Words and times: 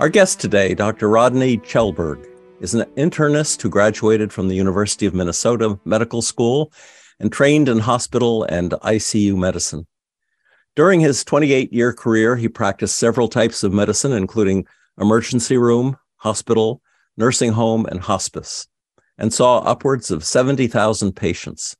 Our 0.00 0.08
guest 0.08 0.40
today, 0.40 0.72
Dr. 0.72 1.10
Rodney 1.10 1.58
Chelberg, 1.58 2.26
is 2.58 2.72
an 2.72 2.88
internist 2.96 3.60
who 3.60 3.68
graduated 3.68 4.32
from 4.32 4.48
the 4.48 4.54
University 4.54 5.04
of 5.04 5.12
Minnesota 5.12 5.78
Medical 5.84 6.22
School 6.22 6.72
and 7.18 7.30
trained 7.30 7.68
in 7.68 7.80
hospital 7.80 8.44
and 8.44 8.70
ICU 8.70 9.36
medicine. 9.36 9.86
During 10.74 11.00
his 11.00 11.22
28 11.22 11.70
year 11.70 11.92
career, 11.92 12.36
he 12.36 12.48
practiced 12.48 12.96
several 12.98 13.28
types 13.28 13.62
of 13.62 13.74
medicine, 13.74 14.12
including 14.12 14.66
emergency 14.98 15.58
room, 15.58 15.98
hospital, 16.16 16.80
nursing 17.18 17.52
home, 17.52 17.84
and 17.84 18.00
hospice, 18.00 18.68
and 19.18 19.34
saw 19.34 19.58
upwards 19.58 20.10
of 20.10 20.24
70,000 20.24 21.12
patients. 21.12 21.76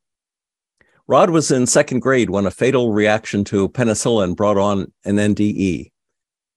Rod 1.09 1.31
was 1.31 1.51
in 1.51 1.67
second 1.67 2.01
grade 2.01 2.29
when 2.29 2.45
a 2.45 2.51
fatal 2.51 2.93
reaction 2.93 3.45
to 3.45 3.71
penicillin 3.71 4.37
brought 4.37 4.59
on 4.59 4.93
an 5.07 5.17
NDE. 5.17 5.90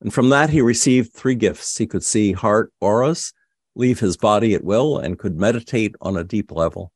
And 0.04 0.14
from 0.14 0.30
that, 0.30 0.50
he 0.50 0.62
received 0.62 1.14
three 1.14 1.34
gifts. 1.34 1.78
He 1.78 1.88
could 1.88 2.04
see 2.04 2.34
heart 2.34 2.74
auras, 2.82 3.34
leave 3.74 4.02
his 4.02 4.18
body 4.18 4.54
at 4.54 4.64
will, 4.64 4.98
and 4.98 5.18
could 5.18 5.40
meditate 5.40 5.96
on 6.02 6.18
a 6.18 6.26
deep 6.26 6.52
level. 6.52 6.92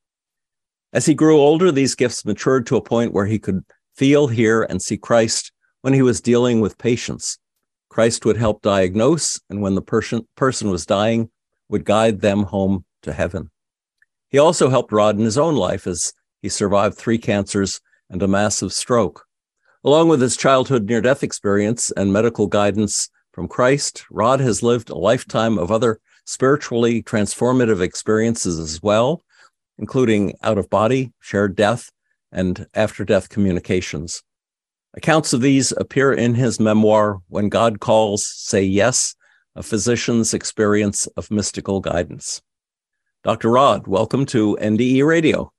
As 0.92 1.06
he 1.06 1.14
grew 1.14 1.40
older, 1.40 1.72
these 1.72 1.96
gifts 1.96 2.26
matured 2.26 2.68
to 2.68 2.76
a 2.76 2.82
point 2.82 3.14
where 3.14 3.26
he 3.26 3.40
could 3.40 3.64
feel, 3.96 4.28
hear, 4.28 4.64
and 4.64 4.82
see 4.82 4.98
Christ 4.98 5.54
when 5.82 5.94
he 5.94 6.02
was 6.02 6.20
dealing 6.20 6.60
with 6.60 6.78
patients. 6.78 7.40
Christ 7.90 8.26
would 8.26 8.38
help 8.38 8.62
diagnose, 8.62 9.40
and 9.50 9.62
when 9.62 9.76
the 9.76 9.82
person, 9.82 10.28
person 10.36 10.70
was 10.70 10.86
dying, 10.86 11.30
would 11.70 11.86
guide 11.86 12.20
them 12.20 12.44
home 12.44 12.84
to 13.04 13.14
heaven. 13.14 13.50
He 14.30 14.38
also 14.38 14.70
helped 14.70 14.92
Rod 14.92 15.18
in 15.18 15.24
his 15.24 15.38
own 15.38 15.56
life 15.56 15.88
as 15.88 16.12
he 16.42 16.50
survived 16.50 16.98
three 16.98 17.18
cancers 17.18 17.80
and 18.10 18.22
a 18.22 18.28
massive 18.28 18.74
stroke. 18.74 19.27
Along 19.88 20.10
with 20.10 20.20
his 20.20 20.36
childhood 20.36 20.90
near 20.90 21.00
death 21.00 21.24
experience 21.24 21.92
and 21.92 22.12
medical 22.12 22.48
guidance 22.48 23.10
from 23.32 23.48
Christ, 23.48 24.04
Rod 24.12 24.42
has 24.42 24.62
lived 24.62 24.90
a 24.90 24.98
lifetime 24.98 25.58
of 25.58 25.72
other 25.72 26.02
spiritually 26.26 27.02
transformative 27.02 27.80
experiences 27.80 28.60
as 28.60 28.84
well, 28.84 29.24
including 29.78 30.34
out 30.44 30.58
of 30.58 30.70
body, 30.70 31.14
shared 31.22 31.56
death, 31.56 31.90
and 32.34 32.68
after 32.74 33.06
death 33.06 33.30
communications. 33.30 34.24
Accounts 34.94 35.32
of 35.32 35.40
these 35.40 35.72
appear 35.72 36.12
in 36.12 36.36
his 36.36 36.60
memoir, 36.60 37.22
When 37.30 37.48
God 37.48 37.80
Calls, 37.80 38.28
Say 38.28 38.64
Yes, 38.64 39.16
a 39.56 39.64
physician's 39.64 40.34
experience 40.34 41.08
of 41.16 41.32
mystical 41.32 41.80
guidance. 41.80 42.42
Dr. 43.24 43.52
Rod, 43.52 43.88
welcome 43.88 44.26
to 44.26 44.58
NDE 44.60 45.08
Radio. 45.08 45.54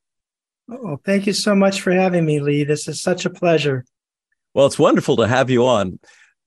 Oh, 0.70 1.00
thank 1.02 1.26
you 1.26 1.32
so 1.32 1.54
much 1.54 1.80
for 1.80 1.92
having 1.92 2.26
me, 2.26 2.40
Lee. 2.40 2.64
This 2.64 2.88
is 2.88 3.00
such 3.00 3.24
a 3.24 3.30
pleasure. 3.30 3.86
Well, 4.54 4.66
it's 4.66 4.78
wonderful 4.78 5.16
to 5.16 5.28
have 5.28 5.50
you 5.50 5.66
on. 5.66 5.98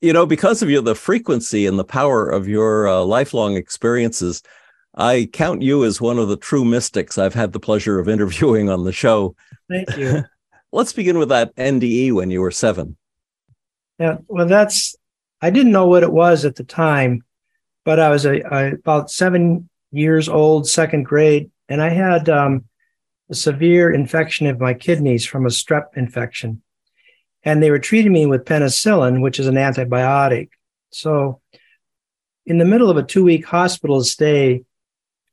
You 0.01 0.13
know, 0.13 0.25
because 0.25 0.63
of 0.63 0.69
you, 0.69 0.81
the 0.81 0.95
frequency 0.95 1.67
and 1.67 1.77
the 1.77 1.83
power 1.83 2.27
of 2.27 2.47
your 2.47 2.87
uh, 2.87 3.01
lifelong 3.01 3.55
experiences, 3.55 4.41
I 4.95 5.29
count 5.31 5.61
you 5.61 5.85
as 5.85 6.01
one 6.01 6.17
of 6.17 6.27
the 6.27 6.37
true 6.37 6.65
mystics 6.65 7.17
I've 7.17 7.35
had 7.35 7.53
the 7.53 7.59
pleasure 7.59 7.99
of 7.99 8.09
interviewing 8.09 8.69
on 8.69 8.83
the 8.83 8.91
show. 8.91 9.35
Thank 9.69 9.95
you. 9.97 10.23
Let's 10.71 10.93
begin 10.93 11.17
with 11.17 11.29
that 11.29 11.55
NDE 11.55 12.13
when 12.13 12.31
you 12.31 12.41
were 12.41 12.51
seven. 12.51 12.97
Yeah, 13.99 14.17
well, 14.27 14.47
that's, 14.47 14.95
I 15.41 15.49
didn't 15.49 15.71
know 15.71 15.87
what 15.87 16.03
it 16.03 16.11
was 16.11 16.45
at 16.45 16.55
the 16.55 16.63
time, 16.63 17.23
but 17.85 17.99
I 17.99 18.09
was 18.09 18.25
a, 18.25 18.39
a 18.39 18.73
about 18.73 19.11
seven 19.11 19.69
years 19.91 20.27
old, 20.27 20.67
second 20.67 21.03
grade, 21.03 21.51
and 21.69 21.81
I 21.81 21.89
had 21.89 22.29
um, 22.29 22.65
a 23.29 23.35
severe 23.35 23.91
infection 23.91 24.47
of 24.47 24.59
my 24.59 24.73
kidneys 24.73 25.25
from 25.25 25.45
a 25.45 25.49
strep 25.49 25.95
infection 25.95 26.61
and 27.43 27.61
they 27.61 27.71
were 27.71 27.79
treating 27.79 28.13
me 28.13 28.25
with 28.25 28.45
penicillin, 28.45 29.21
which 29.21 29.39
is 29.39 29.47
an 29.47 29.55
antibiotic. 29.55 30.49
So, 30.91 31.41
in 32.45 32.57
the 32.57 32.65
middle 32.65 32.89
of 32.89 32.97
a 32.97 33.03
two 33.03 33.23
week 33.23 33.45
hospital 33.45 34.03
stay, 34.03 34.63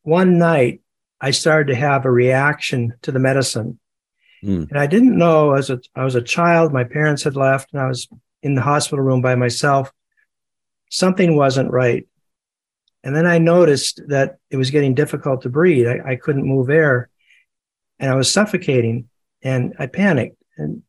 one 0.02 0.38
night 0.38 0.80
I 1.20 1.32
started 1.32 1.72
to 1.72 1.78
have 1.78 2.04
a 2.04 2.10
reaction 2.10 2.94
to 3.02 3.12
the 3.12 3.18
medicine. 3.18 3.78
Mm. 4.42 4.70
And 4.70 4.78
I 4.78 4.86
didn't 4.86 5.18
know 5.18 5.52
as 5.52 5.68
a, 5.70 5.80
I 5.94 6.04
was 6.04 6.14
a 6.14 6.22
child, 6.22 6.72
my 6.72 6.84
parents 6.84 7.24
had 7.24 7.36
left, 7.36 7.72
and 7.72 7.82
I 7.82 7.88
was 7.88 8.08
in 8.42 8.54
the 8.54 8.62
hospital 8.62 9.04
room 9.04 9.20
by 9.20 9.34
myself. 9.34 9.92
Something 10.90 11.36
wasn't 11.36 11.70
right. 11.70 12.06
And 13.02 13.14
then 13.14 13.26
I 13.26 13.38
noticed 13.38 14.00
that 14.08 14.38
it 14.50 14.56
was 14.56 14.70
getting 14.70 14.94
difficult 14.94 15.42
to 15.42 15.48
breathe. 15.48 15.86
I, 15.86 16.12
I 16.12 16.16
couldn't 16.16 16.46
move 16.46 16.70
air 16.70 17.10
and 17.98 18.10
I 18.10 18.14
was 18.14 18.32
suffocating 18.32 19.08
and 19.42 19.74
I 19.78 19.86
panicked. 19.86 20.36
And 20.56 20.82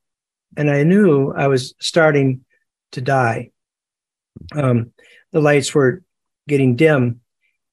and 0.60 0.70
I 0.70 0.84
knew 0.84 1.32
I 1.32 1.48
was 1.48 1.74
starting 1.80 2.44
to 2.92 3.00
die. 3.00 3.52
Um, 4.52 4.92
the 5.32 5.40
lights 5.40 5.74
were 5.74 6.04
getting 6.50 6.76
dim, 6.76 7.22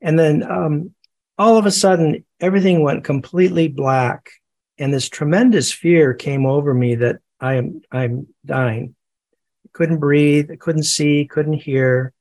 and 0.01 0.17
then 0.17 0.45
um, 0.45 0.95
all 1.37 1.59
of 1.59 1.67
a 1.67 1.73
sudden, 1.73 2.25
everything 2.39 2.83
went 2.83 3.03
completely 3.03 3.67
black, 3.67 4.31
and 4.79 4.95
this 4.95 5.09
tremendous 5.09 5.73
fear 5.73 6.15
came 6.15 6.47
over 6.47 6.73
me 6.73 6.95
that 6.95 7.17
I 7.41 7.55
am 7.55 7.81
I'm 7.91 8.29
dying. 8.45 8.95
I 9.65 9.69
couldn't 9.73 9.99
breathe, 9.99 10.53
I 10.53 10.57
couldn't 10.57 10.85
see, 10.85 11.27
couldn't 11.27 11.55
hear. 11.55 12.13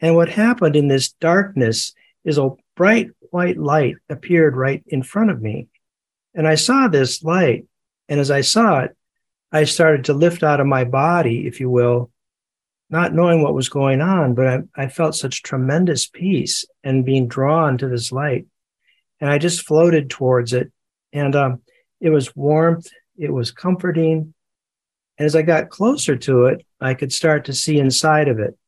And 0.00 0.16
what 0.16 0.28
happened 0.28 0.74
in 0.74 0.88
this 0.88 1.12
darkness 1.12 1.94
is 2.24 2.38
a 2.38 2.50
bright 2.74 3.10
white 3.30 3.56
light 3.56 3.96
appeared 4.10 4.56
right 4.56 4.82
in 4.88 5.04
front 5.04 5.30
of 5.30 5.40
me. 5.40 5.68
And 6.34 6.48
I 6.48 6.56
saw 6.56 6.88
this 6.88 7.22
light. 7.22 7.66
And 8.08 8.18
as 8.18 8.32
I 8.32 8.40
saw 8.40 8.80
it, 8.80 8.95
I 9.56 9.64
started 9.64 10.04
to 10.04 10.12
lift 10.12 10.42
out 10.42 10.60
of 10.60 10.66
my 10.66 10.84
body, 10.84 11.46
if 11.46 11.60
you 11.60 11.70
will, 11.70 12.10
not 12.90 13.14
knowing 13.14 13.42
what 13.42 13.54
was 13.54 13.70
going 13.70 14.02
on, 14.02 14.34
but 14.34 14.46
I, 14.46 14.58
I 14.76 14.88
felt 14.88 15.14
such 15.14 15.42
tremendous 15.42 16.06
peace 16.06 16.66
and 16.84 17.06
being 17.06 17.26
drawn 17.26 17.78
to 17.78 17.88
this 17.88 18.12
light. 18.12 18.44
And 19.18 19.30
I 19.30 19.38
just 19.38 19.66
floated 19.66 20.10
towards 20.10 20.52
it. 20.52 20.70
And 21.14 21.34
um, 21.34 21.62
it 22.02 22.10
was 22.10 22.36
warmth, 22.36 22.88
it 23.16 23.32
was 23.32 23.50
comforting. 23.50 24.34
And 25.16 25.24
as 25.24 25.34
I 25.34 25.40
got 25.40 25.70
closer 25.70 26.16
to 26.16 26.46
it, 26.46 26.66
I 26.78 26.92
could 26.92 27.10
start 27.10 27.46
to 27.46 27.54
see 27.54 27.78
inside 27.78 28.28
of 28.28 28.38
it. 28.38 28.58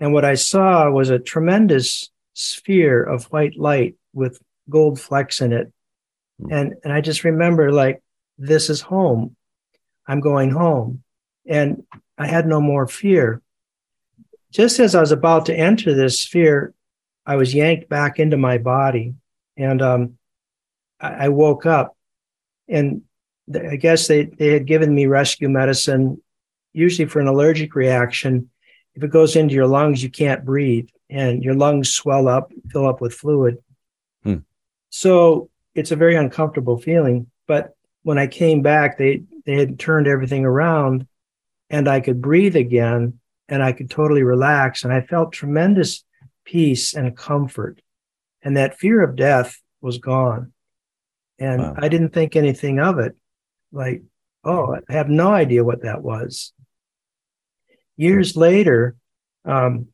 And 0.00 0.14
what 0.14 0.24
I 0.24 0.36
saw 0.36 0.90
was 0.90 1.10
a 1.10 1.18
tremendous 1.18 2.10
sphere 2.32 3.04
of 3.04 3.24
white 3.26 3.58
light 3.58 3.96
with 4.14 4.40
gold 4.70 4.98
flecks 4.98 5.42
in 5.42 5.52
it. 5.52 5.70
Hmm. 6.40 6.50
And, 6.50 6.74
and 6.82 6.92
I 6.94 7.02
just 7.02 7.24
remember 7.24 7.70
like, 7.70 8.02
this 8.38 8.70
is 8.70 8.80
home. 8.80 9.36
I'm 10.06 10.20
going 10.20 10.50
home. 10.50 11.02
And 11.46 11.84
I 12.16 12.26
had 12.26 12.46
no 12.46 12.60
more 12.60 12.86
fear. 12.86 13.42
Just 14.50 14.78
as 14.78 14.94
I 14.94 15.00
was 15.00 15.12
about 15.12 15.46
to 15.46 15.54
enter 15.54 15.94
this 15.94 16.20
sphere, 16.20 16.74
I 17.26 17.36
was 17.36 17.54
yanked 17.54 17.88
back 17.88 18.18
into 18.18 18.36
my 18.36 18.58
body 18.58 19.14
and 19.56 19.82
um, 19.82 20.18
I, 21.00 21.26
I, 21.26 21.28
woke 21.28 21.66
up. 21.66 21.96
And 22.68 23.02
th- 23.52 23.64
I 23.64 23.76
guess 23.76 24.06
they, 24.06 24.24
they 24.24 24.48
had 24.48 24.66
given 24.66 24.94
me 24.94 25.06
rescue 25.06 25.48
medicine, 25.48 26.22
usually 26.72 27.08
for 27.08 27.20
an 27.20 27.26
allergic 27.26 27.74
reaction. 27.74 28.50
If 28.94 29.02
it 29.02 29.10
goes 29.10 29.36
into 29.36 29.54
your 29.54 29.66
lungs, 29.66 30.02
you 30.02 30.10
can't 30.10 30.44
breathe 30.44 30.88
and 31.10 31.42
your 31.42 31.54
lungs 31.54 31.90
swell 31.90 32.28
up, 32.28 32.52
fill 32.70 32.86
up 32.86 33.00
with 33.00 33.14
fluid. 33.14 33.58
Hmm. 34.22 34.38
So 34.90 35.50
it's 35.74 35.90
a 35.90 35.96
very 35.96 36.16
uncomfortable 36.16 36.78
feeling. 36.78 37.30
But 37.46 37.74
when 38.04 38.18
I 38.18 38.28
came 38.28 38.62
back, 38.62 38.96
they 38.96 39.24
they 39.44 39.56
had 39.56 39.78
turned 39.78 40.06
everything 40.06 40.44
around 40.44 41.06
and 41.68 41.88
I 41.88 42.00
could 42.00 42.22
breathe 42.22 42.54
again 42.54 43.18
and 43.48 43.62
I 43.62 43.72
could 43.72 43.90
totally 43.90 44.22
relax. 44.22 44.84
And 44.84 44.92
I 44.92 45.00
felt 45.00 45.32
tremendous 45.32 46.04
peace 46.44 46.94
and 46.94 47.16
comfort. 47.16 47.80
And 48.42 48.56
that 48.56 48.78
fear 48.78 49.02
of 49.02 49.16
death 49.16 49.60
was 49.80 49.98
gone. 49.98 50.52
And 51.38 51.60
wow. 51.60 51.74
I 51.76 51.88
didn't 51.88 52.10
think 52.10 52.36
anything 52.36 52.78
of 52.78 52.98
it. 52.98 53.16
Like, 53.72 54.02
oh, 54.44 54.76
I 54.88 54.92
have 54.92 55.08
no 55.08 55.32
idea 55.32 55.64
what 55.64 55.82
that 55.82 56.02
was. 56.02 56.52
Years 57.96 58.36
later, 58.36 58.96
um, 59.44 59.88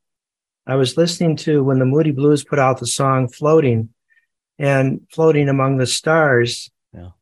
I 0.66 0.74
was 0.76 0.96
listening 0.96 1.36
to 1.36 1.64
when 1.64 1.78
the 1.78 1.86
Moody 1.86 2.10
Blues 2.10 2.44
put 2.44 2.58
out 2.58 2.78
the 2.78 2.86
song 2.86 3.28
Floating 3.28 3.90
and 4.58 5.00
Floating 5.12 5.48
Among 5.48 5.78
the 5.78 5.86
Stars. 5.86 6.70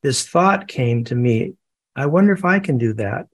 This 0.03 0.27
thought 0.27 0.69
came 0.69 1.05
to 1.05 1.15
me 1.15 1.55
I 1.99 2.07
wonder 2.07 2.33
if 2.33 2.45
I 2.45 2.61
can 2.61 2.79
do 2.79 2.93
that. 2.95 3.27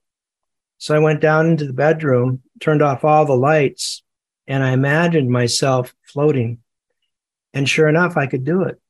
So 0.79 0.95
I 0.95 0.99
went 0.99 1.21
down 1.21 1.47
into 1.49 1.67
the 1.67 1.75
bedroom, 1.75 2.41
turned 2.61 2.81
off 2.81 3.05
all 3.05 3.27
the 3.27 3.37
lights, 3.37 4.03
and 4.47 4.65
I 4.65 4.71
imagined 4.71 5.29
myself 5.29 5.95
floating. 6.03 6.61
And 7.53 7.69
sure 7.69 7.89
enough, 7.89 8.17
I 8.17 8.27
could 8.27 8.43
do 8.43 8.63
it. 8.63 8.81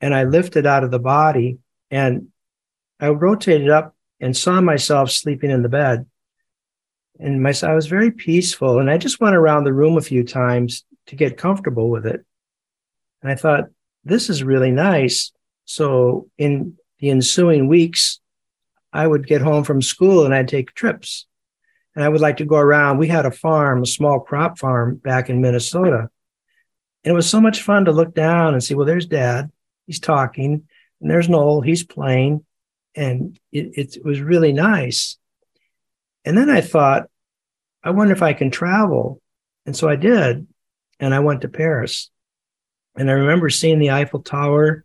And 0.00 0.12
I 0.12 0.24
lifted 0.24 0.66
out 0.66 0.82
of 0.82 0.90
the 0.90 0.98
body 0.98 1.58
and 1.92 2.28
I 2.98 3.10
rotated 3.10 3.70
up 3.70 3.94
and 4.18 4.36
saw 4.36 4.60
myself 4.60 5.12
sleeping 5.12 5.52
in 5.52 5.62
the 5.62 5.68
bed. 5.68 6.06
And 7.20 7.40
my, 7.40 7.54
I 7.62 7.74
was 7.74 7.86
very 7.86 8.10
peaceful. 8.10 8.80
And 8.80 8.90
I 8.90 8.98
just 8.98 9.20
went 9.20 9.36
around 9.36 9.62
the 9.62 9.72
room 9.72 9.96
a 9.96 10.00
few 10.02 10.24
times 10.24 10.84
to 11.06 11.14
get 11.14 11.36
comfortable 11.36 11.88
with 11.88 12.04
it. 12.04 12.24
And 13.22 13.30
I 13.30 13.36
thought, 13.36 13.66
this 14.04 14.28
is 14.28 14.42
really 14.42 14.72
nice. 14.72 15.30
So 15.64 16.28
in 16.38 16.76
the 16.98 17.10
ensuing 17.10 17.68
weeks, 17.68 18.20
I 18.92 19.06
would 19.06 19.26
get 19.26 19.40
home 19.40 19.64
from 19.64 19.82
school 19.82 20.24
and 20.24 20.34
I'd 20.34 20.48
take 20.48 20.74
trips. 20.74 21.26
And 21.94 22.04
I 22.04 22.08
would 22.08 22.20
like 22.20 22.38
to 22.38 22.44
go 22.44 22.56
around. 22.56 22.98
We 22.98 23.08
had 23.08 23.26
a 23.26 23.30
farm, 23.30 23.82
a 23.82 23.86
small 23.86 24.20
crop 24.20 24.58
farm 24.58 24.96
back 24.96 25.28
in 25.28 25.40
Minnesota. 25.40 26.08
And 27.04 27.12
it 27.12 27.14
was 27.14 27.28
so 27.28 27.40
much 27.40 27.62
fun 27.62 27.84
to 27.86 27.92
look 27.92 28.14
down 28.14 28.54
and 28.54 28.62
see, 28.62 28.74
well, 28.74 28.86
there's 28.86 29.06
dad. 29.06 29.50
He's 29.86 30.00
talking. 30.00 30.66
And 31.00 31.10
there's 31.10 31.28
Noel. 31.28 31.60
He's 31.60 31.84
playing. 31.84 32.44
And 32.94 33.38
it, 33.50 33.96
it 33.96 34.04
was 34.04 34.20
really 34.20 34.52
nice. 34.52 35.16
And 36.24 36.36
then 36.36 36.48
I 36.48 36.60
thought, 36.60 37.08
I 37.82 37.90
wonder 37.90 38.12
if 38.12 38.22
I 38.22 38.32
can 38.32 38.50
travel. 38.50 39.20
And 39.66 39.76
so 39.76 39.88
I 39.88 39.96
did. 39.96 40.46
And 41.00 41.12
I 41.12 41.18
went 41.18 41.40
to 41.42 41.48
Paris. 41.48 42.10
And 42.96 43.10
I 43.10 43.14
remember 43.14 43.50
seeing 43.50 43.78
the 43.78 43.90
Eiffel 43.90 44.22
Tower. 44.22 44.84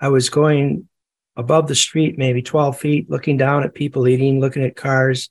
I 0.00 0.08
was 0.08 0.28
going 0.28 0.88
above 1.36 1.68
the 1.68 1.74
street, 1.74 2.18
maybe 2.18 2.42
12 2.42 2.78
feet, 2.78 3.10
looking 3.10 3.36
down 3.36 3.62
at 3.62 3.74
people 3.74 4.08
eating, 4.08 4.40
looking 4.40 4.64
at 4.64 4.76
cars. 4.76 5.28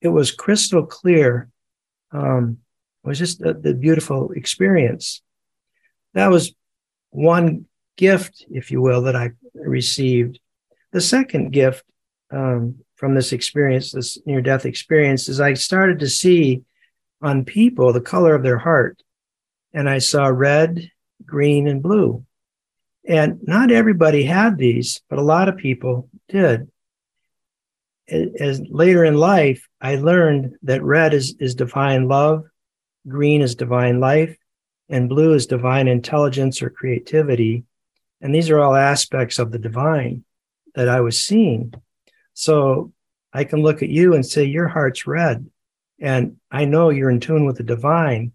It 0.00 0.08
was 0.08 0.30
crystal 0.30 0.84
clear. 0.84 1.48
Um, 2.12 2.58
it 3.04 3.08
was 3.08 3.18
just 3.18 3.42
a, 3.42 3.52
the 3.52 3.74
beautiful 3.74 4.32
experience. 4.32 5.22
That 6.14 6.30
was 6.30 6.54
one 7.10 7.66
gift, 7.96 8.46
if 8.50 8.70
you 8.70 8.80
will, 8.80 9.02
that 9.02 9.16
I 9.16 9.32
received. 9.54 10.40
The 10.92 11.00
second 11.00 11.52
gift 11.52 11.84
um, 12.30 12.76
from 12.96 13.14
this 13.14 13.32
experience, 13.32 13.92
this 13.92 14.18
near 14.24 14.40
death 14.40 14.64
experience, 14.64 15.28
is 15.28 15.40
I 15.40 15.54
started 15.54 15.98
to 16.00 16.08
see 16.08 16.62
on 17.20 17.44
people 17.44 17.92
the 17.92 18.00
color 18.00 18.34
of 18.34 18.42
their 18.42 18.58
heart. 18.58 19.02
And 19.72 19.90
I 19.90 19.98
saw 19.98 20.26
red, 20.26 20.90
green, 21.24 21.66
and 21.66 21.82
blue. 21.82 22.24
And 23.06 23.38
not 23.42 23.70
everybody 23.70 24.24
had 24.24 24.56
these, 24.56 25.02
but 25.08 25.18
a 25.18 25.22
lot 25.22 25.48
of 25.48 25.56
people 25.56 26.08
did. 26.28 26.70
As 28.08 28.60
later 28.68 29.04
in 29.04 29.14
life, 29.16 29.66
I 29.80 29.96
learned 29.96 30.56
that 30.62 30.82
red 30.82 31.14
is, 31.14 31.34
is 31.38 31.54
divine 31.54 32.08
love, 32.08 32.44
green 33.06 33.42
is 33.42 33.54
divine 33.54 34.00
life, 34.00 34.36
and 34.88 35.08
blue 35.08 35.34
is 35.34 35.46
divine 35.46 35.88
intelligence 35.88 36.62
or 36.62 36.70
creativity. 36.70 37.64
And 38.20 38.34
these 38.34 38.50
are 38.50 38.58
all 38.58 38.74
aspects 38.74 39.38
of 39.38 39.52
the 39.52 39.58
divine 39.58 40.24
that 40.74 40.88
I 40.88 41.00
was 41.00 41.24
seeing. 41.24 41.72
So 42.34 42.92
I 43.32 43.44
can 43.44 43.62
look 43.62 43.82
at 43.82 43.88
you 43.88 44.14
and 44.14 44.24
say, 44.24 44.44
Your 44.44 44.68
heart's 44.68 45.06
red. 45.06 45.50
And 46.00 46.36
I 46.50 46.64
know 46.64 46.90
you're 46.90 47.10
in 47.10 47.20
tune 47.20 47.46
with 47.46 47.56
the 47.56 47.62
divine 47.62 48.32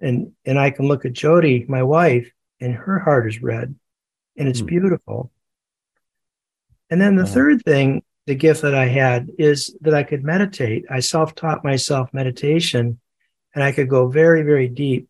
and 0.00 0.32
and 0.44 0.58
I 0.58 0.70
can 0.70 0.86
look 0.86 1.04
at 1.04 1.12
Jody, 1.12 1.64
my 1.68 1.82
wife, 1.82 2.30
and 2.60 2.74
her 2.74 2.98
heart 2.98 3.28
is 3.28 3.42
red, 3.42 3.74
and 4.36 4.48
it's 4.48 4.62
mm. 4.62 4.66
beautiful. 4.66 5.30
And 6.90 7.00
then 7.00 7.16
the 7.16 7.24
wow. 7.24 7.30
third 7.30 7.62
thing, 7.62 8.02
the 8.26 8.34
gift 8.34 8.62
that 8.62 8.74
I 8.74 8.86
had 8.86 9.30
is 9.38 9.76
that 9.80 9.94
I 9.94 10.02
could 10.02 10.24
meditate. 10.24 10.84
I 10.90 11.00
self-taught 11.00 11.64
myself 11.64 12.12
meditation, 12.12 13.00
and 13.54 13.64
I 13.64 13.72
could 13.72 13.88
go 13.88 14.08
very, 14.08 14.42
very 14.42 14.68
deep, 14.68 15.08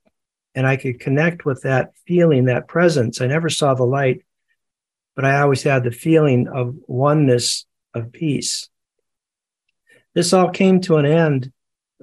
and 0.54 0.66
I 0.66 0.76
could 0.76 1.00
connect 1.00 1.44
with 1.44 1.62
that 1.62 1.92
feeling, 2.06 2.46
that 2.46 2.68
presence. 2.68 3.20
I 3.20 3.26
never 3.26 3.48
saw 3.48 3.74
the 3.74 3.84
light, 3.84 4.22
but 5.14 5.24
I 5.24 5.40
always 5.40 5.62
had 5.62 5.84
the 5.84 5.90
feeling 5.90 6.48
of 6.48 6.76
oneness, 6.86 7.66
of 7.94 8.12
peace. 8.12 8.68
This 10.14 10.32
all 10.32 10.50
came 10.50 10.80
to 10.82 10.96
an 10.96 11.04
end 11.04 11.52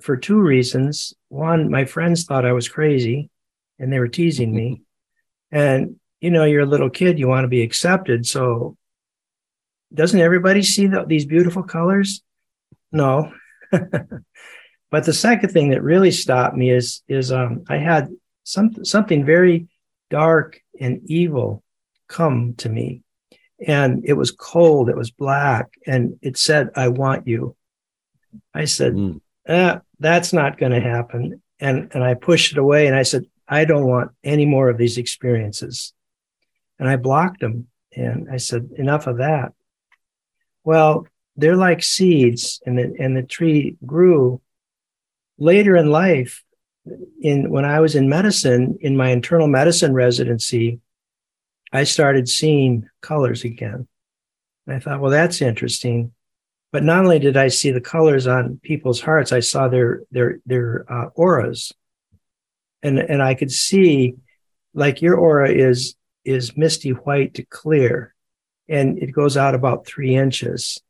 for 0.02 0.18
two 0.18 0.40
reasons. 0.40 1.14
One, 1.30 1.70
my 1.70 1.86
friends 1.86 2.26
thought 2.26 2.46
I 2.46 2.54
was 2.54 2.70
crazy 2.70 3.30
and 3.80 3.92
they 3.92 4.00
were 4.00 4.08
teasing 4.08 4.54
me. 4.54 4.82
And, 5.52 6.00
you 6.24 6.32
know, 6.32 6.46
you're 6.46 6.62
a 6.62 6.66
little 6.66 6.90
kid, 6.90 7.20
you 7.20 7.28
want 7.28 7.44
to 7.44 7.50
be 7.50 7.64
accepted. 7.64 8.26
So, 8.26 8.78
doesn't 9.94 10.22
everybody 10.22 10.64
see 10.64 10.88
the, 10.88 11.04
these 11.06 11.26
beautiful 11.26 11.64
colors? 11.64 12.24
No. 12.94 13.34
but 14.90 15.04
the 15.04 15.12
second 15.12 15.50
thing 15.50 15.72
that 15.72 15.84
really 15.84 16.12
stopped 16.12 16.56
me 16.56 16.72
is, 16.72 17.04
is 17.10 17.30
um, 17.30 17.66
I 17.68 17.76
had 17.76 18.08
some, 18.46 18.86
something 18.86 19.26
very 19.26 19.68
dark 20.10 20.62
and 20.80 21.02
evil 21.08 21.62
come 22.08 22.54
to 22.60 22.70
me. 22.70 23.02
And 23.68 24.06
it 24.06 24.14
was 24.14 24.32
cold, 24.32 24.88
it 24.88 24.96
was 24.96 25.12
black, 25.12 25.74
and 25.86 26.18
it 26.22 26.38
said, 26.38 26.70
I 26.74 26.88
want 26.88 27.28
you. 27.28 27.58
I 28.54 28.64
said, 28.64 28.94
mm 28.94 29.20
eh, 29.46 29.78
that's 30.00 30.32
not 30.32 30.58
going 30.58 30.72
to 30.72 30.80
happen. 30.80 31.42
And, 31.60 31.92
and 31.94 32.02
I 32.02 32.14
pushed 32.14 32.54
it 32.54 32.58
away 32.58 32.88
and 32.88 32.96
I 32.96 33.04
said, 33.04 33.26
I 33.46 33.66
don't 33.66 33.86
want 33.86 34.12
any 34.24 34.46
more 34.46 34.70
of 34.70 34.78
these 34.78 34.98
experiences. 34.98 35.94
And 36.80 36.90
I 36.90 36.96
blocked 36.96 37.40
them. 37.40 37.68
And 37.96 38.28
I 38.32 38.38
said, 38.38 38.70
enough 38.78 39.08
of 39.08 39.18
that. 39.18 39.54
Well, 40.64 41.08
they're 41.36 41.56
like 41.56 41.84
seeds 41.84 42.62
and 42.66 42.78
the, 42.78 42.96
and 43.00 43.16
the 43.16 43.24
tree 43.24 43.78
grew 43.86 44.42
later 45.38 45.76
in 45.76 45.90
life. 45.90 46.44
In 47.22 47.50
when 47.50 47.64
I 47.64 47.80
was 47.80 47.96
in 47.96 48.10
medicine, 48.10 48.78
in 48.82 48.98
my 48.98 49.10
internal 49.10 49.48
medicine 49.48 49.94
residency, 49.94 50.82
I 51.72 51.86
started 51.86 52.28
seeing 52.28 52.90
colors 53.02 53.46
again. 53.46 53.88
And 54.68 54.76
I 54.76 54.80
thought, 54.80 55.00
well, 55.00 55.12
that's 55.12 55.42
interesting. 55.42 56.12
But 56.74 56.84
not 56.84 57.06
only 57.06 57.20
did 57.20 57.38
I 57.38 57.48
see 57.48 57.72
the 57.72 57.80
colors 57.80 58.28
on 58.28 58.60
people's 58.62 59.00
hearts, 59.00 59.32
I 59.32 59.40
saw 59.40 59.70
their 59.70 60.02
their 60.12 60.40
their 60.46 60.86
uh, 60.92 61.10
auras, 61.16 61.72
and 62.82 63.00
and 63.00 63.22
I 63.22 63.36
could 63.36 63.52
see, 63.52 64.16
like 64.74 65.02
your 65.02 65.16
aura 65.16 65.52
is 65.52 65.96
is 66.26 66.58
misty 66.58 66.92
white 66.92 67.36
to 67.36 67.44
clear, 67.44 68.14
and 68.70 68.98
it 68.98 69.12
goes 69.12 69.38
out 69.38 69.56
about 69.56 69.86
three 69.86 70.16
inches. 70.16 70.82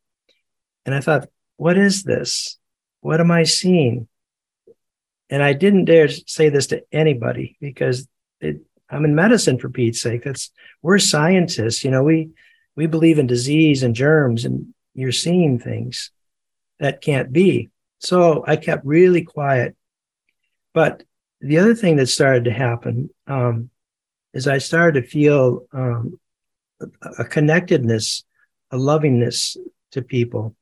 And 0.85 0.94
I 0.94 1.01
thought, 1.01 1.30
what 1.57 1.77
is 1.77 2.03
this? 2.03 2.57
What 3.01 3.19
am 3.19 3.31
I 3.31 3.44
seeing? 3.44 4.07
And 5.30 5.41
I 5.41 5.53
didn't 5.53 5.85
dare 5.85 6.09
say 6.09 6.50
this 6.50 6.68
to 6.68 6.83
anybody 6.91 7.57
because 7.59 8.08
it, 8.39 8.62
I'm 8.89 9.05
in 9.05 9.15
medicine 9.15 9.58
for 9.58 9.69
Pete's 9.69 10.01
sake. 10.01 10.24
That's 10.24 10.51
we're 10.81 11.00
scientists, 11.00 11.84
you 11.84 11.91
know. 11.91 12.03
We 12.03 12.29
we 12.75 12.86
believe 12.88 13.19
in 13.19 13.27
disease 13.27 13.84
and 13.84 13.96
germs, 13.96 14.46
and 14.46 14.74
you're 14.93 15.12
seeing 15.12 15.58
things 15.58 16.12
that 16.79 17.01
can't 17.01 17.31
be. 17.31 17.69
So 18.00 18.43
I 18.46 18.58
kept 18.58 18.86
really 18.86 19.24
quiet. 19.24 19.75
But 20.74 21.03
the 21.39 21.60
other 21.60 21.75
thing 21.75 21.96
that 21.98 22.08
started 22.08 22.46
to 22.46 22.51
happen 22.51 23.10
um, 23.27 23.69
is 24.34 24.48
I 24.48 24.58
started 24.58 25.02
to 25.02 25.08
feel 25.08 25.66
um, 25.74 26.20
a 27.18 27.24
connectedness, 27.24 28.24
a 28.72 28.78
lovingness 28.78 29.58
to 29.92 30.02
people. 30.02 30.56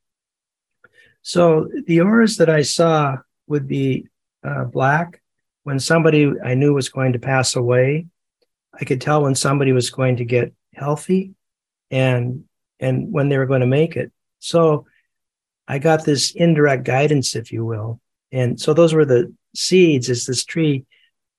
So 1.22 1.70
the 1.86 2.02
auras 2.02 2.38
that 2.38 2.50
I 2.50 2.64
saw 2.64 3.18
would 3.48 3.68
be 3.68 4.08
uh, 4.44 4.66
black. 4.66 5.22
When 5.64 5.80
somebody 5.80 6.32
I 6.44 6.56
knew 6.56 6.74
was 6.74 6.90
going 6.90 7.14
to 7.14 7.20
pass 7.20 7.56
away, 7.56 8.08
I 8.74 8.86
could 8.86 9.00
tell 9.00 9.22
when 9.22 9.36
somebody 9.36 9.74
was 9.74 9.92
going 9.92 10.18
to 10.18 10.26
get 10.26 10.54
healthy 10.74 11.34
and 11.92 12.46
and 12.80 13.12
when 13.12 13.30
they 13.30 13.38
were 13.38 13.46
going 13.46 13.62
to 13.62 13.68
make 13.68 13.96
it. 13.96 14.12
So 14.40 14.88
I 15.68 15.78
got 15.78 16.04
this 16.04 16.32
indirect 16.32 16.84
guidance, 16.84 17.36
if 17.36 17.52
you 17.52 17.64
will. 17.64 18.02
And 18.32 18.60
so 18.60 18.74
those 18.74 18.94
were 18.94 19.06
the 19.06 19.34
seeds 19.56 20.10
as 20.10 20.26
this 20.26 20.44
tree 20.44 20.86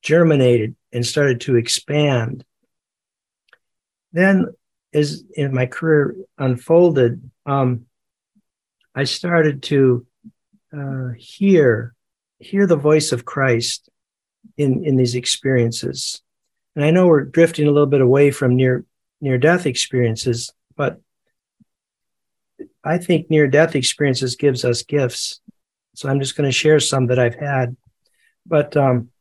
germinated 0.02 0.76
and 0.92 1.06
started 1.06 1.40
to 1.42 1.56
expand. 1.56 2.44
Then, 4.12 4.46
as 4.92 5.24
in 5.34 5.54
my 5.54 5.66
career 5.66 6.16
unfolded, 6.36 7.30
um, 7.46 7.86
I 8.94 9.04
started 9.04 9.62
to 9.64 10.06
uh, 10.76 11.10
hear 11.16 11.94
hear 12.38 12.66
the 12.66 12.76
voice 12.76 13.12
of 13.12 13.24
Christ 13.24 13.88
in 14.56 14.84
in 14.84 14.96
these 14.96 15.14
experiences. 15.14 16.20
And 16.74 16.84
I 16.84 16.90
know 16.90 17.06
we're 17.06 17.24
drifting 17.24 17.66
a 17.66 17.70
little 17.70 17.86
bit 17.86 18.00
away 18.00 18.30
from 18.30 18.56
near 18.56 18.84
near 19.20 19.38
death 19.38 19.66
experiences, 19.66 20.52
but 20.76 21.00
I 22.84 22.98
think 22.98 23.30
near 23.30 23.46
death 23.46 23.76
experiences 23.76 24.36
gives 24.36 24.64
us 24.64 24.82
gifts. 24.82 25.40
So 25.94 26.08
I'm 26.08 26.20
just 26.20 26.36
going 26.36 26.48
to 26.48 26.52
share 26.52 26.80
some 26.80 27.06
that 27.06 27.18
I've 27.18 27.34
had. 27.34 27.76
But 28.44 28.76
um, 28.76 29.11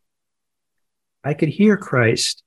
I 1.23 1.33
could 1.33 1.49
hear 1.49 1.77
Christ. 1.77 2.43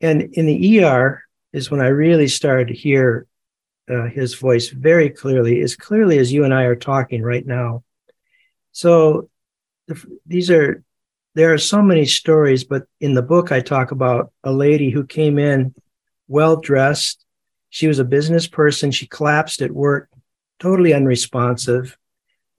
And 0.00 0.22
in 0.34 0.46
the 0.46 0.84
ER 0.84 1.22
is 1.52 1.70
when 1.70 1.80
I 1.80 1.88
really 1.88 2.28
started 2.28 2.68
to 2.68 2.74
hear 2.74 3.26
uh, 3.90 4.06
his 4.06 4.34
voice 4.34 4.68
very 4.68 5.10
clearly, 5.10 5.60
as 5.60 5.76
clearly 5.76 6.18
as 6.18 6.32
you 6.32 6.44
and 6.44 6.54
I 6.54 6.64
are 6.64 6.76
talking 6.76 7.22
right 7.22 7.46
now. 7.46 7.84
So 8.72 9.28
the, 9.86 10.02
these 10.26 10.50
are 10.50 10.82
there 11.34 11.54
are 11.54 11.58
so 11.58 11.80
many 11.80 12.04
stories, 12.04 12.64
but 12.64 12.86
in 13.00 13.14
the 13.14 13.22
book, 13.22 13.52
I 13.52 13.60
talk 13.60 13.90
about 13.90 14.32
a 14.44 14.52
lady 14.52 14.90
who 14.90 15.06
came 15.06 15.38
in 15.38 15.74
well 16.28 16.56
dressed. 16.56 17.24
She 17.70 17.86
was 17.88 17.98
a 17.98 18.04
business 18.04 18.46
person. 18.46 18.90
She 18.90 19.06
collapsed 19.06 19.62
at 19.62 19.70
work, 19.70 20.10
totally 20.58 20.92
unresponsive. 20.92 21.96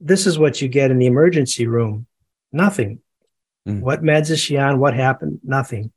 This 0.00 0.26
is 0.26 0.40
what 0.40 0.60
you 0.60 0.66
get 0.66 0.90
in 0.90 0.98
the 0.98 1.06
emergency 1.06 1.66
room 1.68 2.06
nothing. 2.54 3.00
Mm. 3.66 3.80
What 3.80 4.02
meds 4.02 4.30
is 4.30 4.40
she 4.40 4.56
on? 4.56 4.78
What 4.78 4.94
happened? 4.94 5.40
Nothing. 5.42 5.92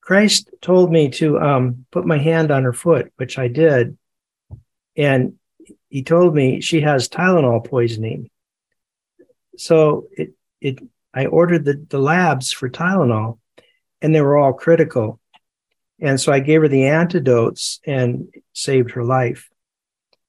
Christ 0.00 0.50
told 0.60 0.90
me 0.90 1.10
to 1.10 1.38
um, 1.38 1.86
put 1.90 2.06
my 2.06 2.18
hand 2.18 2.50
on 2.50 2.64
her 2.64 2.72
foot, 2.72 3.12
which 3.16 3.38
I 3.38 3.48
did. 3.48 3.96
And 4.96 5.34
he 5.88 6.02
told 6.02 6.34
me 6.34 6.60
she 6.60 6.80
has 6.80 7.08
Tylenol 7.08 7.64
poisoning. 7.64 8.28
So 9.56 10.08
it, 10.12 10.32
it, 10.60 10.80
I 11.14 11.26
ordered 11.26 11.64
the, 11.64 11.84
the 11.88 11.98
labs 11.98 12.52
for 12.52 12.68
Tylenol 12.68 13.38
and 14.00 14.14
they 14.14 14.20
were 14.20 14.36
all 14.36 14.52
critical. 14.52 15.20
And 16.00 16.20
so 16.20 16.32
I 16.32 16.40
gave 16.40 16.62
her 16.62 16.68
the 16.68 16.86
antidotes 16.86 17.78
and 17.86 18.28
saved 18.54 18.92
her 18.92 19.04
life. 19.04 19.48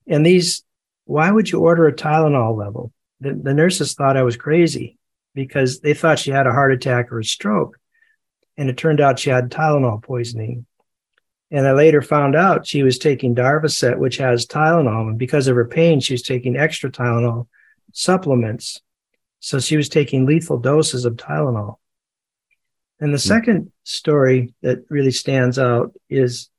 And 0.05 0.23
these, 0.23 0.63
why 1.05 1.31
would 1.31 1.51
you 1.51 1.61
order 1.61 1.87
a 1.87 1.95
Tylenol 1.95 2.55
level? 2.55 2.91
The, 3.21 3.33
the 3.33 3.53
nurses 3.53 3.95
thought 3.95 4.17
I 4.17 4.23
was 4.23 4.37
crazy 4.37 4.97
because 5.33 5.79
they 5.79 5.93
thought 5.93 6.19
she 6.19 6.31
had 6.31 6.47
a 6.47 6.51
heart 6.51 6.73
attack 6.73 7.11
or 7.11 7.19
a 7.19 7.25
stroke. 7.25 7.79
And 8.57 8.69
it 8.69 8.77
turned 8.77 9.01
out 9.01 9.19
she 9.19 9.29
had 9.29 9.49
Tylenol 9.49 10.03
poisoning. 10.03 10.65
And 11.49 11.67
I 11.67 11.73
later 11.73 12.01
found 12.01 12.35
out 12.35 12.67
she 12.67 12.83
was 12.83 12.97
taking 12.97 13.35
Darvocet, 13.35 13.97
which 13.97 14.17
has 14.17 14.45
Tylenol. 14.45 15.09
And 15.09 15.19
because 15.19 15.47
of 15.47 15.55
her 15.55 15.67
pain, 15.67 15.99
she 15.99 16.13
was 16.13 16.23
taking 16.23 16.55
extra 16.55 16.91
Tylenol 16.91 17.47
supplements. 17.93 18.81
So 19.39 19.59
she 19.59 19.77
was 19.77 19.89
taking 19.89 20.25
lethal 20.25 20.57
doses 20.57 21.05
of 21.05 21.15
Tylenol. 21.15 21.77
And 22.99 23.13
the 23.13 23.17
hmm. 23.17 23.27
second 23.27 23.71
story 23.83 24.53
that 24.61 24.85
really 24.89 25.11
stands 25.11 25.59
out 25.59 25.93
is 26.09 26.49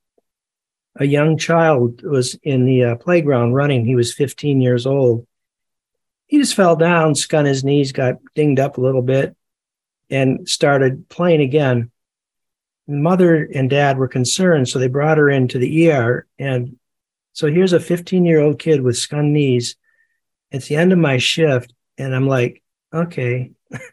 a 0.96 1.04
young 1.04 1.38
child 1.38 2.02
was 2.02 2.38
in 2.42 2.64
the 2.64 2.84
uh, 2.84 2.96
playground 2.96 3.54
running. 3.54 3.84
He 3.84 3.96
was 3.96 4.14
15 4.14 4.60
years 4.60 4.86
old. 4.86 5.26
He 6.34 6.40
just 6.40 6.56
fell 6.56 6.74
down, 6.74 7.14
scun 7.14 7.46
his 7.46 7.62
knees, 7.62 7.92
got 7.92 8.16
dinged 8.34 8.58
up 8.58 8.76
a 8.76 8.80
little 8.80 9.02
bit, 9.02 9.36
and 10.10 10.48
started 10.48 11.08
playing 11.08 11.40
again. 11.40 11.92
Mother 12.88 13.48
and 13.54 13.70
dad 13.70 13.98
were 13.98 14.08
concerned, 14.08 14.68
so 14.68 14.80
they 14.80 14.88
brought 14.88 15.18
her 15.18 15.30
into 15.30 15.58
the 15.58 15.92
ER. 15.92 16.26
And 16.36 16.76
so 17.34 17.46
here's 17.46 17.72
a 17.72 17.78
15 17.78 18.24
year 18.24 18.40
old 18.40 18.58
kid 18.58 18.82
with 18.82 18.96
scun 18.96 19.30
knees. 19.30 19.76
It's 20.50 20.66
the 20.66 20.74
end 20.74 20.92
of 20.92 20.98
my 20.98 21.18
shift, 21.18 21.72
and 21.98 22.12
I'm 22.12 22.26
like, 22.26 22.64
okay, 22.92 23.52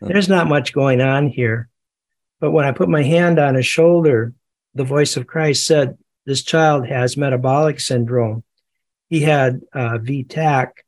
there's 0.00 0.28
not 0.28 0.46
much 0.46 0.72
going 0.72 1.00
on 1.00 1.26
here. 1.26 1.68
But 2.38 2.52
when 2.52 2.64
I 2.64 2.70
put 2.70 2.88
my 2.88 3.02
hand 3.02 3.40
on 3.40 3.56
his 3.56 3.66
shoulder, 3.66 4.34
the 4.76 4.84
voice 4.84 5.16
of 5.16 5.26
Christ 5.26 5.66
said, 5.66 5.98
This 6.26 6.44
child 6.44 6.86
has 6.86 7.16
metabolic 7.16 7.80
syndrome. 7.80 8.44
He 9.08 9.22
had 9.22 9.62
uh, 9.72 9.98
V-tach. 9.98 10.85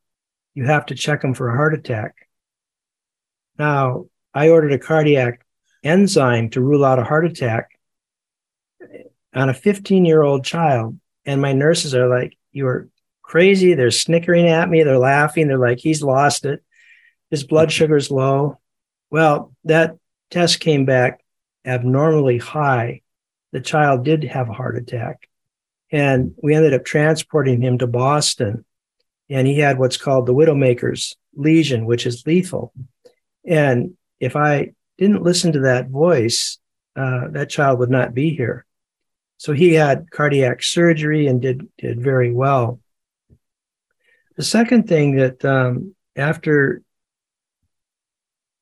You 0.53 0.65
have 0.65 0.87
to 0.87 0.95
check 0.95 1.23
him 1.23 1.33
for 1.33 1.49
a 1.49 1.55
heart 1.55 1.73
attack. 1.73 2.15
Now, 3.57 4.05
I 4.33 4.49
ordered 4.49 4.73
a 4.73 4.79
cardiac 4.79 5.45
enzyme 5.83 6.49
to 6.51 6.61
rule 6.61 6.85
out 6.85 6.99
a 6.99 7.03
heart 7.03 7.25
attack 7.25 7.69
on 9.33 9.49
a 9.49 9.53
15 9.53 10.05
year 10.05 10.21
old 10.21 10.43
child. 10.43 10.99
And 11.25 11.41
my 11.41 11.53
nurses 11.53 11.93
are 11.93 12.07
like, 12.07 12.37
You 12.51 12.67
are 12.67 12.89
crazy. 13.21 13.73
They're 13.73 13.91
snickering 13.91 14.47
at 14.47 14.69
me. 14.69 14.83
They're 14.83 14.97
laughing. 14.97 15.47
They're 15.47 15.57
like, 15.57 15.79
He's 15.79 16.01
lost 16.01 16.45
it. 16.45 16.63
His 17.29 17.43
blood 17.43 17.69
mm-hmm. 17.69 17.73
sugar's 17.73 18.09
low. 18.09 18.59
Well, 19.11 19.53
that 19.65 19.97
test 20.31 20.59
came 20.59 20.85
back 20.85 21.21
abnormally 21.65 22.37
high. 22.37 23.01
The 23.51 23.61
child 23.61 24.05
did 24.05 24.23
have 24.23 24.49
a 24.49 24.53
heart 24.53 24.77
attack. 24.77 25.27
And 25.91 26.35
we 26.41 26.53
ended 26.53 26.73
up 26.73 26.85
transporting 26.85 27.61
him 27.61 27.79
to 27.79 27.87
Boston. 27.87 28.63
And 29.29 29.47
he 29.47 29.59
had 29.59 29.77
what's 29.77 29.97
called 29.97 30.25
the 30.25 30.33
Widowmaker's 30.33 31.15
lesion, 31.35 31.85
which 31.85 32.05
is 32.05 32.25
lethal. 32.25 32.73
And 33.45 33.95
if 34.19 34.35
I 34.35 34.73
didn't 34.97 35.23
listen 35.23 35.53
to 35.53 35.59
that 35.61 35.89
voice, 35.89 36.57
uh, 36.95 37.29
that 37.31 37.49
child 37.49 37.79
would 37.79 37.89
not 37.89 38.13
be 38.13 38.35
here. 38.35 38.65
So 39.37 39.53
he 39.53 39.73
had 39.73 40.11
cardiac 40.11 40.61
surgery 40.61 41.27
and 41.27 41.41
did 41.41 41.67
did 41.77 42.01
very 42.01 42.33
well. 42.33 42.81
The 44.35 44.43
second 44.43 44.87
thing 44.87 45.15
that 45.15 45.43
um, 45.45 45.95
after, 46.15 46.81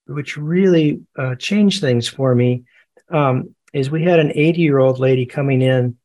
which 0.05 0.37
really 0.37 1.01
uh, 1.17 1.35
changed 1.35 1.81
things 1.81 2.07
for 2.07 2.33
me, 2.33 2.63
um, 3.09 3.55
is 3.73 3.89
we 3.89 4.03
had 4.03 4.19
an 4.19 4.31
80 4.35 4.61
year 4.61 4.77
old 4.77 4.99
lady 4.99 5.25
coming 5.25 5.61
in 5.61 5.97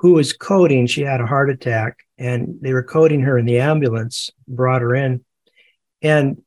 who 0.00 0.12
was 0.12 0.32
coding. 0.32 0.86
She 0.86 1.02
had 1.02 1.20
a 1.20 1.26
heart 1.26 1.50
attack, 1.50 1.98
and 2.18 2.58
they 2.60 2.72
were 2.72 2.82
coding 2.82 3.20
her 3.20 3.38
in 3.38 3.46
the 3.46 3.60
ambulance. 3.60 4.30
Brought 4.48 4.82
her 4.82 4.94
in, 4.94 5.24
and 6.02 6.42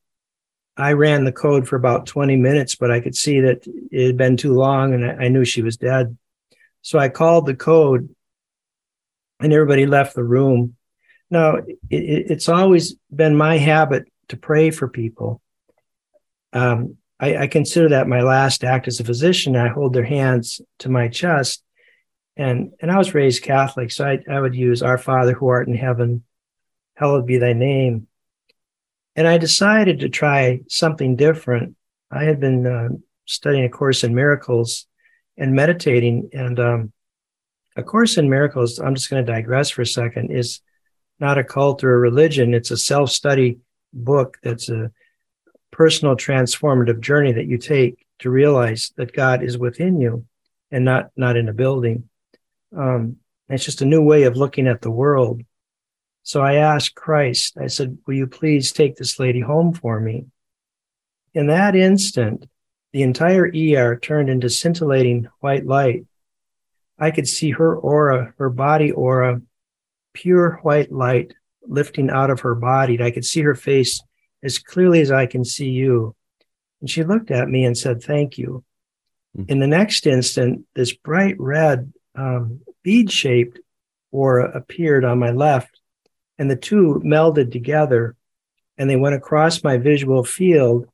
I 0.76 0.92
ran 0.94 1.24
the 1.24 1.32
code 1.32 1.68
for 1.68 1.76
about 1.76 2.06
20 2.06 2.36
minutes, 2.36 2.74
but 2.74 2.90
I 2.90 3.00
could 3.00 3.14
see 3.14 3.40
that 3.40 3.66
it 3.92 4.06
had 4.06 4.16
been 4.16 4.36
too 4.36 4.54
long 4.54 4.92
and 4.92 5.04
I, 5.04 5.28
knew 5.28 5.44
she 5.44 5.62
was 5.62 5.76
dead. 5.76 6.16
So 6.82 6.98
I 6.98 7.08
called 7.08 7.46
the 7.46 7.54
code 7.54 8.08
and 9.40 9.52
everybody 9.52 9.86
left 9.86 10.14
the 10.14 10.24
room. 10.24 10.74
Now, 11.30 11.56
it, 11.56 11.76
it's 11.90 12.48
always 12.48 12.96
been 13.14 13.36
my 13.36 13.58
habit 13.58 14.08
to 14.28 14.36
pray 14.36 14.70
for 14.70 14.88
people. 14.88 15.40
Um, 16.52 16.96
I, 17.20 17.36
I, 17.36 17.46
consider 17.48 17.88
that 17.90 18.06
my 18.06 18.22
last 18.22 18.62
act 18.62 18.86
as 18.86 19.00
a 19.00 19.04
physician. 19.04 19.56
I 19.56 19.68
hold 19.68 19.92
their 19.92 20.04
hands 20.04 20.60
to 20.80 20.88
my 20.88 21.08
chest. 21.08 21.63
And, 22.36 22.72
and 22.80 22.90
I 22.90 22.98
was 22.98 23.14
raised 23.14 23.42
Catholic, 23.42 23.92
so 23.92 24.04
I, 24.04 24.18
I 24.28 24.40
would 24.40 24.54
use 24.54 24.82
Our 24.82 24.98
Father 24.98 25.32
who 25.32 25.48
art 25.48 25.68
in 25.68 25.74
heaven, 25.74 26.24
hallowed 26.94 27.26
be 27.26 27.38
thy 27.38 27.52
name. 27.52 28.08
And 29.16 29.28
I 29.28 29.38
decided 29.38 30.00
to 30.00 30.08
try 30.08 30.60
something 30.68 31.14
different. 31.14 31.76
I 32.10 32.24
had 32.24 32.40
been 32.40 32.66
uh, 32.66 32.88
studying 33.26 33.64
A 33.64 33.68
Course 33.68 34.02
in 34.02 34.14
Miracles 34.14 34.86
and 35.36 35.54
meditating. 35.54 36.30
And 36.32 36.58
um, 36.58 36.92
A 37.76 37.82
Course 37.82 38.18
in 38.18 38.28
Miracles, 38.28 38.80
I'm 38.80 38.94
just 38.94 39.10
going 39.10 39.24
to 39.24 39.32
digress 39.32 39.70
for 39.70 39.82
a 39.82 39.86
second, 39.86 40.30
is 40.30 40.60
not 41.20 41.38
a 41.38 41.44
cult 41.44 41.84
or 41.84 41.94
a 41.94 41.98
religion. 41.98 42.54
It's 42.54 42.72
a 42.72 42.76
self 42.76 43.10
study 43.10 43.58
book 43.92 44.38
that's 44.42 44.68
a 44.68 44.90
personal 45.70 46.16
transformative 46.16 47.00
journey 47.00 47.32
that 47.32 47.46
you 47.46 47.58
take 47.58 48.04
to 48.20 48.30
realize 48.30 48.92
that 48.96 49.12
God 49.12 49.42
is 49.42 49.58
within 49.58 50.00
you 50.00 50.24
and 50.70 50.84
not, 50.84 51.10
not 51.16 51.36
in 51.36 51.48
a 51.48 51.52
building. 51.52 52.08
Um, 52.76 53.16
it's 53.48 53.64
just 53.64 53.82
a 53.82 53.86
new 53.86 54.02
way 54.02 54.24
of 54.24 54.36
looking 54.36 54.66
at 54.66 54.80
the 54.80 54.90
world. 54.90 55.42
So 56.22 56.40
I 56.40 56.54
asked 56.54 56.94
Christ, 56.94 57.58
I 57.60 57.66
said, 57.66 57.98
Will 58.06 58.14
you 58.14 58.26
please 58.26 58.72
take 58.72 58.96
this 58.96 59.18
lady 59.18 59.40
home 59.40 59.74
for 59.74 60.00
me? 60.00 60.26
In 61.34 61.48
that 61.48 61.76
instant, 61.76 62.48
the 62.92 63.02
entire 63.02 63.50
ER 63.54 63.96
turned 63.96 64.30
into 64.30 64.48
scintillating 64.48 65.28
white 65.40 65.66
light. 65.66 66.06
I 66.98 67.10
could 67.10 67.26
see 67.26 67.50
her 67.50 67.76
aura, 67.76 68.32
her 68.38 68.48
body 68.48 68.92
aura, 68.92 69.42
pure 70.14 70.60
white 70.62 70.92
light 70.92 71.34
lifting 71.66 72.08
out 72.08 72.30
of 72.30 72.40
her 72.40 72.54
body. 72.54 73.02
I 73.02 73.10
could 73.10 73.24
see 73.24 73.42
her 73.42 73.54
face 73.54 74.00
as 74.42 74.58
clearly 74.58 75.00
as 75.00 75.10
I 75.10 75.26
can 75.26 75.44
see 75.44 75.70
you. 75.70 76.14
And 76.80 76.88
she 76.88 77.02
looked 77.02 77.30
at 77.30 77.48
me 77.48 77.64
and 77.64 77.76
said, 77.76 78.02
Thank 78.02 78.38
you. 78.38 78.64
Mm-hmm. 79.36 79.50
In 79.50 79.58
the 79.58 79.66
next 79.66 80.06
instant, 80.06 80.64
this 80.74 80.94
bright 80.94 81.34
red 81.38 81.92
um, 82.14 82.60
bead 82.82 83.10
shaped 83.10 83.58
aura 84.12 84.50
appeared 84.56 85.04
on 85.04 85.18
my 85.18 85.30
left 85.30 85.80
and 86.38 86.50
the 86.50 86.56
two 86.56 87.00
melded 87.04 87.50
together 87.50 88.16
and 88.78 88.88
they 88.88 88.96
went 88.96 89.14
across 89.14 89.62
my 89.62 89.76
visual 89.76 90.24
field. 90.24 90.86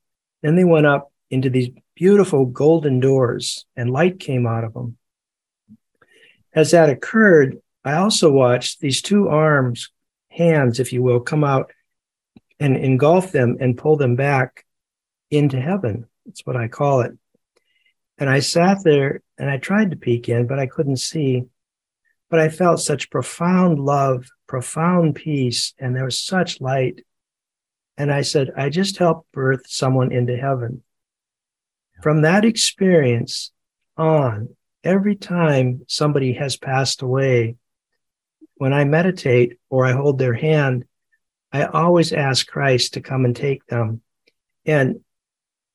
Then 0.42 0.56
they 0.56 0.64
went 0.64 0.86
up 0.86 1.12
into 1.30 1.50
these 1.50 1.70
beautiful 1.94 2.46
golden 2.46 3.00
doors 3.00 3.66
and 3.76 3.90
light 3.90 4.18
came 4.18 4.46
out 4.46 4.64
of 4.64 4.74
them. 4.74 4.96
As 6.54 6.72
that 6.72 6.90
occurred, 6.90 7.58
I 7.84 7.94
also 7.94 8.30
watched 8.30 8.80
these 8.80 9.00
two 9.00 9.28
arms, 9.28 9.90
hands, 10.30 10.80
if 10.80 10.92
you 10.92 11.02
will, 11.02 11.20
come 11.20 11.44
out 11.44 11.72
and 12.58 12.76
engulf 12.76 13.32
them 13.32 13.56
and 13.60 13.78
pull 13.78 13.96
them 13.96 14.16
back 14.16 14.66
into 15.30 15.60
heaven. 15.60 16.06
That's 16.26 16.44
what 16.44 16.56
I 16.56 16.68
call 16.68 17.02
it. 17.02 17.12
And 18.18 18.28
I 18.28 18.40
sat 18.40 18.78
there 18.84 19.22
and 19.40 19.50
I 19.50 19.56
tried 19.56 19.90
to 19.90 19.96
peek 19.96 20.28
in, 20.28 20.46
but 20.46 20.58
I 20.58 20.66
couldn't 20.66 20.98
see. 20.98 21.44
But 22.28 22.40
I 22.40 22.50
felt 22.50 22.78
such 22.78 23.10
profound 23.10 23.80
love 23.80 24.28
profound 24.46 25.14
peace 25.14 25.74
and 25.78 25.96
there 25.96 26.04
was 26.04 26.20
such 26.20 26.60
light. 26.60 27.04
And 27.96 28.12
I 28.12 28.22
said, 28.22 28.50
I 28.56 28.68
just 28.68 28.98
helped 28.98 29.32
birth 29.32 29.62
someone 29.66 30.12
into 30.12 30.36
heaven. 30.36 30.82
From 32.02 32.22
that 32.22 32.44
experience 32.44 33.50
on, 33.96 34.56
every 34.84 35.16
time 35.16 35.82
somebody 35.88 36.34
has 36.34 36.56
passed 36.56 37.00
away, 37.00 37.56
when 38.56 38.74
I 38.74 38.84
meditate 38.84 39.58
or 39.70 39.86
I 39.86 39.92
hold 39.92 40.18
their 40.18 40.34
hand, 40.34 40.84
I 41.52 41.64
always 41.64 42.12
ask 42.12 42.46
Christ 42.46 42.94
to 42.94 43.00
come 43.00 43.24
and 43.24 43.34
take 43.34 43.64
them. 43.66 44.02
And 44.66 45.00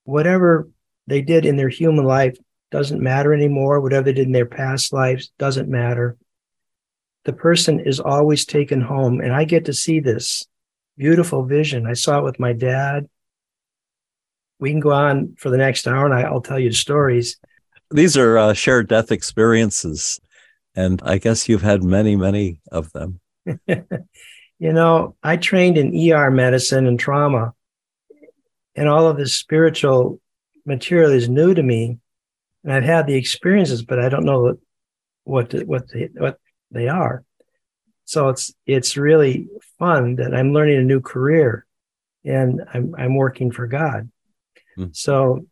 whatever 0.04 0.70
they 1.08 1.22
did 1.22 1.46
in 1.46 1.58
their 1.58 1.70
human 1.70 2.06
life 2.06 2.38
doesn't 2.72 3.02
matter 3.02 3.34
anymore. 3.34 3.82
Whatever 3.82 4.06
they 4.06 4.14
did 4.14 4.28
in 4.28 4.32
their 4.32 4.46
past 4.46 4.94
lives 4.94 5.32
doesn't 5.38 5.70
matter. 5.70 6.18
The 7.26 7.34
person 7.34 7.80
is 7.80 8.00
always 8.00 8.46
taken 8.46 8.82
home. 8.82 9.22
And 9.22 9.34
I 9.34 9.46
get 9.46 9.66
to 9.66 9.74
see 9.74 10.00
this 10.00 10.46
beautiful 10.98 11.44
vision. 11.44 11.88
I 11.88 11.94
saw 11.94 12.20
it 12.20 12.24
with 12.24 12.40
my 12.40 12.54
dad. 12.54 13.10
We 14.60 14.72
can 14.72 14.80
go 14.80 14.92
on 14.92 15.36
for 15.38 15.50
the 15.50 15.58
next 15.58 15.88
hour 15.88 16.06
and 16.06 16.14
I'll 16.14 16.42
tell 16.42 16.60
you 16.60 16.72
stories. 16.72 17.38
These 17.92 18.18
are 18.18 18.38
uh, 18.38 18.54
shared 18.54 18.88
death 18.88 19.12
experiences. 19.12 20.20
And 20.76 21.02
I 21.04 21.18
guess 21.18 21.48
you've 21.48 21.62
had 21.62 21.84
many, 21.84 22.16
many 22.16 22.60
of 22.72 22.92
them. 22.92 23.20
you 24.60 24.74
know, 24.74 25.16
I 25.24 25.38
trained 25.38 25.78
in 25.78 26.12
ER 26.12 26.32
medicine 26.32 26.88
and 26.88 27.00
trauma, 27.00 27.54
and 28.76 28.90
all 28.90 29.08
of 29.08 29.18
this 29.18 29.36
spiritual 29.36 30.20
material 30.66 31.12
is 31.12 31.30
new 31.30 31.54
to 31.54 31.64
me. 31.64 32.00
And 32.66 32.74
I've 32.74 32.84
had 32.84 33.06
the 33.06 33.16
experiences, 33.16 33.84
but 33.84 34.00
I 34.00 34.10
don't 34.10 34.26
know 34.26 34.42
what 34.42 34.58
what 35.24 35.54
what 35.68 35.92
they, 35.94 36.10
what 36.14 36.40
they 36.72 36.88
are. 36.88 37.24
So 38.06 38.30
it's 38.30 38.54
it's 38.66 38.98
really 38.98 39.48
fun 39.78 40.16
that 40.16 40.34
I'm 40.34 40.52
learning 40.52 40.80
a 40.80 40.84
new 40.84 41.00
career, 41.00 41.68
and 42.24 42.62
I'm 42.74 42.96
I'm 42.98 43.16
working 43.16 43.52
for 43.52 43.68
God. 43.68 44.10
Hmm. 44.76 44.88
So 44.94 45.46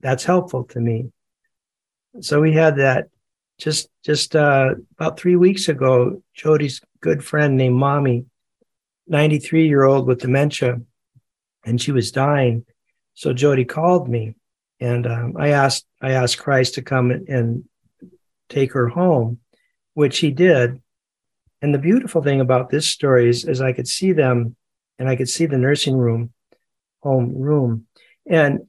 that's 0.00 0.24
helpful 0.24 0.64
to 0.64 0.80
me. 0.80 1.10
So 2.20 2.42
we 2.42 2.52
had 2.52 2.76
that 2.76 3.08
just 3.58 3.88
just 4.04 4.36
uh, 4.36 4.74
about 4.98 5.18
three 5.18 5.36
weeks 5.36 5.68
ago. 5.68 6.22
Jody's 6.34 6.82
good 7.00 7.24
friend 7.24 7.56
named 7.56 7.76
Mommy, 7.76 8.26
93 9.08 9.66
year 9.66 9.84
old 9.84 10.06
with 10.06 10.20
dementia, 10.20 10.82
and 11.64 11.80
she 11.80 11.92
was 11.92 12.12
dying. 12.12 12.66
So 13.14 13.32
Jody 13.32 13.64
called 13.64 14.10
me, 14.10 14.34
and 14.80 15.06
um, 15.06 15.34
I 15.38 15.50
asked 15.50 15.86
I 16.00 16.12
asked 16.12 16.38
Christ 16.38 16.74
to 16.74 16.82
come 16.82 17.10
and 17.10 17.64
take 18.48 18.72
her 18.72 18.88
home, 18.88 19.38
which 19.94 20.18
he 20.18 20.30
did. 20.30 20.80
And 21.62 21.74
the 21.74 21.78
beautiful 21.78 22.22
thing 22.22 22.40
about 22.40 22.70
this 22.70 22.88
story 22.88 23.28
is, 23.28 23.44
is 23.44 23.60
I 23.60 23.74
could 23.74 23.86
see 23.86 24.12
them, 24.12 24.56
and 24.98 25.08
I 25.08 25.16
could 25.16 25.28
see 25.28 25.44
the 25.44 25.58
nursing 25.58 25.96
room, 25.96 26.32
home 27.02 27.34
room, 27.36 27.86
and 28.26 28.60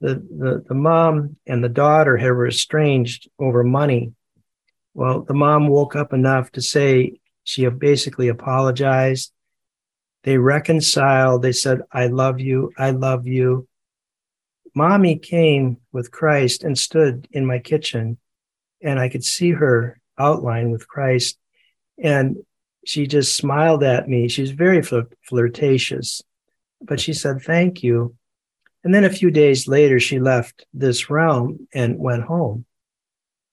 the 0.00 0.14
the, 0.14 0.64
the 0.66 0.74
mom 0.74 1.36
and 1.46 1.62
the 1.62 1.68
daughter 1.68 2.16
had 2.16 2.30
were 2.30 2.48
estranged 2.48 3.30
over 3.38 3.62
money. 3.62 4.12
Well, 4.94 5.22
the 5.22 5.34
mom 5.34 5.68
woke 5.68 5.94
up 5.94 6.12
enough 6.12 6.50
to 6.52 6.60
say 6.60 7.20
she 7.44 7.66
basically 7.68 8.28
apologized. 8.28 9.32
They 10.24 10.38
reconciled. 10.38 11.42
They 11.42 11.52
said, 11.52 11.82
"I 11.92 12.08
love 12.08 12.40
you. 12.40 12.72
I 12.76 12.90
love 12.90 13.26
you." 13.28 13.68
Mommy 14.74 15.18
came 15.18 15.78
with 15.92 16.10
Christ 16.10 16.64
and 16.64 16.78
stood 16.78 17.28
in 17.32 17.46
my 17.46 17.58
kitchen, 17.58 18.18
and 18.82 18.98
I 18.98 19.08
could 19.08 19.24
see 19.24 19.50
her 19.50 20.00
outline 20.18 20.70
with 20.70 20.88
Christ. 20.88 21.38
And 22.02 22.38
she 22.84 23.06
just 23.06 23.36
smiled 23.36 23.82
at 23.82 24.08
me. 24.08 24.28
She's 24.28 24.50
very 24.50 24.82
fl- 24.82 25.00
flirtatious, 25.22 26.22
but 26.80 27.00
she 27.00 27.12
said, 27.12 27.42
Thank 27.42 27.82
you. 27.82 28.16
And 28.84 28.92
then 28.92 29.04
a 29.04 29.10
few 29.10 29.30
days 29.30 29.68
later, 29.68 30.00
she 30.00 30.18
left 30.18 30.66
this 30.74 31.08
realm 31.08 31.68
and 31.72 31.98
went 31.98 32.24
home. 32.24 32.64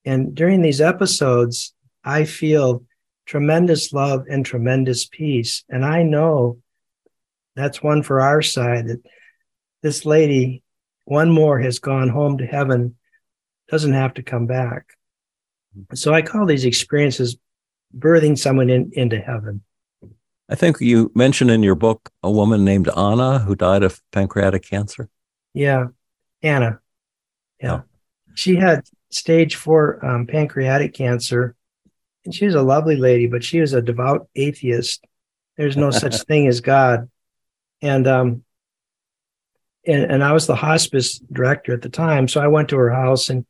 And 0.05 0.33
during 0.33 0.61
these 0.61 0.81
episodes, 0.81 1.73
I 2.03 2.23
feel 2.23 2.83
tremendous 3.27 3.93
love 3.93 4.25
and 4.27 4.43
tremendous 4.43 5.05
peace. 5.05 5.63
And 5.69 5.85
I 5.85 6.01
know 6.01 6.57
that's 7.55 7.83
one 7.83 8.01
for 8.01 8.21
our 8.21 8.41
side 8.41 8.87
that 8.87 9.03
this 9.83 10.05
lady 10.05 10.63
one 11.09 11.31
more 11.31 11.59
has 11.59 11.79
gone 11.79 12.07
home 12.07 12.37
to 12.37 12.45
heaven, 12.45 12.95
doesn't 13.67 13.93
have 13.93 14.13
to 14.13 14.23
come 14.23 14.45
back. 14.45 14.93
So 15.95 16.13
I 16.13 16.21
call 16.21 16.45
these 16.45 16.65
experiences 16.65 17.35
birthing 17.97 18.37
someone 18.37 18.69
in, 18.69 18.91
into 18.93 19.19
heaven. 19.19 19.63
I 20.49 20.55
think 20.55 20.79
you 20.79 21.11
mentioned 21.15 21.49
in 21.49 21.63
your 21.63 21.75
book 21.75 22.11
a 22.21 22.29
woman 22.29 22.63
named 22.63 22.89
Anna 22.95 23.39
who 23.39 23.55
died 23.55 23.81
of 23.81 23.99
pancreatic 24.11 24.63
cancer. 24.63 25.09
Yeah, 25.53 25.87
Anna. 26.43 26.79
Yeah. 27.59 27.81
She 28.35 28.55
had 28.55 28.85
stage 29.09 29.55
four 29.55 30.03
um, 30.05 30.27
pancreatic 30.27 30.93
cancer. 30.93 31.55
And 32.23 32.35
she 32.35 32.45
was 32.45 32.55
a 32.55 32.61
lovely 32.61 32.97
lady, 32.97 33.25
but 33.25 33.43
she 33.43 33.61
was 33.61 33.73
a 33.73 33.81
devout 33.81 34.27
atheist. 34.35 35.03
There's 35.57 35.77
no 35.77 35.89
such 35.89 36.21
thing 36.27 36.47
as 36.47 36.61
God. 36.61 37.09
And 37.81 38.07
um, 38.07 38.43
and, 39.89 40.11
and 40.11 40.23
I 40.23 40.33
was 40.33 40.47
the 40.47 40.55
hospice 40.55 41.19
director 41.31 41.73
at 41.73 41.81
the 41.81 41.89
time. 41.89 42.27
So 42.27 42.41
I 42.41 42.47
went 42.47 42.69
to 42.69 42.77
her 42.77 42.91
house 42.91 43.29
and 43.29 43.45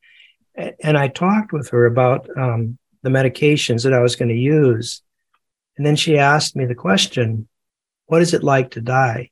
and 0.81 0.97
I 0.97 1.07
talked 1.07 1.53
with 1.53 1.69
her 1.69 1.85
about 1.85 2.27
um, 2.37 2.77
the 3.01 3.09
medications 3.09 3.83
that 3.83 3.93
I 3.93 4.01
was 4.01 4.17
going 4.17 4.29
to 4.29 4.35
use. 4.35 5.01
And 5.77 5.85
then 5.85 5.95
she 5.95 6.17
asked 6.17 6.55
me 6.55 6.65
the 6.65 6.75
question, 6.75 7.47
What 8.07 8.21
is 8.21 8.33
it 8.33 8.43
like 8.43 8.71
to 8.71 8.81
die? 8.81 9.29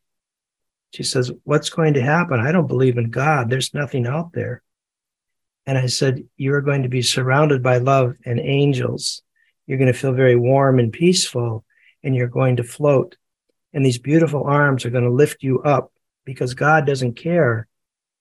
She 0.94 1.04
says, 1.04 1.32
What's 1.44 1.70
going 1.70 1.96
to 1.96 2.02
happen? 2.02 2.40
I 2.40 2.52
don't 2.52 2.68
believe 2.68 2.98
in 2.98 3.10
God. 3.10 3.50
There's 3.50 3.74
nothing 3.74 4.08
out 4.08 4.32
there. 4.32 4.62
And 5.66 5.78
I 5.78 5.88
said, 5.88 6.24
You 6.38 6.54
are 6.54 6.62
going 6.62 6.84
to 6.84 6.90
be 6.90 7.02
surrounded 7.02 7.62
by 7.62 7.80
love 7.80 8.16
and 8.26 8.40
angels. 8.40 9.22
You're 9.66 9.80
going 9.80 9.92
to 9.92 10.00
feel 10.00 10.14
very 10.14 10.38
warm 10.38 10.80
and 10.80 10.94
peaceful, 10.94 11.66
and 12.04 12.16
you're 12.16 12.28
going 12.28 12.56
to 12.58 12.64
float. 12.64 13.18
And 13.74 13.86
these 13.86 13.98
beautiful 13.98 14.46
arms 14.46 14.86
are 14.86 14.92
going 14.92 15.04
to 15.04 15.10
lift 15.10 15.44
you 15.44 15.62
up 15.62 15.92
because 16.28 16.54
God 16.54 16.86
doesn't 16.86 17.14
care 17.14 17.70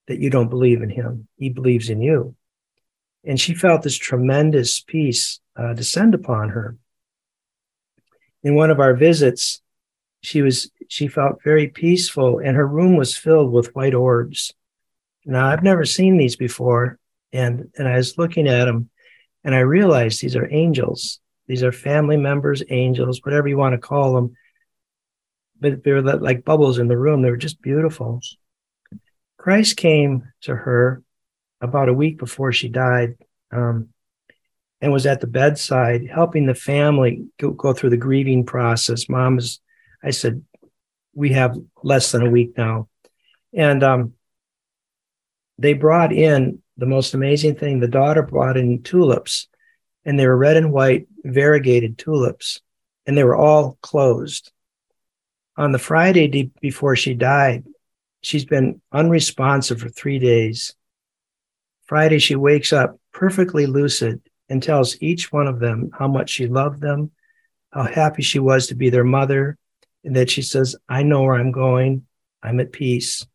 that 0.07 0.21
you 0.21 0.31
don't 0.31 0.49
believe 0.49 0.81
in 0.81 0.91
him. 0.91 1.27
He 1.39 1.49
believes 1.49 1.91
in 1.91 2.01
you. 2.01 2.37
And 3.25 3.39
she 3.39 3.53
felt 3.53 3.83
this 3.83 3.97
tremendous 3.97 4.81
peace 4.81 5.41
uh, 5.57 5.75
descend 5.75 6.15
upon 6.15 6.51
her. 6.51 6.77
In 8.45 8.55
one 8.55 8.71
of 8.71 8.79
our 8.79 8.95
visits, 8.95 9.61
she 10.23 10.41
was 10.41 10.71
she 10.89 11.09
felt 11.09 11.43
very 11.43 11.67
peaceful 11.67 12.39
and 12.39 12.57
her 12.57 12.67
room 12.67 12.97
was 12.97 13.17
filled 13.17 13.51
with 13.51 13.75
white 13.75 13.95
orbs. 13.95 14.55
Now 15.25 15.49
I've 15.49 15.65
never 15.65 15.85
seen 15.85 16.17
these 16.17 16.37
before 16.37 17.01
and 17.33 17.73
and 17.77 17.89
I 17.89 17.97
was 17.97 18.17
looking 18.17 18.47
at 18.47 18.67
them 18.67 18.89
and 19.43 19.53
I 19.53 19.61
realized 19.61 20.23
these 20.23 20.37
are 20.37 20.49
angels. 20.53 21.19
These 21.49 21.65
are 21.65 21.73
family 21.73 22.17
members, 22.17 22.63
angels, 22.71 23.21
whatever 23.25 23.49
you 23.49 23.59
want 23.59 23.73
to 23.73 23.79
call 23.79 24.15
them 24.15 24.37
but 25.61 25.85
they 25.85 25.93
were 25.93 26.03
like 26.03 26.45
bubbles 26.45 26.79
in 26.79 26.89
the 26.89 26.99
room. 26.99 27.23
They 27.23 27.31
were 27.31 27.37
just 27.37 27.63
beautiful. 27.63 28.21
Christ 29.39 29.77
came 29.77 30.31
to 30.43 30.55
her 30.55 31.03
about 31.61 31.89
a 31.89 31.95
week 31.95 32.19
before 32.19 32.53
she 32.53 32.69
died 32.69 33.17
um, 33.53 33.89
and 34.81 34.93
was 34.93 35.07
at 35.07 35.21
the 35.21 35.27
bedside 35.27 36.09
helping 36.13 36.47
the 36.47 36.55
family 36.55 37.27
go, 37.39 37.51
go 37.51 37.73
through 37.73 37.91
the 37.91 37.97
grieving 37.97 38.45
process. 38.45 39.09
Mom 39.09 39.39
is, 39.39 39.61
I 40.03 40.11
said, 40.11 40.45
we 41.15 41.33
have 41.33 41.57
less 41.83 42.13
than 42.13 42.27
a 42.27 42.31
week 42.31 42.59
now. 42.59 42.89
And 43.55 43.83
um, 43.83 44.13
they 45.59 45.73
brought 45.73 46.13
in 46.13 46.63
the 46.77 46.87
most 46.87 47.15
amazing 47.15 47.55
thing. 47.57 47.81
The 47.81 47.89
daughter 47.89 48.23
brought 48.23 48.59
in 48.59 48.83
tulips, 48.83 49.49
and 50.05 50.19
they 50.19 50.27
were 50.27 50.37
red 50.37 50.59
and 50.59 50.73
white 50.73 51.07
variegated 51.25 51.97
tulips, 51.97 52.61
and 53.07 53.17
they 53.17 53.25
were 53.25 53.37
all 53.37 53.79
closed 53.81 54.53
on 55.57 55.73
the 55.73 55.79
Friday 55.79 56.51
before 56.61 56.97
she 56.97 57.15
died, 57.15 57.65
she's 58.21 58.45
been 58.45 58.81
unresponsive 58.93 59.81
for 59.81 59.89
three 59.89 60.19
days. 60.19 60.75
Friday, 61.87 62.19
she 62.19 62.37
wakes 62.37 62.73
up 62.73 62.99
perfectly 63.13 63.67
lucid 63.67 64.21
and 64.49 64.63
tells 64.63 65.01
each 65.01 65.33
one 65.33 65.47
of 65.47 65.61
them 65.61 65.91
how 65.97 66.09
much 66.09 66.31
she 66.31 66.47
loved 66.47 66.81
them, 66.81 67.11
how 67.71 67.85
happy 67.85 68.23
she 68.23 68.39
was 68.39 68.67
to 68.67 68.75
be 68.75 68.91
their 68.91 69.05
mother, 69.05 69.57
and 70.05 70.15
that 70.17 70.31
she 70.31 70.43
says, 70.43 70.77
I 70.89 71.03
know 71.03 71.23
where 71.23 71.35
I'm 71.35 71.53
going. 71.53 72.07
I'm 72.43 72.61
at 72.61 72.73
peace. 72.73 73.27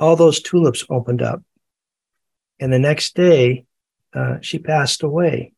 All 0.00 0.16
those 0.16 0.40
tulips 0.40 0.84
opened 0.88 1.22
up. 1.22 1.42
And 2.60 2.72
the 2.72 2.78
next 2.78 3.14
day, 3.14 3.66
uh, 4.12 4.38
she 4.40 4.58
passed 4.58 5.02
away. 5.02 5.52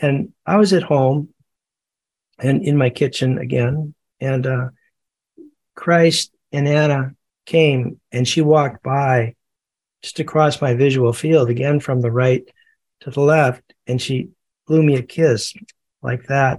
And 0.00 0.32
I 0.46 0.56
was 0.56 0.72
at 0.72 0.82
home 0.82 1.28
and 2.38 2.62
in 2.62 2.76
my 2.76 2.90
kitchen 2.90 3.38
again, 3.38 3.94
and 4.22 4.46
uh, 4.46 4.68
Christ 5.74 6.32
and 6.52 6.68
Anna 6.68 7.14
came 7.44 8.00
and 8.12 8.26
she 8.26 8.40
walked 8.40 8.82
by 8.82 9.34
just 10.02 10.20
across 10.20 10.60
my 10.60 10.74
visual 10.74 11.12
field, 11.12 11.50
again 11.50 11.80
from 11.80 12.00
the 12.00 12.10
right 12.10 12.42
to 13.00 13.10
the 13.10 13.20
left, 13.20 13.62
and 13.86 14.00
she 14.00 14.30
blew 14.66 14.82
me 14.82 14.96
a 14.96 15.02
kiss 15.02 15.54
like 16.02 16.26
that. 16.26 16.58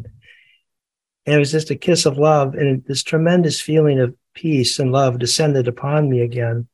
And 1.26 1.36
it 1.36 1.39
was 1.39 1.52
just 1.52 1.71
a 1.71 1.76
kiss 1.76 2.06
of 2.06 2.17
love, 2.17 2.54
and 2.56 2.84
this 2.86 3.04
tremendous 3.04 3.62
feeling 3.62 3.99
of 3.99 4.15
peace 4.34 4.80
and 4.80 4.91
love 4.91 5.19
descended 5.19 5.67
upon 5.67 6.10
me 6.10 6.21
again. 6.21 6.67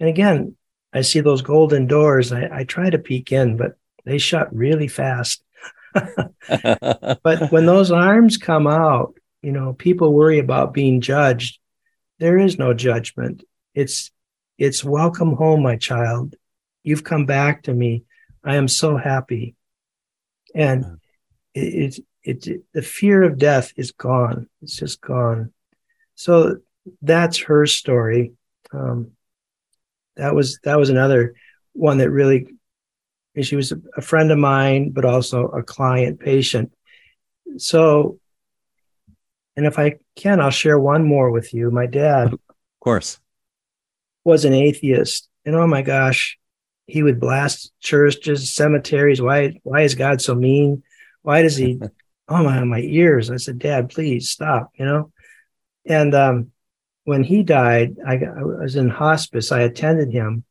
And 0.00 0.08
again, 0.08 0.56
I 0.92 1.02
see 1.02 1.20
those 1.20 1.42
golden 1.42 1.86
doors. 1.86 2.32
I, 2.32 2.48
I 2.52 2.64
try 2.64 2.88
to 2.90 2.98
peek 2.98 3.32
in, 3.32 3.56
but 3.56 3.76
they 4.04 4.18
shut 4.18 4.54
really 4.54 4.88
fast. 4.88 5.42
but 5.92 7.50
when 7.50 7.66
those 7.66 7.90
arms 7.90 8.36
come 8.36 8.66
out, 8.66 9.14
you 9.44 9.52
know, 9.52 9.74
people 9.74 10.12
worry 10.12 10.38
about 10.38 10.74
being 10.74 11.00
judged. 11.00 11.58
There 12.18 12.38
is 12.38 12.58
no 12.58 12.74
judgment. 12.74 13.44
It's 13.74 14.10
It's 14.56 14.84
welcome 14.84 15.34
home, 15.34 15.62
my 15.62 15.76
child. 15.76 16.34
You've 16.82 17.04
come 17.04 17.26
back 17.26 17.64
to 17.64 17.74
me. 17.74 18.04
I 18.42 18.56
am 18.56 18.68
so 18.68 18.96
happy. 18.96 19.56
And 20.54 20.98
it, 21.54 21.98
it, 22.22 22.46
it, 22.46 22.62
the 22.72 22.82
fear 22.82 23.22
of 23.22 23.38
death 23.38 23.72
is 23.76 23.92
gone. 23.92 24.48
It's 24.62 24.76
just 24.76 25.00
gone. 25.00 25.52
So 26.14 26.58
that's 27.02 27.38
her 27.48 27.66
story. 27.66 28.32
Um, 28.72 29.12
that 30.16 30.34
was 30.34 30.58
that 30.62 30.78
was 30.78 30.90
another 30.90 31.34
one 31.72 31.98
that 31.98 32.10
really. 32.10 32.46
She 33.42 33.56
was 33.56 33.72
a 33.96 34.00
friend 34.00 34.30
of 34.30 34.38
mine, 34.38 34.90
but 34.90 35.04
also 35.04 35.48
a 35.48 35.64
client 35.64 36.20
patient. 36.20 36.70
So, 37.56 38.20
and 39.56 39.66
if 39.66 39.78
I 39.78 39.96
can, 40.16 40.40
I'll 40.40 40.50
share 40.50 40.78
one 40.78 41.04
more 41.04 41.30
with 41.30 41.54
you. 41.54 41.70
My 41.70 41.86
dad, 41.86 42.32
of 42.32 42.40
course, 42.80 43.20
was 44.24 44.44
an 44.44 44.52
atheist, 44.52 45.28
and 45.44 45.54
oh 45.54 45.66
my 45.66 45.82
gosh, 45.82 46.38
he 46.86 47.02
would 47.02 47.20
blast 47.20 47.72
churches, 47.80 48.52
cemeteries. 48.52 49.22
Why? 49.22 49.60
Why 49.62 49.82
is 49.82 49.94
God 49.94 50.20
so 50.20 50.34
mean? 50.34 50.82
Why 51.22 51.42
does 51.42 51.56
he? 51.56 51.80
oh 52.28 52.42
my, 52.42 52.62
my 52.64 52.80
ears! 52.80 53.30
I 53.30 53.36
said, 53.36 53.58
Dad, 53.58 53.90
please 53.90 54.30
stop. 54.30 54.72
You 54.78 54.86
know, 54.86 55.12
and 55.86 56.14
um, 56.14 56.50
when 57.04 57.22
he 57.22 57.42
died, 57.42 57.96
I, 58.06 58.14
I, 58.16 58.42
was 58.42 58.76
in 58.76 58.88
hospice. 58.88 59.52
I 59.52 59.60
attended 59.60 60.10
him, 60.10 60.44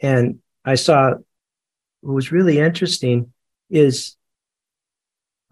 and 0.00 0.38
I 0.64 0.74
saw 0.74 1.14
what 2.00 2.14
was 2.14 2.32
really 2.32 2.58
interesting 2.58 3.32
is 3.70 4.16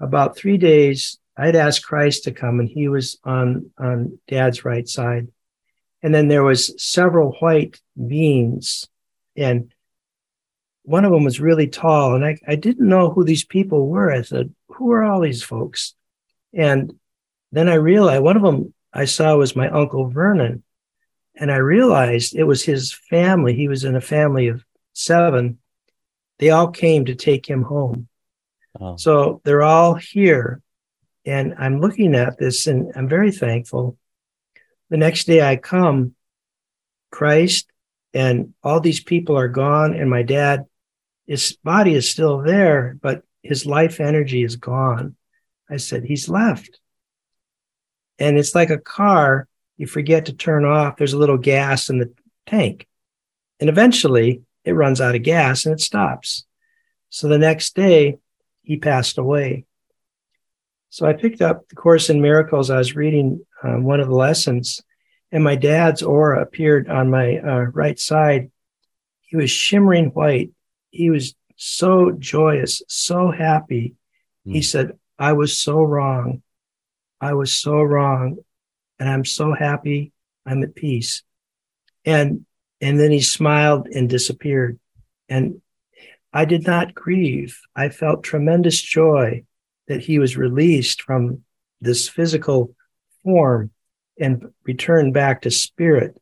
about 0.00 0.36
three 0.36 0.58
days. 0.58 1.18
I'd 1.40 1.56
asked 1.56 1.86
Christ 1.86 2.24
to 2.24 2.32
come, 2.32 2.60
and 2.60 2.68
he 2.68 2.88
was 2.88 3.18
on 3.24 3.70
on 3.78 4.18
Dad's 4.28 4.64
right 4.64 4.86
side, 4.86 5.28
and 6.02 6.14
then 6.14 6.28
there 6.28 6.44
was 6.44 6.74
several 6.76 7.32
white 7.40 7.80
beings, 7.96 8.86
and 9.36 9.72
one 10.82 11.04
of 11.04 11.12
them 11.12 11.24
was 11.24 11.40
really 11.40 11.66
tall, 11.66 12.14
and 12.14 12.24
I, 12.24 12.36
I 12.46 12.56
didn't 12.56 12.88
know 12.88 13.10
who 13.10 13.24
these 13.24 13.44
people 13.44 13.86
were. 13.88 14.12
I 14.12 14.22
said, 14.22 14.54
"Who 14.68 14.92
are 14.92 15.02
all 15.02 15.20
these 15.20 15.42
folks?" 15.42 15.94
And 16.52 16.92
then 17.52 17.68
I 17.68 17.74
realized 17.74 18.22
one 18.22 18.36
of 18.36 18.42
them 18.42 18.74
I 18.92 19.04
saw 19.06 19.36
was 19.36 19.56
my 19.56 19.68
uncle 19.68 20.08
Vernon, 20.08 20.62
and 21.34 21.50
I 21.50 21.56
realized 21.56 22.34
it 22.34 22.44
was 22.44 22.62
his 22.62 22.92
family. 22.92 23.54
He 23.54 23.68
was 23.68 23.84
in 23.84 23.96
a 23.96 24.00
family 24.00 24.48
of 24.48 24.64
seven. 24.92 25.58
They 26.38 26.50
all 26.50 26.68
came 26.68 27.06
to 27.06 27.14
take 27.14 27.48
him 27.48 27.62
home. 27.62 28.08
Oh. 28.78 28.96
So 28.96 29.40
they're 29.44 29.62
all 29.62 29.94
here, 29.94 30.62
and 31.24 31.54
I'm 31.58 31.80
looking 31.80 32.14
at 32.14 32.38
this, 32.38 32.66
and 32.66 32.92
I'm 32.96 33.08
very 33.08 33.32
thankful. 33.32 33.96
The 34.88 34.96
next 34.96 35.26
day 35.26 35.42
I 35.42 35.56
come, 35.56 36.14
Christ 37.10 37.70
and 38.12 38.54
all 38.62 38.80
these 38.80 39.02
people 39.02 39.38
are 39.38 39.48
gone, 39.48 39.94
and 39.94 40.10
my 40.10 40.22
dad 40.22 40.66
his 41.30 41.56
body 41.62 41.94
is 41.94 42.10
still 42.10 42.38
there, 42.38 42.98
but 43.00 43.22
his 43.40 43.64
life 43.64 44.00
energy 44.00 44.42
is 44.42 44.56
gone. 44.56 45.14
I 45.70 45.76
said, 45.76 46.02
He's 46.02 46.28
left. 46.28 46.80
And 48.18 48.36
it's 48.36 48.56
like 48.56 48.70
a 48.70 48.78
car, 48.78 49.46
you 49.76 49.86
forget 49.86 50.26
to 50.26 50.32
turn 50.32 50.64
off, 50.64 50.96
there's 50.96 51.12
a 51.12 51.18
little 51.18 51.38
gas 51.38 51.88
in 51.88 51.98
the 51.98 52.12
tank. 52.46 52.88
And 53.60 53.70
eventually 53.70 54.42
it 54.64 54.72
runs 54.72 55.00
out 55.00 55.14
of 55.14 55.22
gas 55.22 55.66
and 55.66 55.72
it 55.72 55.80
stops. 55.80 56.44
So 57.10 57.28
the 57.28 57.38
next 57.38 57.76
day, 57.76 58.18
he 58.64 58.78
passed 58.78 59.16
away. 59.16 59.66
So 60.90 61.06
I 61.06 61.12
picked 61.12 61.40
up 61.40 61.68
the 61.68 61.76
Course 61.76 62.10
in 62.10 62.20
Miracles. 62.20 62.68
I 62.68 62.78
was 62.78 62.96
reading 62.96 63.44
um, 63.62 63.84
one 63.84 64.00
of 64.00 64.08
the 64.08 64.14
lessons, 64.14 64.80
and 65.30 65.42
my 65.42 65.54
dad's 65.54 66.02
aura 66.02 66.42
appeared 66.42 66.88
on 66.88 67.10
my 67.10 67.38
uh, 67.38 67.66
right 67.72 67.98
side. 67.98 68.50
He 69.22 69.36
was 69.36 69.50
shimmering 69.50 70.06
white, 70.06 70.50
he 70.90 71.10
was 71.10 71.34
so 71.56 72.10
joyous, 72.10 72.82
so 72.88 73.30
happy. 73.30 73.94
Mm. 74.46 74.52
He 74.52 74.58
hmm. 74.58 74.62
said, 74.62 74.98
I 75.18 75.34
was 75.34 75.56
so 75.56 75.80
wrong. 75.82 76.42
I 77.20 77.34
was 77.34 77.54
so 77.54 77.80
wrong. 77.82 78.38
And 78.98 79.08
I'm 79.08 79.24
so 79.24 79.54
happy. 79.54 80.12
I'm 80.44 80.62
at 80.62 80.74
peace. 80.74 81.22
And 82.04 82.46
and 82.80 82.98
then 82.98 83.10
he 83.10 83.20
smiled 83.20 83.86
and 83.88 84.08
disappeared. 84.08 84.80
And 85.28 85.60
I 86.32 86.46
did 86.46 86.66
not 86.66 86.94
grieve. 86.94 87.60
I 87.76 87.90
felt 87.90 88.24
tremendous 88.24 88.80
joy 88.80 89.44
that 89.90 90.00
he 90.00 90.18
was 90.18 90.36
released 90.36 91.02
from 91.02 91.42
this 91.80 92.08
physical 92.08 92.74
form 93.24 93.70
and 94.18 94.52
returned 94.64 95.12
back 95.12 95.42
to 95.42 95.50
spirit 95.50 96.16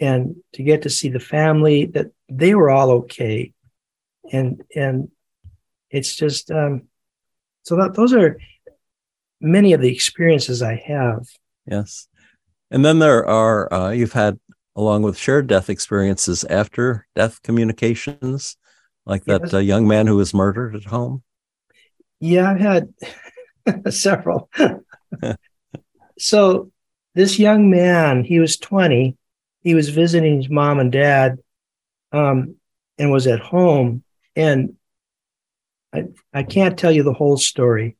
and 0.00 0.36
to 0.54 0.62
get 0.62 0.82
to 0.82 0.90
see 0.90 1.10
the 1.10 1.20
family 1.20 1.84
that 1.84 2.06
they 2.28 2.54
were 2.54 2.70
all 2.70 2.90
okay 2.90 3.52
and 4.32 4.62
and 4.74 5.10
it's 5.90 6.16
just 6.16 6.50
um, 6.50 6.88
so 7.62 7.76
that 7.76 7.94
those 7.94 8.12
are 8.12 8.38
many 9.40 9.72
of 9.72 9.80
the 9.80 9.92
experiences 9.92 10.62
I 10.62 10.74
have. 10.86 11.26
Yes, 11.66 12.08
and 12.70 12.84
then 12.84 12.98
there 12.98 13.24
are 13.26 13.72
uh, 13.72 13.90
you've 13.90 14.12
had 14.12 14.38
along 14.76 15.02
with 15.02 15.16
shared 15.16 15.46
death 15.46 15.70
experiences 15.70 16.42
after 16.44 17.06
death 17.14 17.42
communications, 17.42 18.56
like 19.06 19.24
that 19.26 19.42
yes. 19.42 19.54
uh, 19.54 19.58
young 19.58 19.86
man 19.86 20.06
who 20.06 20.16
was 20.16 20.34
murdered 20.34 20.74
at 20.74 20.84
home. 20.84 21.22
Yeah, 22.20 22.50
I've 22.50 22.60
had 22.60 22.94
several. 23.92 24.50
so 26.18 26.70
this 27.14 27.38
young 27.38 27.70
man, 27.70 28.24
he 28.24 28.40
was 28.40 28.56
20. 28.56 29.16
He 29.62 29.74
was 29.74 29.88
visiting 29.88 30.36
his 30.36 30.50
mom 30.50 30.78
and 30.78 30.92
dad 30.92 31.38
um, 32.12 32.56
and 32.98 33.10
was 33.10 33.26
at 33.26 33.40
home 33.40 34.02
and 34.36 34.74
I, 35.94 36.06
I 36.32 36.42
can't 36.42 36.78
tell 36.78 36.90
you 36.90 37.02
the 37.02 37.12
whole 37.12 37.36
story. 37.36 37.96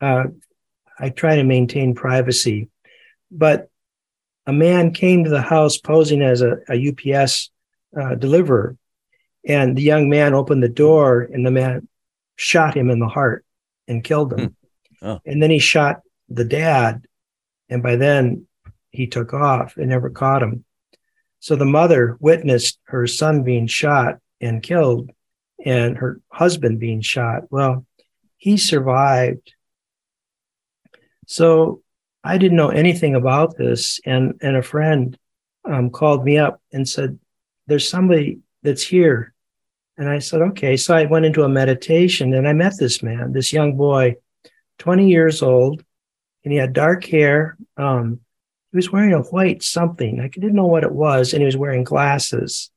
Uh, 0.00 0.24
I 0.98 1.08
try 1.08 1.36
to 1.36 1.44
maintain 1.44 1.94
privacy, 1.94 2.68
but 3.30 3.70
a 4.46 4.52
man 4.52 4.92
came 4.92 5.24
to 5.24 5.30
the 5.30 5.40
house 5.40 5.78
posing 5.78 6.20
as 6.20 6.42
a, 6.42 6.58
a 6.68 6.88
UPS 6.88 7.50
uh, 7.98 8.16
deliverer, 8.16 8.76
and 9.46 9.76
the 9.76 9.82
young 9.82 10.10
man 10.10 10.34
opened 10.34 10.62
the 10.62 10.68
door, 10.68 11.22
and 11.22 11.46
the 11.46 11.50
man 11.50 11.88
shot 12.36 12.76
him 12.76 12.90
in 12.90 12.98
the 12.98 13.08
heart 13.08 13.44
and 13.88 14.04
killed 14.04 14.32
him. 14.32 14.56
Hmm. 15.00 15.06
Oh. 15.06 15.20
And 15.26 15.42
then 15.42 15.50
he 15.50 15.58
shot 15.58 16.00
the 16.28 16.44
dad, 16.44 17.06
and 17.68 17.82
by 17.82 17.96
then 17.96 18.46
he 18.90 19.06
took 19.06 19.34
off 19.34 19.76
and 19.76 19.88
never 19.88 20.10
caught 20.10 20.42
him. 20.42 20.64
So 21.40 21.56
the 21.56 21.64
mother 21.64 22.16
witnessed 22.20 22.78
her 22.84 23.06
son 23.06 23.42
being 23.42 23.66
shot 23.66 24.18
and 24.40 24.62
killed 24.62 25.10
and 25.64 25.96
her 25.96 26.20
husband 26.30 26.78
being 26.78 27.00
shot. 27.00 27.50
Well, 27.50 27.84
he 28.36 28.56
survived. 28.56 29.54
So 31.26 31.82
I 32.24 32.38
didn't 32.38 32.56
know 32.56 32.68
anything 32.68 33.14
about 33.14 33.56
this, 33.56 34.00
and 34.04 34.38
and 34.42 34.56
a 34.56 34.62
friend 34.62 35.18
um, 35.64 35.90
called 35.90 36.24
me 36.24 36.38
up 36.38 36.60
and 36.72 36.88
said, 36.88 37.18
"There's 37.66 37.88
somebody 37.88 38.40
that's 38.62 38.82
here," 38.82 39.34
and 39.98 40.08
I 40.08 40.18
said, 40.18 40.42
"Okay." 40.42 40.76
So 40.76 40.94
I 40.94 41.04
went 41.04 41.26
into 41.26 41.44
a 41.44 41.48
meditation, 41.48 42.34
and 42.34 42.48
I 42.48 42.52
met 42.52 42.74
this 42.78 43.02
man, 43.02 43.32
this 43.32 43.52
young 43.52 43.76
boy, 43.76 44.16
20 44.78 45.08
years 45.08 45.42
old, 45.42 45.84
and 46.44 46.52
he 46.52 46.58
had 46.58 46.72
dark 46.72 47.04
hair. 47.04 47.56
Um, 47.76 48.20
he 48.70 48.76
was 48.76 48.90
wearing 48.90 49.12
a 49.12 49.22
white 49.22 49.62
something. 49.62 50.20
I 50.20 50.28
didn't 50.28 50.54
know 50.54 50.66
what 50.66 50.84
it 50.84 50.92
was, 50.92 51.32
and 51.32 51.42
he 51.42 51.46
was 51.46 51.56
wearing 51.56 51.84
glasses. 51.84 52.70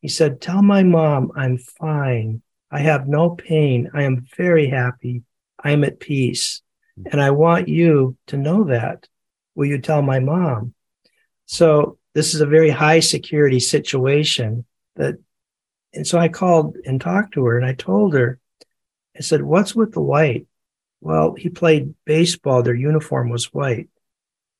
He 0.00 0.08
said, 0.08 0.40
Tell 0.40 0.62
my 0.62 0.82
mom 0.82 1.32
I'm 1.36 1.58
fine. 1.58 2.42
I 2.70 2.80
have 2.80 3.08
no 3.08 3.30
pain. 3.30 3.90
I 3.94 4.02
am 4.02 4.26
very 4.36 4.68
happy. 4.68 5.22
I 5.62 5.70
am 5.70 5.84
at 5.84 6.00
peace. 6.00 6.62
And 7.10 7.20
I 7.20 7.30
want 7.30 7.68
you 7.68 8.16
to 8.26 8.36
know 8.36 8.64
that. 8.64 9.08
Will 9.54 9.66
you 9.66 9.78
tell 9.78 10.02
my 10.02 10.18
mom? 10.18 10.74
So 11.46 11.98
this 12.14 12.34
is 12.34 12.40
a 12.40 12.46
very 12.46 12.70
high 12.70 13.00
security 13.00 13.60
situation 13.60 14.64
that, 14.96 15.16
and 15.94 16.06
so 16.06 16.18
I 16.18 16.28
called 16.28 16.76
and 16.84 17.00
talked 17.00 17.34
to 17.34 17.44
her 17.46 17.56
and 17.58 17.66
I 17.66 17.74
told 17.74 18.14
her, 18.14 18.38
I 19.16 19.20
said, 19.20 19.42
what's 19.42 19.74
with 19.74 19.92
the 19.92 20.00
white? 20.00 20.46
Well, 21.00 21.34
he 21.34 21.48
played 21.48 21.94
baseball. 22.04 22.62
Their 22.62 22.74
uniform 22.74 23.28
was 23.28 23.52
white. 23.52 23.88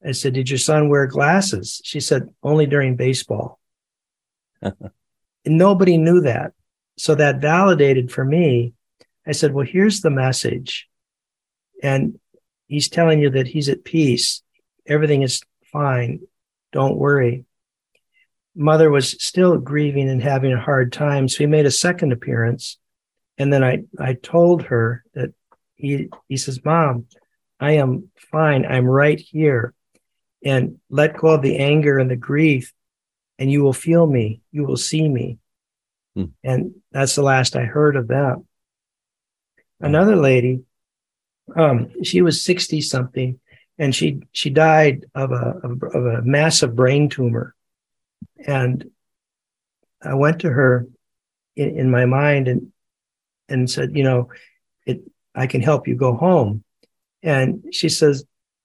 I 0.05 0.13
said, 0.13 0.35
did 0.35 0.51
your 0.51 0.59
son 0.59 0.89
wear 0.89 1.07
glasses? 1.07 1.81
She 1.85 2.01
said, 2.01 2.29
only 2.43 2.67
during 2.67 2.97
baseball. 2.97 3.61
And 5.45 5.59
nobody 5.59 5.97
knew 5.97 6.21
that. 6.21 6.53
So 6.97 7.15
that 7.17 7.41
validated 7.41 8.13
for 8.13 8.25
me. 8.25 8.75
I 9.27 9.33
said, 9.33 9.53
well, 9.53 9.67
here's 9.67 10.01
the 10.01 10.11
message. 10.11 10.89
And 11.83 12.21
he's 12.69 12.89
telling 12.89 13.21
you 13.21 13.31
that 13.31 13.49
he's 13.49 13.69
at 13.69 13.85
peace. 13.85 14.43
Everything 14.87 15.23
is 15.23 15.43
fine. 15.73 16.21
Don't 16.73 16.97
worry. 16.97 17.45
Mother 18.55 18.91
was 18.91 19.11
still 19.25 19.59
grieving 19.59 20.09
and 20.09 20.23
having 20.23 20.53
a 20.53 20.61
hard 20.61 20.93
time. 20.93 21.29
So 21.29 21.39
he 21.39 21.47
made 21.47 21.67
a 21.67 21.71
second 21.71 22.13
appearance. 22.13 22.79
And 23.39 23.53
then 23.53 23.65
I, 23.65 23.85
I 23.99 24.15
told 24.15 24.65
her 24.65 25.05
that 25.15 25.33
he, 25.75 26.09
he 26.29 26.37
says, 26.37 26.65
Mom, 26.65 27.07
I 27.59 27.73
am 27.73 28.11
fine. 28.31 28.67
I'm 28.67 28.87
right 28.87 29.19
here. 29.19 29.75
And 30.45 30.81
let 30.91 31.17
go 31.17 31.29
of 31.29 31.43
the 31.43 31.59
anger 31.59 31.99
and 31.99 32.11
the 32.11 32.17
grief 32.17 32.73
and 33.39 33.51
you 33.51 33.63
will 33.63 33.73
feel 33.73 34.07
me, 34.07 34.43
you 34.53 34.65
will 34.65 34.77
see 34.77 35.09
me. 35.09 35.39
Hmm. 36.15 36.27
And 36.45 36.75
that's 36.91 37.15
the 37.15 37.23
last 37.23 37.57
I 37.57 37.65
heard 37.65 37.97
of 37.97 38.09
that. 38.09 38.37
Hmm. 38.37 39.87
Another 39.87 40.17
lady, 40.17 40.63
um, 41.57 41.91
she 42.03 42.23
was 42.23 42.45
60 42.45 42.81
something 42.83 43.41
and 43.79 43.95
she 43.95 44.21
she 44.33 44.51
died 44.51 45.07
of 45.15 45.33
a 45.33 45.61
of, 45.65 45.83
of 45.83 46.07
a 46.07 46.23
massive 46.23 46.77
brain 46.77 47.09
tumor. 47.09 47.55
And 48.47 48.91
I 50.03 50.15
went 50.15 50.41
to 50.41 50.51
her 50.51 50.87
in, 51.57 51.79
in 51.79 51.91
my 51.91 52.07
mind 52.07 52.49
and 52.49 52.73
and 53.49 53.71
said, 53.71 53.97
you 53.97 54.03
know, 54.03 54.29
it 54.87 55.03
I 55.35 55.47
can 55.47 55.61
help 55.61 55.87
you 55.89 55.95
go 55.95 56.15
home. 56.15 56.65
And 57.23 57.65
she 57.73 57.89
says, 57.89 58.25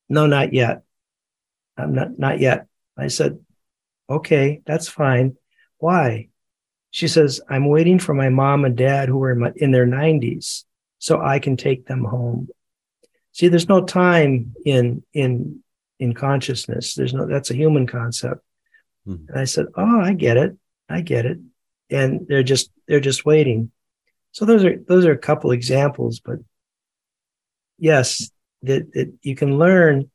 No, 0.09 0.27
not 0.27 0.53
yet. 0.53 0.83
I'm 1.77 1.93
not 1.93 2.17
not 2.17 2.39
yet. 2.39 2.67
I 2.97 3.07
said, 3.07 3.39
Okay, 4.09 4.61
that's 4.65 4.87
fine. 4.87 5.35
Why? 5.77 6.29
She 6.91 7.07
says, 7.07 7.41
I'm 7.49 7.67
waiting 7.67 7.99
for 7.99 8.13
my 8.13 8.29
mom 8.29 8.65
and 8.65 8.75
dad 8.75 9.09
who 9.09 9.21
are 9.23 9.33
in, 9.33 9.39
my, 9.39 9.51
in 9.55 9.71
their 9.71 9.85
90s 9.85 10.63
so 10.99 11.21
I 11.21 11.39
can 11.39 11.57
take 11.57 11.85
them 11.85 12.03
home. 12.03 12.47
See, 13.33 13.49
there's 13.49 13.69
no 13.69 13.85
time 13.85 14.55
in 14.65 15.03
in 15.13 15.63
in 15.99 16.13
consciousness. 16.13 16.95
There's 16.95 17.13
no 17.13 17.27
that's 17.27 17.51
a 17.51 17.55
human 17.55 17.85
concept. 17.85 18.41
Mm-hmm. 19.07 19.29
And 19.29 19.39
I 19.39 19.45
said, 19.45 19.67
"Oh, 19.75 20.01
I 20.01 20.13
get 20.13 20.37
it. 20.37 20.57
I 20.89 21.01
get 21.01 21.25
it." 21.25 21.39
And 21.89 22.27
they're 22.27 22.43
just 22.43 22.69
they're 22.87 22.99
just 22.99 23.25
waiting. 23.25 23.71
So 24.31 24.45
those 24.45 24.63
are 24.63 24.77
those 24.87 25.05
are 25.05 25.13
a 25.13 25.17
couple 25.17 25.51
examples, 25.51 26.19
but 26.19 26.39
yes, 27.77 28.29
that, 28.63 28.91
that 28.93 29.13
you 29.21 29.35
can 29.35 29.57
learn 29.57 30.09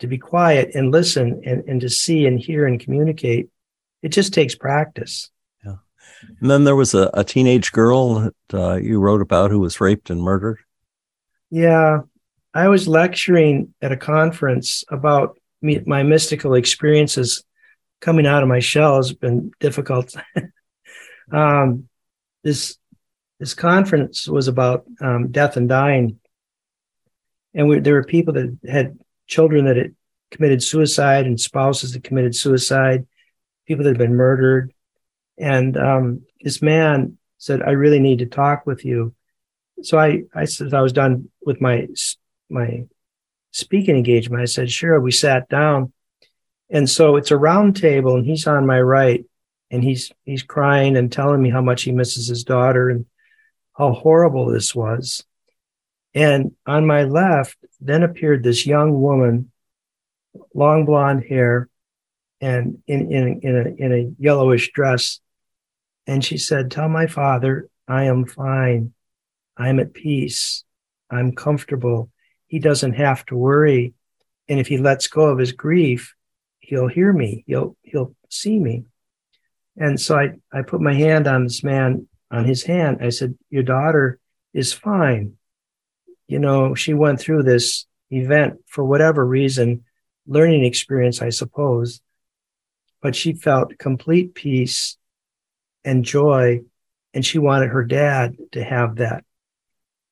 to 0.00 0.06
be 0.06 0.18
quiet 0.18 0.74
and 0.74 0.90
listen 0.90 1.42
and, 1.44 1.64
and 1.66 1.80
to 1.80 1.88
see 1.88 2.26
and 2.26 2.38
hear 2.38 2.66
and 2.66 2.80
communicate. 2.80 3.48
It 4.02 4.08
just 4.10 4.34
takes 4.34 4.54
practice. 4.54 5.30
Yeah. 5.64 5.76
And 6.40 6.50
then 6.50 6.64
there 6.64 6.76
was 6.76 6.94
a, 6.94 7.10
a 7.14 7.24
teenage 7.24 7.72
girl 7.72 8.14
that 8.14 8.34
uh, 8.52 8.74
you 8.74 9.00
wrote 9.00 9.22
about 9.22 9.50
who 9.50 9.60
was 9.60 9.80
raped 9.80 10.10
and 10.10 10.20
murdered. 10.20 10.58
Yeah. 11.50 12.00
I 12.52 12.68
was 12.68 12.88
lecturing 12.88 13.74
at 13.80 13.92
a 13.92 13.96
conference 13.96 14.84
about 14.90 15.38
me, 15.62 15.80
my 15.86 16.02
mystical 16.02 16.54
experiences 16.54 17.42
coming 18.00 18.26
out 18.26 18.42
of 18.42 18.48
my 18.48 18.60
shell 18.60 18.96
has 18.96 19.12
been 19.12 19.52
difficult. 19.60 20.14
um, 21.32 21.88
this 22.42 22.76
this 23.38 23.54
conference 23.54 24.26
was 24.26 24.48
about 24.48 24.86
um, 25.00 25.30
death 25.30 25.56
and 25.56 25.68
dying, 25.68 26.18
and 27.54 27.68
we, 27.68 27.80
there 27.80 27.94
were 27.94 28.04
people 28.04 28.34
that 28.34 28.58
had 28.68 28.98
children 29.26 29.66
that 29.66 29.76
had 29.76 29.94
committed 30.30 30.62
suicide 30.62 31.26
and 31.26 31.40
spouses 31.40 31.92
that 31.92 32.04
committed 32.04 32.34
suicide, 32.34 33.06
people 33.66 33.84
that 33.84 33.90
had 33.90 33.98
been 33.98 34.14
murdered. 34.14 34.72
And 35.38 35.76
um, 35.76 36.22
this 36.40 36.62
man 36.62 37.18
said, 37.38 37.62
I 37.62 37.70
really 37.70 38.00
need 38.00 38.20
to 38.20 38.26
talk 38.26 38.66
with 38.66 38.84
you. 38.84 39.14
So 39.82 39.98
I, 39.98 40.22
I 40.34 40.46
said, 40.46 40.72
I 40.72 40.80
was 40.80 40.92
done 40.92 41.28
with 41.44 41.60
my, 41.60 41.86
my 42.48 42.84
speaking 43.50 43.96
engagement. 43.96 44.42
I 44.42 44.46
said, 44.46 44.70
sure. 44.70 44.98
We 45.00 45.12
sat 45.12 45.48
down. 45.48 45.92
And 46.70 46.88
so 46.90 47.16
it's 47.16 47.30
a 47.30 47.36
round 47.36 47.76
table 47.76 48.16
and 48.16 48.26
he's 48.26 48.46
on 48.46 48.66
my 48.66 48.80
right 48.80 49.24
and 49.70 49.82
he's, 49.82 50.10
he's 50.24 50.42
crying 50.42 50.96
and 50.96 51.10
telling 51.10 51.42
me 51.42 51.50
how 51.50 51.62
much 51.62 51.82
he 51.82 51.92
misses 51.92 52.28
his 52.28 52.44
daughter 52.44 52.90
and 52.90 53.06
how 53.76 53.92
horrible 53.92 54.46
this 54.46 54.74
was. 54.74 55.24
And 56.14 56.52
on 56.66 56.86
my 56.86 57.04
left, 57.04 57.58
then 57.80 58.02
appeared 58.02 58.42
this 58.42 58.66
young 58.66 59.00
woman, 59.00 59.52
long 60.54 60.86
blonde 60.86 61.24
hair, 61.28 61.68
and 62.40 62.78
in, 62.86 63.12
in, 63.12 63.40
in, 63.42 63.56
a, 63.56 63.84
in 63.84 63.92
a 63.92 64.22
yellowish 64.22 64.72
dress. 64.72 65.20
And 66.06 66.24
she 66.24 66.38
said, 66.38 66.70
Tell 66.70 66.88
my 66.88 67.06
father, 67.06 67.68
I 67.86 68.04
am 68.04 68.24
fine. 68.24 68.94
I'm 69.56 69.78
at 69.78 69.94
peace. 69.94 70.64
I'm 71.10 71.34
comfortable. 71.34 72.10
He 72.46 72.58
doesn't 72.58 72.94
have 72.94 73.24
to 73.26 73.36
worry. 73.36 73.94
And 74.48 74.58
if 74.58 74.68
he 74.68 74.78
lets 74.78 75.08
go 75.08 75.26
of 75.26 75.38
his 75.38 75.52
grief, 75.52 76.14
he'll 76.66 76.88
hear 76.88 77.12
me. 77.12 77.44
He'll, 77.46 77.76
he'll 77.82 78.14
see 78.28 78.58
me. 78.58 78.84
And 79.76 80.00
so 80.00 80.18
I, 80.18 80.32
I 80.52 80.62
put 80.62 80.80
my 80.80 80.94
hand 80.94 81.26
on 81.26 81.44
this 81.44 81.62
man, 81.62 82.08
on 82.30 82.44
his 82.44 82.62
hand. 82.62 82.98
I 83.00 83.10
said, 83.10 83.36
Your 83.50 83.62
daughter 83.62 84.18
is 84.52 84.72
fine 84.72 85.36
you 86.28 86.38
know, 86.38 86.74
she 86.74 86.92
went 86.94 87.20
through 87.20 87.44
this 87.44 87.86
event 88.10 88.58
for 88.66 88.84
whatever 88.84 89.24
reason, 89.24 89.84
learning 90.26 90.64
experience, 90.64 91.22
I 91.22 91.30
suppose, 91.30 92.00
but 93.00 93.14
she 93.14 93.34
felt 93.34 93.78
complete 93.78 94.34
peace 94.34 94.96
and 95.84 96.04
joy, 96.04 96.62
and 97.14 97.24
she 97.24 97.38
wanted 97.38 97.68
her 97.68 97.84
dad 97.84 98.36
to 98.52 98.64
have 98.64 98.96
that. 98.96 99.24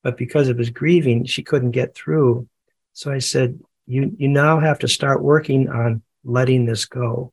But 0.02 0.16
because 0.16 0.48
of 0.48 0.58
his 0.58 0.70
grieving, 0.70 1.24
she 1.24 1.42
couldn't 1.42 1.72
get 1.72 1.94
through. 1.94 2.48
So 2.92 3.10
I 3.10 3.18
said, 3.18 3.58
you, 3.86 4.14
you 4.16 4.28
now 4.28 4.60
have 4.60 4.78
to 4.80 4.88
start 4.88 5.22
working 5.22 5.68
on 5.68 6.02
letting 6.24 6.64
this 6.64 6.86
go. 6.86 7.32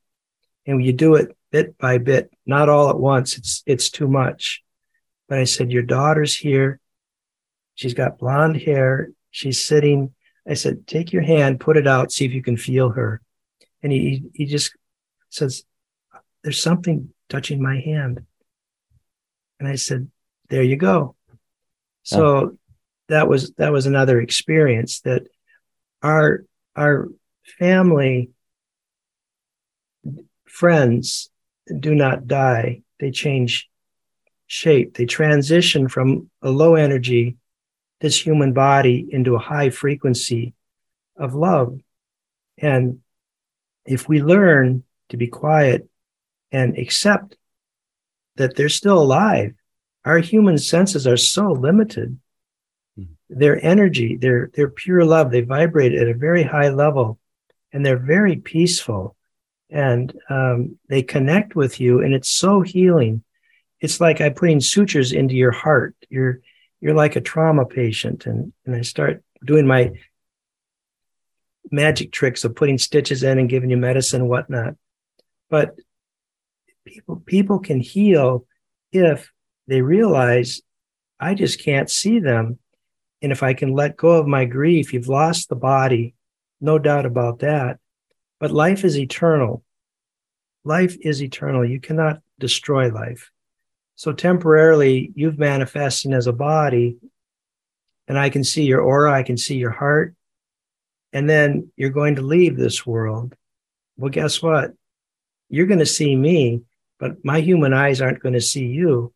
And 0.66 0.84
you 0.84 0.94
do 0.94 1.16
it 1.16 1.36
bit 1.52 1.78
by 1.78 1.98
bit, 1.98 2.32
not 2.46 2.70
all 2.70 2.90
at 2.90 3.00
once. 3.00 3.38
It's, 3.38 3.64
it's 3.66 3.90
too 3.90 4.08
much. 4.08 4.64
But 5.28 5.40
I 5.40 5.46
said, 5.46 5.72
your 5.72 5.84
daughter's 5.84 6.36
here. 6.36 6.80
She's 7.76 7.94
got 7.94 8.20
blonde 8.20 8.58
hair. 8.58 9.12
She's 9.32 9.64
sitting. 9.64 10.14
I 10.48 10.56
said, 10.56 10.88
take 10.88 11.14
your 11.14 11.22
hand, 11.22 11.60
put 11.60 11.78
it 11.78 11.88
out, 11.88 12.12
see 12.12 12.26
if 12.26 12.34
you 12.34 12.42
can 12.42 12.58
feel 12.58 12.90
her. 12.90 13.22
And 13.84 13.92
he, 13.92 14.24
he 14.34 14.46
just 14.46 14.76
says, 15.30 15.64
there's 16.44 16.62
something 16.62 17.10
touching 17.30 17.62
my 17.62 17.80
hand. 17.80 18.26
And 19.60 19.68
I 19.68 19.76
said, 19.76 20.10
there 20.50 20.64
you 20.64 20.76
go. 20.76 21.16
So 22.04 22.58
that 23.08 23.28
was, 23.28 23.52
that 23.54 23.72
was 23.72 23.86
another 23.86 24.20
experience 24.20 25.02
that 25.02 25.28
our, 26.02 26.46
our 26.76 27.10
family 27.60 28.32
friends 30.52 31.30
do 31.80 31.96
not 31.96 32.28
die. 32.28 32.82
They 33.00 33.12
change 33.12 33.70
shape. 34.48 34.96
They 34.96 35.06
transition 35.06 35.88
from 35.88 36.30
a 36.42 36.50
low 36.50 36.76
energy 36.76 37.38
this 38.02 38.20
human 38.20 38.52
body 38.52 39.08
into 39.10 39.36
a 39.36 39.40
high 39.40 39.70
frequency 39.70 40.54
of 41.16 41.34
love. 41.36 41.80
And 42.58 43.00
if 43.86 44.10
we 44.10 44.22
learn 44.22 44.84
to 45.10 45.18
be 45.18 45.28
quiet 45.28 45.88
and 46.52 46.78
accept 46.78 47.38
that 48.36 48.56
they're 48.56 48.70
still 48.70 49.00
alive, 49.00 49.54
our 50.04 50.18
human 50.18 50.58
senses 50.58 51.08
are 51.08 51.18
so 51.18 51.52
limited. 51.52 52.20
Mm-hmm. 53.00 53.14
Their 53.30 53.64
energy, 53.64 54.18
their, 54.18 54.50
their 54.54 54.70
pure 54.70 55.06
love, 55.06 55.32
they 55.32 55.42
vibrate 55.42 55.94
at 55.94 56.08
a 56.08 56.14
very 56.14 56.44
high 56.44 56.70
level 56.70 57.20
and 57.72 57.86
they're 57.86 57.98
very 57.98 58.36
peaceful 58.36 59.16
and 59.72 60.14
um, 60.30 60.78
they 60.90 61.02
connect 61.02 61.56
with 61.56 61.80
you 61.80 62.02
and 62.02 62.14
it's 62.14 62.30
so 62.30 62.62
healing. 62.62 63.24
It's 63.80 64.00
like 64.00 64.22
I'm 64.22 64.34
putting 64.34 64.60
sutures 64.60 65.12
into 65.12 65.34
your 65.34 65.52
heart. 65.52 65.96
You're 66.10 66.42
you're 66.82 66.96
like 66.96 67.16
a 67.16 67.22
trauma 67.22 67.66
patient. 67.66 68.26
And, 68.26 68.52
and 68.66 68.76
I 68.76 68.82
start 68.82 69.24
doing 69.46 69.68
my 69.68 69.92
magic 71.72 72.12
tricks 72.12 72.44
of 72.44 72.56
putting 72.56 72.80
stitches 72.80 73.24
in 73.24 73.38
and 73.38 73.50
giving 73.50 73.70
you 73.70 73.78
medicine 73.78 74.22
and 74.22 74.30
whatnot. 74.30 74.76
But 75.50 75.76
people, 76.86 77.22
people 77.26 77.60
can 77.60 77.80
heal 77.80 78.46
if 78.92 79.32
they 79.68 79.82
realize 79.82 80.62
I 81.20 81.36
just 81.36 81.64
can't 81.64 81.90
see 81.90 82.20
them. 82.20 82.58
And 83.22 83.32
if 83.32 83.44
I 83.44 83.54
can 83.54 83.74
let 83.74 83.96
go 83.96 84.18
of 84.18 84.28
my 84.28 84.46
grief, 84.46 84.92
you've 84.92 85.08
lost 85.08 85.50
the 85.50 85.56
body, 85.56 86.16
no 86.60 86.80
doubt 86.80 87.06
about 87.06 87.40
that. 87.40 87.80
But 88.42 88.50
life 88.50 88.84
is 88.84 88.98
eternal. 88.98 89.64
Life 90.64 90.98
is 91.00 91.22
eternal. 91.22 91.64
You 91.64 91.80
cannot 91.80 92.22
destroy 92.40 92.90
life. 92.90 93.30
So 93.96 94.14
temporarily, 94.14 95.12
you've 95.14 95.38
manifested 95.38 96.12
as 96.12 96.26
a 96.26 96.34
body, 96.34 96.98
and 98.08 98.18
I 98.18 98.32
can 98.32 98.44
see 98.44 98.64
your 98.64 98.82
aura, 98.82 99.14
I 99.14 99.22
can 99.22 99.38
see 99.38 99.58
your 99.58 99.70
heart, 99.70 100.16
and 101.14 101.30
then 101.30 101.72
you're 101.78 101.92
going 101.92 102.16
to 102.16 102.24
leave 102.24 102.58
this 102.58 102.84
world. 102.84 103.36
Well, 103.96 104.10
guess 104.10 104.42
what? 104.42 104.72
You're 105.50 105.68
going 105.68 105.80
to 105.80 105.86
see 105.86 106.16
me, 106.16 106.62
but 107.00 107.24
my 107.24 107.42
human 107.42 107.74
eyes 107.74 108.02
aren't 108.02 108.24
going 108.24 108.34
to 108.34 108.42
see 108.42 108.66
you 108.66 109.14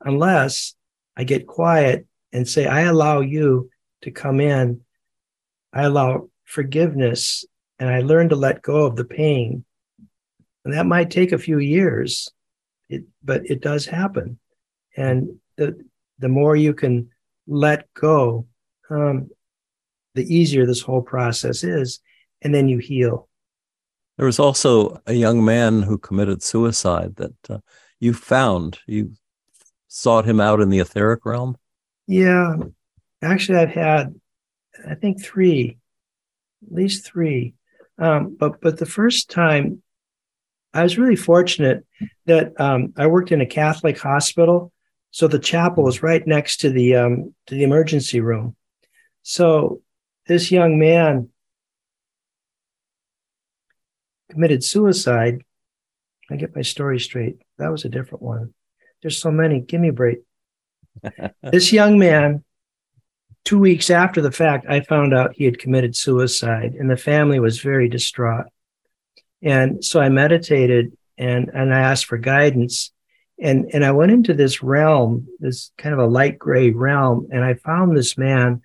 unless 0.00 0.74
I 1.16 1.22
get 1.22 1.46
quiet 1.46 2.08
and 2.32 2.48
say, 2.48 2.66
I 2.66 2.82
allow 2.82 3.20
you 3.20 3.70
to 4.02 4.10
come 4.10 4.40
in. 4.40 4.80
I 5.72 5.84
allow 5.84 6.28
forgiveness 6.44 7.44
and 7.78 7.88
I 7.88 8.00
learn 8.00 8.28
to 8.30 8.36
let 8.36 8.62
go 8.62 8.86
of 8.86 8.96
the 8.96 9.04
pain. 9.04 9.64
And 10.64 10.74
that 10.74 10.86
might 10.86 11.10
take 11.10 11.32
a 11.32 11.38
few 11.38 11.58
years 11.58 12.30
it, 12.88 13.04
but 13.22 13.46
it 13.46 13.60
does 13.60 13.86
happen. 13.86 14.38
And 14.96 15.38
the, 15.56 15.84
the 16.18 16.28
more 16.28 16.56
you 16.56 16.74
can 16.74 17.10
let 17.46 17.92
go, 17.94 18.46
um, 18.90 19.30
the 20.14 20.34
easier 20.34 20.66
this 20.66 20.82
whole 20.82 21.02
process 21.02 21.62
is. 21.62 22.00
And 22.42 22.54
then 22.54 22.68
you 22.68 22.78
heal. 22.78 23.28
There 24.16 24.26
was 24.26 24.38
also 24.38 25.00
a 25.06 25.12
young 25.12 25.44
man 25.44 25.82
who 25.82 25.98
committed 25.98 26.42
suicide 26.42 27.16
that 27.16 27.34
uh, 27.48 27.58
you 28.00 28.12
found. 28.12 28.78
You 28.86 29.12
sought 29.86 30.24
him 30.24 30.40
out 30.40 30.60
in 30.60 30.70
the 30.70 30.80
etheric 30.80 31.24
realm. 31.24 31.56
Yeah, 32.06 32.56
actually, 33.22 33.58
I've 33.58 33.70
had, 33.70 34.14
I 34.88 34.94
think 34.94 35.22
three, 35.22 35.78
at 36.66 36.72
least 36.72 37.04
three. 37.04 37.54
Um, 37.98 38.36
but 38.38 38.60
but 38.60 38.78
the 38.78 38.86
first 38.86 39.30
time, 39.30 39.82
I 40.72 40.82
was 40.82 40.98
really 40.98 41.16
fortunate 41.16 41.84
that 42.26 42.58
um, 42.60 42.92
I 42.96 43.06
worked 43.06 43.32
in 43.32 43.40
a 43.40 43.46
Catholic 43.46 43.98
hospital, 43.98 44.72
so 45.10 45.26
the 45.26 45.38
chapel 45.38 45.84
was 45.84 46.02
right 46.02 46.24
next 46.26 46.58
to 46.58 46.70
the 46.70 46.96
um, 46.96 47.34
to 47.46 47.54
the 47.54 47.64
emergency 47.64 48.20
room. 48.20 48.54
So 49.22 49.82
this 50.26 50.50
young 50.50 50.78
man 50.78 51.30
committed 54.30 54.62
suicide. 54.62 55.42
I 56.30 56.36
get 56.36 56.54
my 56.54 56.62
story 56.62 57.00
straight. 57.00 57.38
That 57.58 57.72
was 57.72 57.84
a 57.84 57.88
different 57.88 58.22
one. 58.22 58.54
There's 59.02 59.20
so 59.20 59.30
many. 59.30 59.60
Give 59.60 59.80
me 59.80 59.88
a 59.88 59.92
break. 59.92 60.18
this 61.42 61.72
young 61.72 61.98
man, 61.98 62.44
two 63.44 63.58
weeks 63.58 63.90
after 63.90 64.20
the 64.20 64.32
fact, 64.32 64.66
I 64.68 64.80
found 64.80 65.14
out 65.14 65.34
he 65.34 65.44
had 65.44 65.58
committed 65.58 65.96
suicide, 65.96 66.74
and 66.78 66.90
the 66.90 66.96
family 66.96 67.40
was 67.40 67.60
very 67.60 67.88
distraught. 67.88 68.46
And 69.42 69.84
so 69.84 70.00
I 70.00 70.08
meditated 70.08 70.96
and, 71.16 71.50
and 71.52 71.72
I 71.74 71.80
asked 71.80 72.06
for 72.06 72.18
guidance. 72.18 72.92
And, 73.40 73.70
and 73.72 73.84
I 73.84 73.92
went 73.92 74.10
into 74.10 74.34
this 74.34 74.62
realm, 74.62 75.28
this 75.38 75.70
kind 75.78 75.92
of 75.92 76.00
a 76.00 76.06
light 76.06 76.38
gray 76.38 76.70
realm, 76.70 77.28
and 77.30 77.44
I 77.44 77.54
found 77.54 77.96
this 77.96 78.18
man, 78.18 78.62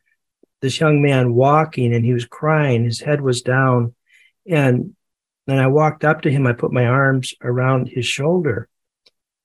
this 0.62 0.80
young 0.80 1.02
man 1.02 1.34
walking, 1.34 1.94
and 1.94 2.04
he 2.04 2.14
was 2.14 2.26
crying. 2.26 2.84
His 2.84 3.00
head 3.00 3.22
was 3.22 3.44
down. 3.44 3.94
And 4.50 4.96
then 5.46 5.60
I 5.60 5.68
walked 5.68 6.04
up 6.04 6.22
to 6.22 6.32
him. 6.32 6.48
I 6.48 6.54
put 6.54 6.72
my 6.72 6.86
arms 6.86 7.34
around 7.42 7.88
his 7.88 8.06
shoulder, 8.06 8.70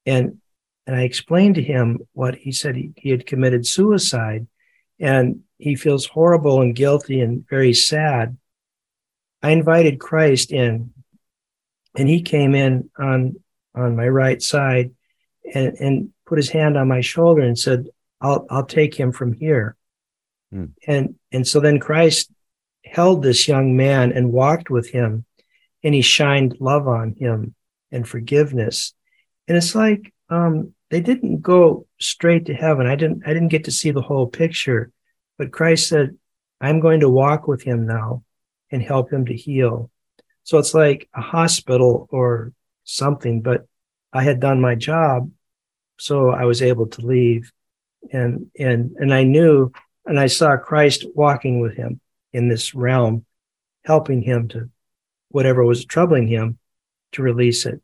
and 0.07 0.39
and 0.87 0.97
I 0.97 1.03
explained 1.03 1.57
to 1.57 1.63
him 1.63 1.99
what 2.13 2.37
he 2.37 2.53
said. 2.53 2.77
He, 2.77 2.93
he 2.97 3.11
had 3.11 3.27
committed 3.27 3.67
suicide, 3.67 4.47
and 4.99 5.41
he 5.59 5.75
feels 5.75 6.07
horrible 6.07 6.61
and 6.61 6.75
guilty 6.75 7.21
and 7.21 7.47
very 7.49 7.75
sad. 7.75 8.37
I 9.43 9.51
invited 9.51 10.01
Christ 10.01 10.53
in, 10.53 10.93
and 11.97 12.09
he 12.09 12.23
came 12.23 12.55
in 12.55 12.91
on 12.99 13.37
on 13.75 13.97
my 13.97 14.09
right 14.09 14.41
side, 14.43 14.93
and 15.55 15.75
and 15.79 16.11
put 16.27 16.39
his 16.39 16.51
hand 16.51 16.77
on 16.77 16.89
my 16.89 17.01
shoulder 17.01 17.43
and 17.43 17.59
said, 17.59 17.89
"I'll 18.21 18.47
I'll 18.51 18.67
take 18.67 18.95
him 18.95 19.13
from 19.13 19.33
here." 19.33 19.77
Hmm. 20.51 20.67
And 20.87 21.15
and 21.33 21.47
so 21.47 21.61
then 21.61 21.79
Christ 21.79 22.31
held 22.85 23.23
this 23.23 23.49
young 23.49 23.77
man 23.77 24.13
and 24.13 24.33
walked 24.33 24.71
with 24.71 24.91
him 24.91 25.27
and 25.83 25.95
he 25.95 26.03
shined 26.03 26.57
love 26.61 26.89
on 26.89 27.15
him 27.19 27.55
and 27.91 28.09
forgiveness. 28.09 28.95
And 29.47 29.57
it's 29.57 29.75
like 29.75 30.13
um, 30.31 30.75
they 30.91 31.01
didn't 31.01 31.43
go 31.43 31.87
straight 32.01 32.47
to 32.47 32.55
heaven. 32.55 32.87
I 32.87 32.97
didn't 32.97 33.23
I 33.27 33.33
didn't 33.33 33.49
get 33.49 33.65
to 33.65 33.73
see 33.73 33.91
the 33.91 34.03
whole 34.03 34.27
picture, 34.27 34.91
but 35.37 35.53
Christ 35.53 35.89
said, 35.89 36.17
"I'm 36.61 36.81
going 36.81 37.01
to 37.01 37.09
walk 37.09 37.47
with 37.47 37.63
him 37.63 37.87
now 37.87 38.25
and 38.71 38.83
help 38.83 39.13
him 39.13 39.27
to 39.27 39.35
heal." 39.35 39.91
So 40.45 40.59
it's 40.59 40.75
like 40.75 41.09
a 41.15 41.21
hospital 41.21 42.09
or 42.11 42.53
something, 42.85 43.43
but 43.43 43.67
I 44.13 44.23
had 44.23 44.41
done 44.41 44.61
my 44.61 44.75
job, 44.75 45.31
so 45.99 46.31
I 46.31 46.45
was 46.45 46.63
able 46.63 46.87
to 46.89 47.07
leave, 47.07 47.53
and 48.13 48.51
and 48.59 48.97
and 48.97 49.13
I 49.13 49.25
knew, 49.25 49.73
and 50.07 50.19
I 50.19 50.27
saw 50.27 50.57
Christ 50.57 51.05
walking 51.15 51.61
with 51.61 51.77
him 51.77 52.01
in 52.33 52.49
this 52.49 52.75
realm, 52.75 53.25
helping 53.85 54.23
him 54.23 54.49
to 54.49 54.71
whatever 55.31 55.65
was 55.65 55.85
troubling 55.85 56.29
him 56.29 56.59
to 57.13 57.23
release 57.23 57.67
it. 57.67 57.83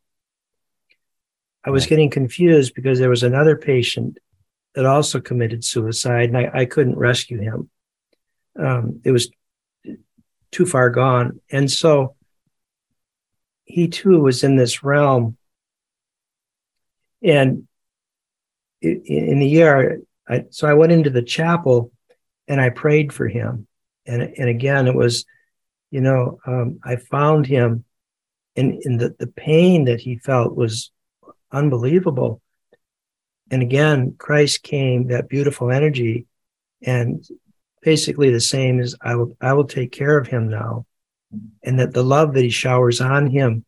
I 1.64 1.70
was 1.70 1.86
getting 1.86 2.10
confused 2.10 2.74
because 2.74 2.98
there 2.98 3.10
was 3.10 3.22
another 3.22 3.56
patient 3.56 4.18
that 4.74 4.84
also 4.84 5.20
committed 5.20 5.64
suicide 5.64 6.28
and 6.28 6.36
I, 6.36 6.50
I 6.52 6.64
couldn't 6.66 6.98
rescue 6.98 7.40
him. 7.40 7.70
Um, 8.58 9.00
it 9.04 9.12
was 9.12 9.30
too 10.50 10.66
far 10.66 10.90
gone. 10.90 11.40
And 11.50 11.70
so 11.70 12.16
he 13.64 13.88
too 13.88 14.20
was 14.20 14.44
in 14.44 14.56
this 14.56 14.82
realm. 14.82 15.36
And 17.22 17.66
in 18.82 19.38
the 19.38 19.48
year, 19.48 20.00
I, 20.28 20.44
so 20.50 20.68
I 20.68 20.74
went 20.74 20.92
into 20.92 21.10
the 21.10 21.22
chapel 21.22 21.92
and 22.46 22.60
I 22.60 22.68
prayed 22.68 23.12
for 23.12 23.26
him. 23.26 23.66
And, 24.06 24.22
and 24.22 24.48
again, 24.48 24.86
it 24.86 24.94
was 24.94 25.24
you 25.94 26.00
know, 26.00 26.40
um, 26.44 26.80
I 26.82 26.96
found 26.96 27.46
him 27.46 27.84
and, 28.56 28.82
in 28.82 28.96
the, 28.96 29.14
the 29.16 29.28
pain 29.28 29.84
that 29.84 30.00
he 30.00 30.18
felt 30.18 30.56
was 30.56 30.90
unbelievable. 31.54 32.40
And 33.50 33.62
again, 33.62 34.16
Christ 34.18 34.62
came, 34.62 35.08
that 35.08 35.28
beautiful 35.28 35.70
energy, 35.70 36.26
and 36.82 37.24
basically 37.82 38.30
the 38.30 38.40
same 38.40 38.80
as 38.80 38.94
I 39.00 39.16
will, 39.16 39.36
I 39.40 39.52
will 39.52 39.66
take 39.66 39.92
care 39.92 40.18
of 40.18 40.26
him 40.26 40.48
now. 40.48 40.86
And 41.62 41.80
that 41.80 41.92
the 41.92 42.04
love 42.04 42.34
that 42.34 42.44
he 42.44 42.50
showers 42.50 43.00
on 43.00 43.26
him 43.26 43.64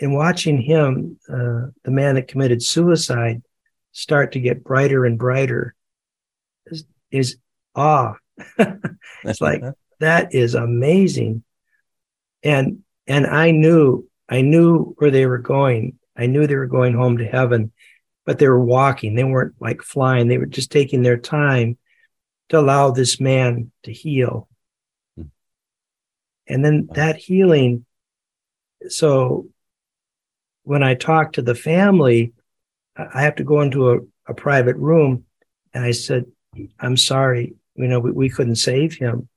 and 0.00 0.14
watching 0.14 0.60
him, 0.60 1.18
uh, 1.28 1.70
the 1.84 1.90
man 1.90 2.16
that 2.16 2.28
committed 2.28 2.62
suicide, 2.62 3.42
start 3.92 4.32
to 4.32 4.40
get 4.40 4.64
brighter 4.64 5.04
and 5.04 5.18
brighter 5.18 5.74
is, 6.66 6.84
is 7.10 7.36
awe. 7.74 8.14
it's 8.58 9.40
like, 9.40 9.62
that 10.00 10.34
is 10.34 10.54
amazing. 10.54 11.44
And 12.42 12.82
and 13.06 13.26
I 13.26 13.50
knew 13.52 14.08
I 14.28 14.42
knew 14.42 14.94
where 14.98 15.10
they 15.10 15.26
were 15.26 15.38
going. 15.38 15.98
I 16.16 16.26
knew 16.26 16.46
they 16.46 16.56
were 16.56 16.66
going 16.66 16.94
home 16.94 17.18
to 17.18 17.26
heaven, 17.26 17.72
but 18.24 18.38
they 18.38 18.48
were 18.48 18.64
walking. 18.64 19.14
They 19.14 19.24
weren't 19.24 19.54
like 19.60 19.82
flying. 19.82 20.28
They 20.28 20.38
were 20.38 20.46
just 20.46 20.70
taking 20.70 21.02
their 21.02 21.16
time 21.16 21.78
to 22.50 22.58
allow 22.58 22.90
this 22.90 23.20
man 23.20 23.72
to 23.84 23.92
heal. 23.92 24.48
Hmm. 25.16 25.24
And 26.46 26.64
then 26.64 26.88
that 26.92 27.16
healing. 27.16 27.86
So 28.88 29.48
when 30.64 30.82
I 30.82 30.94
talked 30.94 31.36
to 31.36 31.42
the 31.42 31.54
family, 31.54 32.32
I 32.96 33.22
have 33.22 33.36
to 33.36 33.44
go 33.44 33.60
into 33.60 33.92
a, 33.92 33.98
a 34.26 34.34
private 34.34 34.76
room. 34.76 35.24
And 35.72 35.84
I 35.84 35.92
said, 35.92 36.26
I'm 36.78 36.98
sorry, 36.98 37.54
you 37.74 37.88
know, 37.88 38.00
we, 38.00 38.10
we 38.10 38.28
couldn't 38.28 38.56
save 38.56 38.94
him 38.94 39.28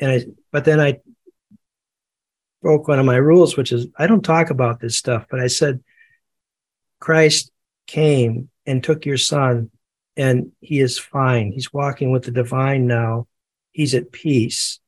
and 0.00 0.10
I, 0.10 0.24
but 0.50 0.64
then 0.64 0.80
I 0.80 1.00
broke 2.62 2.88
one 2.88 2.98
of 2.98 3.06
my 3.06 3.16
rules, 3.16 3.56
which 3.56 3.70
is 3.72 3.86
I 3.96 4.06
don't 4.06 4.24
talk 4.24 4.50
about 4.50 4.80
this 4.80 4.96
stuff, 4.96 5.26
but 5.30 5.40
I 5.40 5.46
said, 5.46 5.82
Christ 7.00 7.50
came 7.86 8.48
and 8.66 8.84
took 8.84 9.04
your 9.04 9.16
son 9.16 9.70
and 10.16 10.52
he 10.60 10.80
is 10.80 10.98
fine. 10.98 11.50
He's 11.52 11.72
walking 11.72 12.12
with 12.12 12.24
the 12.24 12.30
divine 12.30 12.86
now. 12.86 13.26
He's 13.72 13.94
at 13.94 14.12
peace. 14.12 14.80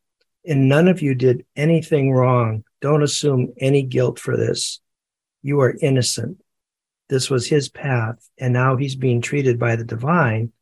And 0.47 0.69
none 0.69 0.89
of 0.89 1.03
you 1.03 1.15
did 1.15 1.47
anything 1.57 2.13
wrong. 2.13 2.65
Don't 2.81 3.03
assume 3.03 3.55
any 3.59 3.83
guilt 3.83 4.19
for 4.19 4.37
this. 4.37 4.81
You 5.43 5.61
are 5.61 5.77
innocent. 5.81 6.43
This 7.09 7.31
was 7.31 7.47
his 7.47 7.69
path. 7.69 8.29
And 8.39 8.53
now 8.53 8.77
he's 8.77 8.97
being 8.97 9.21
treated 9.21 9.59
by 9.59 9.77
the 9.77 9.85
divine 9.85 10.53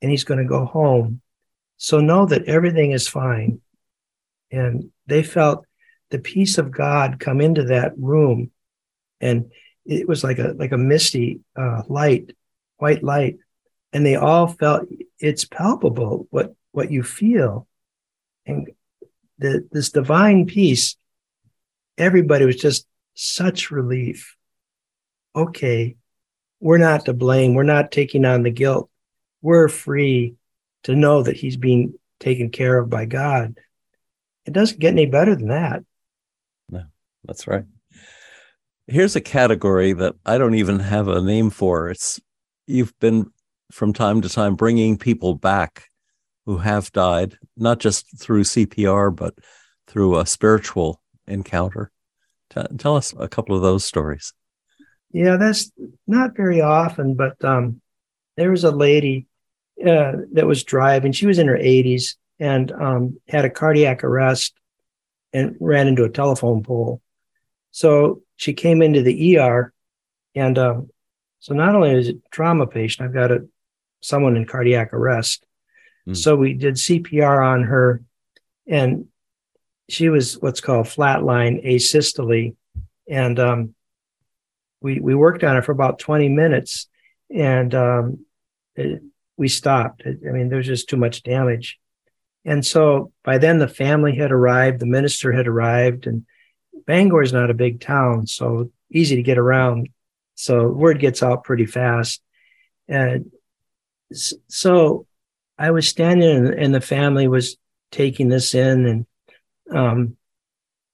and 0.00 0.10
he's 0.10 0.24
going 0.24 0.38
to 0.38 0.48
go 0.48 0.64
home 0.64 1.20
so 1.76 2.00
know 2.00 2.26
that 2.26 2.44
everything 2.44 2.92
is 2.92 3.08
fine. 3.08 3.60
And 4.50 4.90
they 5.06 5.22
felt 5.22 5.66
the 6.10 6.18
peace 6.18 6.58
of 6.58 6.70
God 6.70 7.18
come 7.18 7.40
into 7.40 7.64
that 7.64 7.92
room. 7.96 8.50
And 9.20 9.50
it 9.84 10.08
was 10.08 10.22
like 10.22 10.38
a 10.38 10.54
like 10.56 10.72
a 10.72 10.78
misty 10.78 11.40
uh, 11.56 11.82
light, 11.88 12.34
white 12.78 13.02
light. 13.02 13.38
And 13.92 14.06
they 14.06 14.16
all 14.16 14.46
felt 14.46 14.88
it's 15.18 15.44
palpable 15.44 16.26
what 16.30 16.54
what 16.72 16.90
you 16.90 17.02
feel. 17.02 17.66
And 18.46 18.70
the, 19.38 19.68
this 19.70 19.90
divine 19.90 20.46
peace, 20.46 20.96
everybody 21.98 22.44
was 22.44 22.56
just 22.56 22.86
such 23.14 23.70
relief. 23.70 24.36
Okay, 25.34 25.96
we're 26.60 26.78
not 26.78 27.06
to 27.06 27.12
blame. 27.12 27.54
We're 27.54 27.62
not 27.64 27.92
taking 27.92 28.24
on 28.24 28.42
the 28.42 28.50
guilt. 28.50 28.88
We're 29.42 29.68
free 29.68 30.36
to 30.84 30.94
know 30.94 31.22
that 31.22 31.36
he's 31.36 31.56
being 31.56 31.94
taken 32.20 32.50
care 32.50 32.78
of 32.78 32.88
by 32.88 33.04
God. 33.04 33.58
It 34.46 34.52
doesn't 34.52 34.80
get 34.80 34.92
any 34.92 35.06
better 35.06 35.34
than 35.34 35.48
that. 35.48 35.84
No, 36.68 36.84
that's 37.24 37.46
right. 37.46 37.64
Here's 38.86 39.16
a 39.16 39.20
category 39.20 39.92
that 39.92 40.14
I 40.26 40.38
don't 40.38 40.54
even 40.54 40.80
have 40.80 41.08
a 41.08 41.22
name 41.22 41.50
for. 41.50 41.88
It's 41.90 42.20
you've 42.66 42.98
been 42.98 43.26
from 43.70 43.92
time 43.92 44.20
to 44.22 44.28
time 44.28 44.54
bringing 44.54 44.98
people 44.98 45.34
back 45.34 45.88
who 46.46 46.58
have 46.58 46.92
died, 46.92 47.38
not 47.56 47.78
just 47.78 48.18
through 48.18 48.42
CPR, 48.42 49.14
but 49.14 49.34
through 49.86 50.18
a 50.18 50.26
spiritual 50.26 51.00
encounter. 51.26 51.90
T- 52.50 52.76
tell 52.78 52.96
us 52.96 53.14
a 53.18 53.28
couple 53.28 53.54
of 53.54 53.62
those 53.62 53.84
stories. 53.84 54.32
Yeah, 55.12 55.36
that's 55.36 55.70
not 56.06 56.36
very 56.36 56.60
often, 56.60 57.14
but 57.14 57.42
um, 57.44 57.80
there 58.36 58.50
was 58.50 58.64
a 58.64 58.70
lady 58.70 59.26
uh, 59.80 60.12
that 60.32 60.46
was 60.46 60.64
driving. 60.64 61.12
She 61.12 61.26
was 61.26 61.38
in 61.38 61.48
her 61.48 61.58
80s 61.58 62.16
and 62.40 62.72
um, 62.72 63.20
had 63.28 63.44
a 63.44 63.50
cardiac 63.50 64.02
arrest 64.02 64.54
and 65.32 65.56
ran 65.60 65.86
into 65.86 66.04
a 66.04 66.10
telephone 66.10 66.62
pole. 66.62 67.00
So 67.70 68.22
she 68.42 68.54
came 68.54 68.82
into 68.82 69.02
the 69.02 69.38
ER, 69.38 69.72
and 70.34 70.58
um, 70.58 70.90
so 71.38 71.54
not 71.54 71.76
only 71.76 71.92
is 71.92 72.08
it 72.08 72.16
trauma 72.32 72.66
patient, 72.66 73.06
I've 73.06 73.14
got 73.14 73.30
a 73.30 73.46
someone 74.00 74.36
in 74.36 74.46
cardiac 74.46 74.92
arrest. 74.92 75.46
Mm. 76.08 76.16
So 76.16 76.34
we 76.34 76.54
did 76.54 76.74
CPR 76.74 77.46
on 77.46 77.62
her, 77.62 78.02
and 78.66 79.06
she 79.88 80.08
was 80.08 80.40
what's 80.40 80.60
called 80.60 80.86
flatline 80.86 81.64
asystole, 81.64 82.56
and 83.08 83.38
um, 83.38 83.74
we 84.80 84.98
we 84.98 85.14
worked 85.14 85.44
on 85.44 85.56
it 85.56 85.64
for 85.64 85.70
about 85.70 86.00
20 86.00 86.28
minutes, 86.28 86.88
and 87.30 87.72
um, 87.76 88.26
it, 88.74 89.02
we 89.36 89.46
stopped. 89.46 90.02
I 90.04 90.32
mean, 90.32 90.48
there's 90.48 90.66
just 90.66 90.88
too 90.88 90.96
much 90.96 91.22
damage. 91.22 91.78
And 92.44 92.66
so 92.66 93.12
by 93.22 93.38
then 93.38 93.60
the 93.60 93.68
family 93.68 94.16
had 94.16 94.32
arrived, 94.32 94.80
the 94.80 94.86
minister 94.86 95.30
had 95.30 95.46
arrived, 95.46 96.08
and 96.08 96.26
Bangor 96.86 97.22
is 97.22 97.32
not 97.32 97.50
a 97.50 97.54
big 97.54 97.80
town, 97.80 98.26
so 98.26 98.70
easy 98.90 99.16
to 99.16 99.22
get 99.22 99.38
around. 99.38 99.88
So 100.34 100.68
word 100.68 100.98
gets 100.98 101.22
out 101.22 101.44
pretty 101.44 101.66
fast. 101.66 102.22
And 102.88 103.30
so 104.48 105.06
I 105.58 105.70
was 105.70 105.88
standing 105.88 106.52
and 106.58 106.74
the 106.74 106.80
family 106.80 107.28
was 107.28 107.56
taking 107.90 108.28
this 108.28 108.54
in 108.54 108.86
and 108.86 109.06
um 109.70 110.16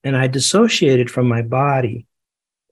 and 0.05 0.17
I 0.17 0.27
dissociated 0.27 1.11
from 1.11 1.27
my 1.27 1.43
body. 1.43 2.07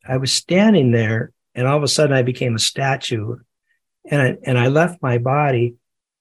I 0.07 0.19
was 0.19 0.33
standing 0.33 0.93
there 0.93 1.33
and 1.55 1.67
all 1.67 1.77
of 1.77 1.83
a 1.83 1.89
sudden 1.89 2.15
I 2.15 2.23
became 2.23 2.55
a 2.55 2.61
statue 2.61 3.37
and 4.09 4.23
I, 4.23 4.37
and 4.45 4.59
I 4.59 4.69
left 4.69 5.03
my 5.03 5.19
body 5.19 5.75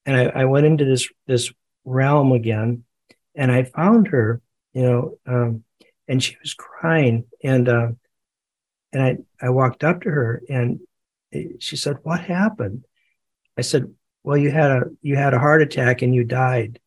and 0.04 0.16
I, 0.16 0.24
I 0.40 0.44
went 0.46 0.66
into 0.66 0.84
this 0.84 1.08
this 1.26 1.52
realm 1.84 2.32
again 2.32 2.84
and 3.34 3.52
I 3.52 3.64
found 3.64 4.08
her, 4.08 4.40
you 4.72 4.82
know, 4.82 5.18
um, 5.26 5.64
and 6.08 6.22
she 6.22 6.36
was 6.40 6.54
crying 6.54 7.24
and 7.42 7.68
uh, 7.68 7.88
and 8.92 9.02
I 9.02 9.16
I 9.40 9.50
walked 9.50 9.84
up 9.84 10.02
to 10.02 10.10
her 10.10 10.42
and 10.48 10.80
she 11.58 11.76
said, 11.76 11.96
"What 12.02 12.20
happened?" 12.20 12.84
I 13.56 13.62
said, 13.62 13.92
"Well, 14.22 14.36
you 14.36 14.50
had 14.50 14.70
a 14.70 14.82
you 15.02 15.16
had 15.16 15.34
a 15.34 15.38
heart 15.38 15.62
attack 15.62 16.02
and 16.02 16.14
you 16.14 16.24
died." 16.24 16.80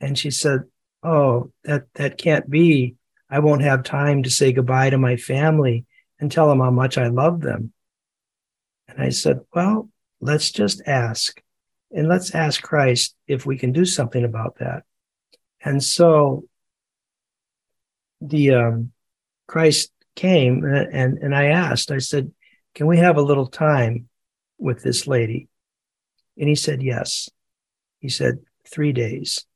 And 0.00 0.18
she 0.18 0.30
said, 0.30 0.64
"Oh, 1.02 1.52
that 1.64 1.92
that 1.94 2.18
can't 2.18 2.48
be. 2.48 2.96
I 3.30 3.40
won't 3.40 3.62
have 3.62 3.82
time 3.82 4.22
to 4.22 4.30
say 4.30 4.52
goodbye 4.52 4.90
to 4.90 4.98
my 4.98 5.16
family 5.16 5.84
and 6.18 6.32
tell 6.32 6.48
them 6.48 6.60
how 6.60 6.70
much 6.70 6.98
I 6.98 7.08
love 7.08 7.40
them." 7.40 7.72
And 8.88 9.02
I 9.02 9.10
said, 9.10 9.40
Well, 9.54 9.90
let's 10.20 10.50
just 10.50 10.82
ask. 10.86 11.40
And 11.92 12.08
let's 12.08 12.34
ask 12.34 12.62
Christ 12.62 13.14
if 13.26 13.46
we 13.46 13.56
can 13.56 13.72
do 13.72 13.84
something 13.84 14.24
about 14.24 14.58
that. 14.58 14.84
And 15.64 15.82
so 15.82 16.47
the 18.20 18.54
um, 18.54 18.92
Christ 19.46 19.90
came 20.16 20.64
and, 20.64 21.18
and 21.18 21.34
I 21.34 21.46
asked, 21.46 21.90
I 21.90 21.98
said, 21.98 22.32
Can 22.74 22.86
we 22.86 22.98
have 22.98 23.16
a 23.16 23.22
little 23.22 23.46
time 23.46 24.08
with 24.58 24.82
this 24.82 25.06
lady? 25.06 25.48
And 26.36 26.48
he 26.48 26.54
said, 26.54 26.82
Yes. 26.82 27.28
He 28.00 28.08
said, 28.08 28.38
Three 28.66 28.92
days. 28.92 29.46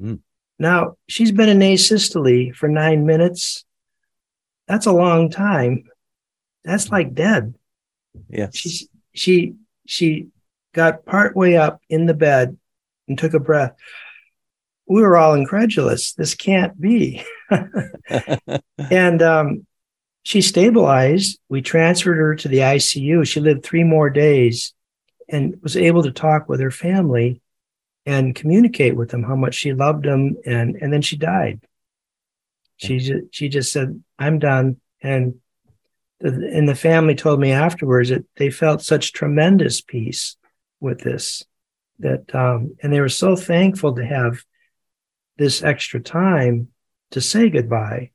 Mm. 0.00 0.20
Now, 0.58 0.96
she's 1.08 1.32
been 1.32 1.48
in 1.48 1.58
asystole 1.58 2.54
for 2.54 2.68
nine 2.68 3.06
minutes. 3.06 3.64
That's 4.68 4.86
a 4.86 4.92
long 4.92 5.30
time. 5.30 5.84
That's 6.64 6.90
like 6.90 7.14
dead. 7.14 7.54
Yeah. 8.28 8.48
She 8.52 8.88
she 9.12 9.54
she 9.86 10.28
got 10.72 11.04
part 11.04 11.36
way 11.36 11.56
up 11.56 11.80
in 11.88 12.06
the 12.06 12.14
bed 12.14 12.56
and 13.08 13.18
took 13.18 13.34
a 13.34 13.40
breath. 13.40 13.74
We 14.86 15.02
were 15.02 15.16
all 15.16 15.34
incredulous. 15.34 16.12
This 16.12 16.34
can't 16.34 16.78
be. 16.80 17.24
and 18.90 19.22
um, 19.22 19.66
she 20.22 20.42
stabilized. 20.42 21.38
We 21.48 21.62
transferred 21.62 22.16
her 22.16 22.34
to 22.36 22.48
the 22.48 22.58
ICU. 22.58 23.26
She 23.26 23.40
lived 23.40 23.64
three 23.64 23.84
more 23.84 24.10
days 24.10 24.74
and 25.28 25.56
was 25.62 25.76
able 25.76 26.02
to 26.02 26.12
talk 26.12 26.48
with 26.48 26.60
her 26.60 26.70
family 26.70 27.40
and 28.04 28.34
communicate 28.34 28.94
with 28.94 29.10
them 29.10 29.22
how 29.22 29.36
much 29.36 29.54
she 29.54 29.72
loved 29.72 30.04
them. 30.04 30.36
And, 30.44 30.76
and 30.76 30.92
then 30.92 31.02
she 31.02 31.16
died. 31.16 31.62
She, 32.76 32.98
just, 32.98 33.22
she 33.30 33.48
just 33.48 33.72
said, 33.72 34.02
I'm 34.18 34.38
done. 34.38 34.80
And 35.02 35.40
and 36.24 36.68
the 36.68 36.74
family 36.74 37.14
told 37.14 37.38
me 37.38 37.52
afterwards 37.52 38.08
that 38.08 38.24
they 38.36 38.50
felt 38.50 38.82
such 38.82 39.12
tremendous 39.12 39.80
peace 39.82 40.36
with 40.80 41.00
this 41.00 41.44
that 41.98 42.34
um, 42.34 42.76
and 42.82 42.92
they 42.92 43.00
were 43.00 43.08
so 43.08 43.36
thankful 43.36 43.94
to 43.94 44.04
have 44.04 44.42
this 45.36 45.62
extra 45.62 46.00
time 46.00 46.68
to 47.10 47.20
say 47.20 47.48
goodbye 47.48 48.10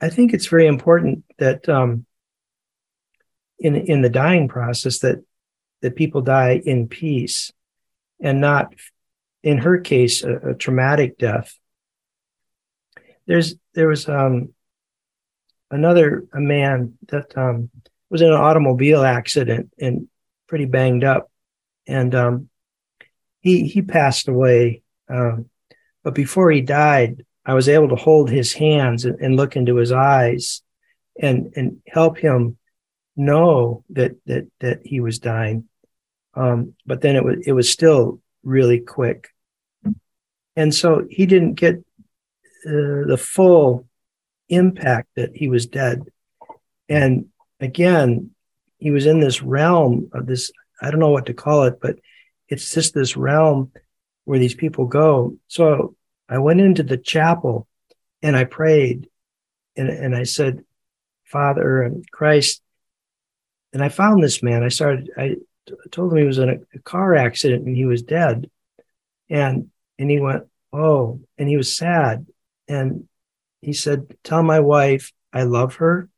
i 0.00 0.08
think 0.08 0.32
it's 0.32 0.46
very 0.46 0.66
important 0.66 1.24
that 1.38 1.68
um, 1.68 2.06
in 3.58 3.76
in 3.76 4.02
the 4.02 4.10
dying 4.10 4.48
process 4.48 5.00
that 5.00 5.22
that 5.82 5.96
people 5.96 6.20
die 6.20 6.60
in 6.64 6.88
peace 6.88 7.52
and 8.20 8.40
not 8.40 8.74
in 9.42 9.58
her 9.58 9.78
case 9.78 10.22
a, 10.22 10.50
a 10.50 10.54
traumatic 10.54 11.18
death 11.18 11.58
there's 13.26 13.54
there 13.74 13.88
was 13.88 14.08
um, 14.08 14.52
another 15.70 16.26
a 16.32 16.40
man 16.40 16.94
that 17.08 17.36
um, 17.36 17.70
was 18.10 18.22
in 18.22 18.28
an 18.28 18.34
automobile 18.34 19.04
accident 19.04 19.70
and 19.78 20.08
pretty 20.48 20.64
banged 20.64 21.04
up, 21.04 21.30
and 21.86 22.14
um, 22.14 22.48
he 23.40 23.68
he 23.68 23.82
passed 23.82 24.28
away. 24.28 24.82
Um, 25.08 25.49
but 26.02 26.14
before 26.14 26.50
he 26.50 26.60
died, 26.60 27.24
I 27.44 27.54
was 27.54 27.68
able 27.68 27.88
to 27.88 27.96
hold 27.96 28.30
his 28.30 28.52
hands 28.52 29.04
and, 29.04 29.18
and 29.20 29.36
look 29.36 29.56
into 29.56 29.76
his 29.76 29.92
eyes, 29.92 30.62
and 31.20 31.52
and 31.56 31.80
help 31.86 32.18
him 32.18 32.56
know 33.16 33.84
that 33.90 34.12
that 34.26 34.48
that 34.60 34.80
he 34.84 35.00
was 35.00 35.18
dying. 35.18 35.68
Um, 36.34 36.74
but 36.86 37.00
then 37.00 37.16
it 37.16 37.24
was 37.24 37.36
it 37.46 37.52
was 37.52 37.70
still 37.70 38.20
really 38.42 38.80
quick, 38.80 39.28
and 40.56 40.74
so 40.74 41.06
he 41.10 41.26
didn't 41.26 41.54
get 41.54 41.76
uh, 42.66 43.06
the 43.06 43.18
full 43.18 43.88
impact 44.48 45.08
that 45.16 45.30
he 45.34 45.48
was 45.48 45.66
dead. 45.66 46.04
And 46.88 47.26
again, 47.60 48.30
he 48.78 48.90
was 48.90 49.06
in 49.06 49.20
this 49.20 49.42
realm 49.42 50.10
of 50.12 50.26
this, 50.26 50.50
I 50.82 50.90
don't 50.90 51.00
know 51.00 51.10
what 51.10 51.26
to 51.26 51.34
call 51.34 51.64
it, 51.64 51.78
but 51.80 51.96
it's 52.48 52.74
just 52.74 52.92
this 52.92 53.16
realm 53.16 53.72
where 54.24 54.38
these 54.38 54.54
people 54.54 54.86
go. 54.86 55.36
So 55.48 55.96
I 56.28 56.38
went 56.38 56.60
into 56.60 56.82
the 56.82 56.96
chapel 56.96 57.66
and 58.22 58.36
I 58.36 58.44
prayed 58.44 59.08
and, 59.76 59.88
and 59.88 60.16
I 60.16 60.24
said, 60.24 60.64
Father 61.24 61.82
and 61.82 62.08
Christ, 62.10 62.62
and 63.72 63.82
I 63.82 63.88
found 63.88 64.22
this 64.22 64.42
man. 64.42 64.64
I 64.64 64.68
started, 64.68 65.10
I 65.16 65.36
told 65.90 66.12
him 66.12 66.18
he 66.18 66.24
was 66.24 66.38
in 66.38 66.48
a, 66.48 66.56
a 66.74 66.78
car 66.80 67.14
accident 67.14 67.66
and 67.66 67.76
he 67.76 67.84
was 67.84 68.02
dead. 68.02 68.50
And, 69.28 69.70
and 69.98 70.10
he 70.10 70.18
went, 70.18 70.44
Oh, 70.72 71.20
and 71.38 71.48
he 71.48 71.56
was 71.56 71.76
sad. 71.76 72.26
And 72.68 73.08
he 73.60 73.72
said, 73.72 74.16
Tell 74.24 74.42
my 74.42 74.60
wife 74.60 75.12
I 75.32 75.44
love 75.44 75.76
her. 75.76 76.08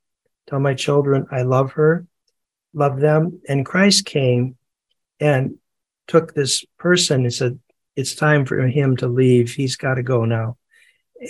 Tell 0.48 0.60
my 0.60 0.74
children 0.74 1.26
I 1.30 1.42
love 1.42 1.72
her, 1.72 2.06
love 2.74 3.00
them. 3.00 3.40
And 3.48 3.64
Christ 3.64 4.04
came 4.04 4.56
and 5.20 5.58
took 6.06 6.34
this 6.34 6.64
person 6.78 7.22
and 7.22 7.32
said, 7.32 7.58
It's 7.96 8.14
time 8.14 8.46
for 8.46 8.58
him 8.66 8.96
to 8.98 9.08
leave. 9.08 9.50
He's 9.50 9.76
got 9.76 9.94
to 9.94 10.02
go 10.02 10.24
now. 10.24 10.56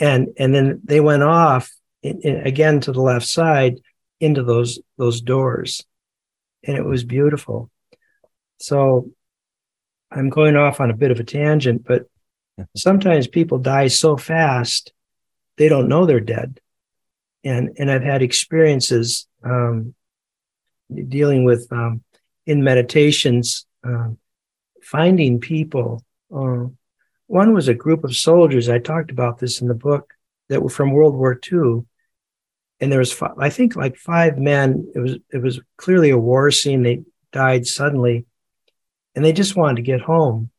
And 0.01 0.29
and 0.39 0.55
then 0.55 0.81
they 0.85 1.01
went 1.01 1.23
off 1.23 1.71
in, 2.03 2.21
in, 2.23 2.47
again 2.47 2.81
to 2.81 2.93
the 2.93 3.03
left 3.03 3.27
side 3.27 3.81
into 4.21 4.43
those 4.43 4.81
those 4.97 5.21
doors. 5.21 5.85
And 6.65 6.77
it 6.77 6.85
was 6.85 7.05
beautiful. 7.05 7.71
So 8.59 9.11
I'm 10.11 10.29
going 10.29 10.57
off 10.57 10.81
on 10.81 10.91
a 10.91 10.97
bit 10.97 11.11
of 11.11 11.21
a 11.21 11.25
tangent, 11.25 11.85
but 11.85 12.07
sometimes 12.77 13.27
people 13.27 13.59
die 13.59 13.89
so 13.89 14.17
fast 14.17 14.93
they 15.57 15.69
don't 15.69 15.89
know 15.89 16.07
they're 16.07 16.21
dead. 16.21 16.61
And 17.45 17.71
and 17.79 17.91
I've 17.91 18.03
had 18.03 18.23
experiences 18.23 19.27
um, 19.45 19.95
dealing 21.09 21.45
with 21.45 21.67
um, 21.73 22.03
in 22.47 22.63
meditations 22.63 23.67
uh, 23.85 24.11
finding 24.83 25.41
people. 25.41 26.05
Uh, 26.35 26.67
one 27.27 27.55
was 27.55 27.69
a 27.69 27.75
group 27.75 28.05
of 28.05 28.17
soldiers. 28.17 28.69
I 28.69 28.79
talked 28.79 29.11
about 29.11 29.39
this 29.39 29.61
in 29.61 29.69
the 29.69 29.75
book 29.75 30.13
that 30.49 30.63
were 30.63 30.69
from 30.69 30.93
World 30.93 31.15
War 31.15 31.39
II, 31.51 31.85
and 32.81 32.91
there 32.91 32.99
was 32.99 33.13
five, 33.13 33.39
I 33.39 33.51
think 33.51 33.77
like 33.77 33.97
five 33.97 34.39
men. 34.39 34.91
It 34.95 34.99
was 34.99 35.17
it 35.33 35.39
was 35.39 35.61
clearly 35.77 36.11
a 36.11 36.19
war 36.19 36.51
scene. 36.51 36.83
They 36.83 37.03
died 37.33 37.67
suddenly, 37.67 38.27
and 39.15 39.25
they 39.25 39.33
just 39.33 39.57
wanted 39.57 39.77
to 39.77 39.83
get 39.83 40.01
home, 40.01 40.51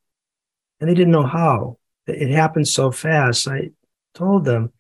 and 0.80 0.90
they 0.90 0.94
didn't 0.94 1.14
know 1.14 1.28
how. 1.28 1.78
It 2.06 2.32
happened 2.32 2.68
so 2.68 2.92
fast. 2.92 3.48
I 3.48 3.72
told 4.14 4.46
them 4.46 4.72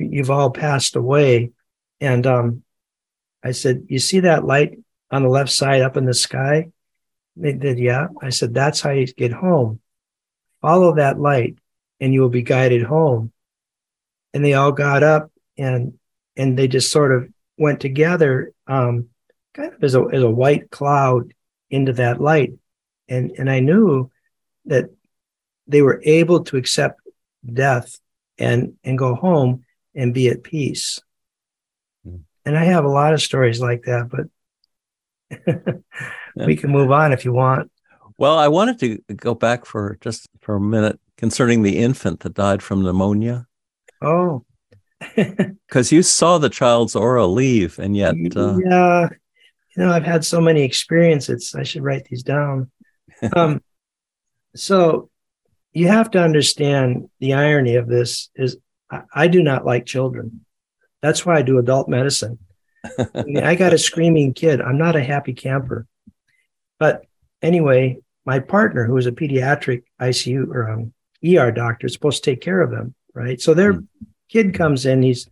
you've 0.00 0.30
all 0.30 0.50
passed 0.50 0.96
away. 0.96 1.52
And 2.00 2.26
um, 2.26 2.62
I 3.44 3.52
said, 3.52 3.86
You 3.88 3.98
see 3.98 4.20
that 4.20 4.44
light 4.44 4.78
on 5.10 5.22
the 5.22 5.28
left 5.28 5.50
side 5.50 5.82
up 5.82 5.96
in 5.96 6.06
the 6.06 6.14
sky? 6.14 6.70
They 7.36 7.52
did, 7.52 7.78
Yeah. 7.78 8.08
I 8.20 8.30
said, 8.30 8.54
That's 8.54 8.80
how 8.80 8.90
you 8.90 9.06
get 9.06 9.32
home. 9.32 9.80
Follow 10.60 10.96
that 10.96 11.18
light 11.18 11.56
and 12.00 12.12
you 12.12 12.20
will 12.20 12.28
be 12.28 12.42
guided 12.42 12.82
home. 12.82 13.32
And 14.32 14.44
they 14.44 14.54
all 14.54 14.72
got 14.72 15.02
up 15.02 15.30
and 15.56 15.94
and 16.36 16.58
they 16.58 16.68
just 16.68 16.90
sort 16.90 17.12
of 17.12 17.28
went 17.58 17.80
together, 17.80 18.52
um, 18.66 19.08
kind 19.52 19.74
of 19.74 19.84
as 19.84 19.94
a 19.94 20.02
as 20.12 20.22
a 20.22 20.30
white 20.30 20.70
cloud 20.70 21.34
into 21.68 21.92
that 21.94 22.20
light, 22.20 22.52
and 23.08 23.32
and 23.38 23.50
I 23.50 23.60
knew 23.60 24.10
that 24.66 24.86
they 25.66 25.82
were 25.82 26.00
able 26.04 26.44
to 26.44 26.56
accept 26.56 27.00
death 27.44 27.98
and 28.38 28.74
and 28.84 28.98
go 28.98 29.14
home 29.14 29.64
and 29.94 30.14
be 30.14 30.28
at 30.28 30.42
peace. 30.42 31.00
Mm. 32.06 32.22
And 32.44 32.56
I 32.56 32.64
have 32.64 32.84
a 32.84 32.88
lot 32.88 33.12
of 33.12 33.20
stories 33.20 33.60
like 33.60 33.82
that, 33.82 34.08
but 34.08 35.44
we 36.36 36.56
can 36.56 36.70
move 36.70 36.90
on 36.90 37.12
if 37.12 37.24
you 37.24 37.32
want. 37.32 37.70
Well, 38.18 38.38
I 38.38 38.48
wanted 38.48 38.78
to 38.80 39.14
go 39.14 39.34
back 39.34 39.64
for 39.64 39.96
just 40.00 40.28
for 40.40 40.56
a 40.56 40.60
minute 40.60 41.00
concerning 41.16 41.62
the 41.62 41.78
infant 41.78 42.20
that 42.20 42.34
died 42.34 42.62
from 42.62 42.82
pneumonia. 42.82 43.46
Oh, 44.02 44.44
because 45.16 45.92
you 45.92 46.02
saw 46.02 46.38
the 46.38 46.50
child's 46.50 46.94
aura 46.94 47.26
leave, 47.26 47.78
and 47.78 47.96
yet, 47.96 48.14
uh... 48.36 48.56
yeah, 48.58 49.08
you 49.76 49.84
know, 49.84 49.92
I've 49.92 50.04
had 50.04 50.24
so 50.24 50.40
many 50.40 50.62
experiences. 50.62 51.54
I 51.56 51.62
should 51.62 51.82
write 51.82 52.04
these 52.06 52.22
down. 52.22 52.70
um, 53.36 53.62
so 54.54 55.10
you 55.72 55.88
have 55.88 56.10
to 56.12 56.22
understand 56.22 57.08
the 57.20 57.34
irony 57.34 57.76
of 57.76 57.86
this 57.86 58.30
is 58.34 58.56
I, 58.90 59.02
I 59.14 59.28
do 59.28 59.42
not 59.42 59.64
like 59.64 59.86
children. 59.86 60.44
That's 61.02 61.24
why 61.24 61.38
I 61.38 61.42
do 61.42 61.58
adult 61.58 61.88
medicine. 61.88 62.38
I, 62.84 63.22
mean, 63.24 63.38
I 63.38 63.54
got 63.54 63.72
a 63.72 63.78
screaming 63.88 64.34
kid. 64.34 64.60
I'm 64.60 64.78
not 64.78 64.96
a 64.96 65.02
happy 65.02 65.32
camper. 65.32 65.86
But 66.80 67.04
anyway, 67.42 67.98
my 68.24 68.40
partner, 68.40 68.84
who 68.84 68.96
is 68.96 69.06
a 69.06 69.12
pediatric 69.12 69.84
ICU 70.00 70.48
or 70.48 70.68
um, 70.68 70.92
ER 71.24 71.52
doctor, 71.52 71.86
is 71.86 71.92
supposed 71.92 72.24
to 72.24 72.30
take 72.30 72.40
care 72.40 72.60
of 72.60 72.72
them, 72.72 72.94
right? 73.14 73.40
So 73.40 73.54
their 73.54 73.74
mm. 73.74 73.86
kid 74.28 74.54
comes 74.54 74.86
in, 74.86 75.02
he's 75.02 75.28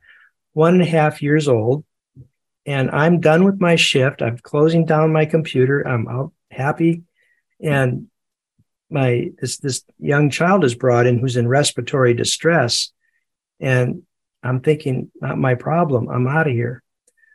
one 0.53 0.75
and 0.75 0.83
a 0.83 0.87
half 0.87 1.23
years 1.23 1.49
old, 1.49 1.85
and 2.67 2.91
I'm 2.91 3.21
done 3.21 3.45
with 3.45 3.61
my 3.61 3.77
shift. 3.77 4.21
I'm 4.21 4.39
closing 4.39 4.85
down 4.85 5.13
my 5.13 5.25
computer. 5.25 5.81
I'm 5.81 6.07
out 6.07 6.33
happy. 6.51 7.03
And 7.61 8.09
my 8.91 9.31
this 9.41 9.59
this 9.59 9.85
young 9.99 10.31
child 10.31 10.65
is 10.65 10.75
brought 10.75 11.07
in 11.07 11.19
who's 11.19 11.37
in 11.37 11.49
respiratory 11.49 12.15
distress. 12.15 12.93
And 13.59 14.03
I'm 14.43 14.61
thinking, 14.61 15.11
not 15.21 15.39
my 15.39 15.55
problem. 15.55 16.09
I'm 16.09 16.27
out 16.29 16.47
of 16.47 16.53
here. 16.53 16.83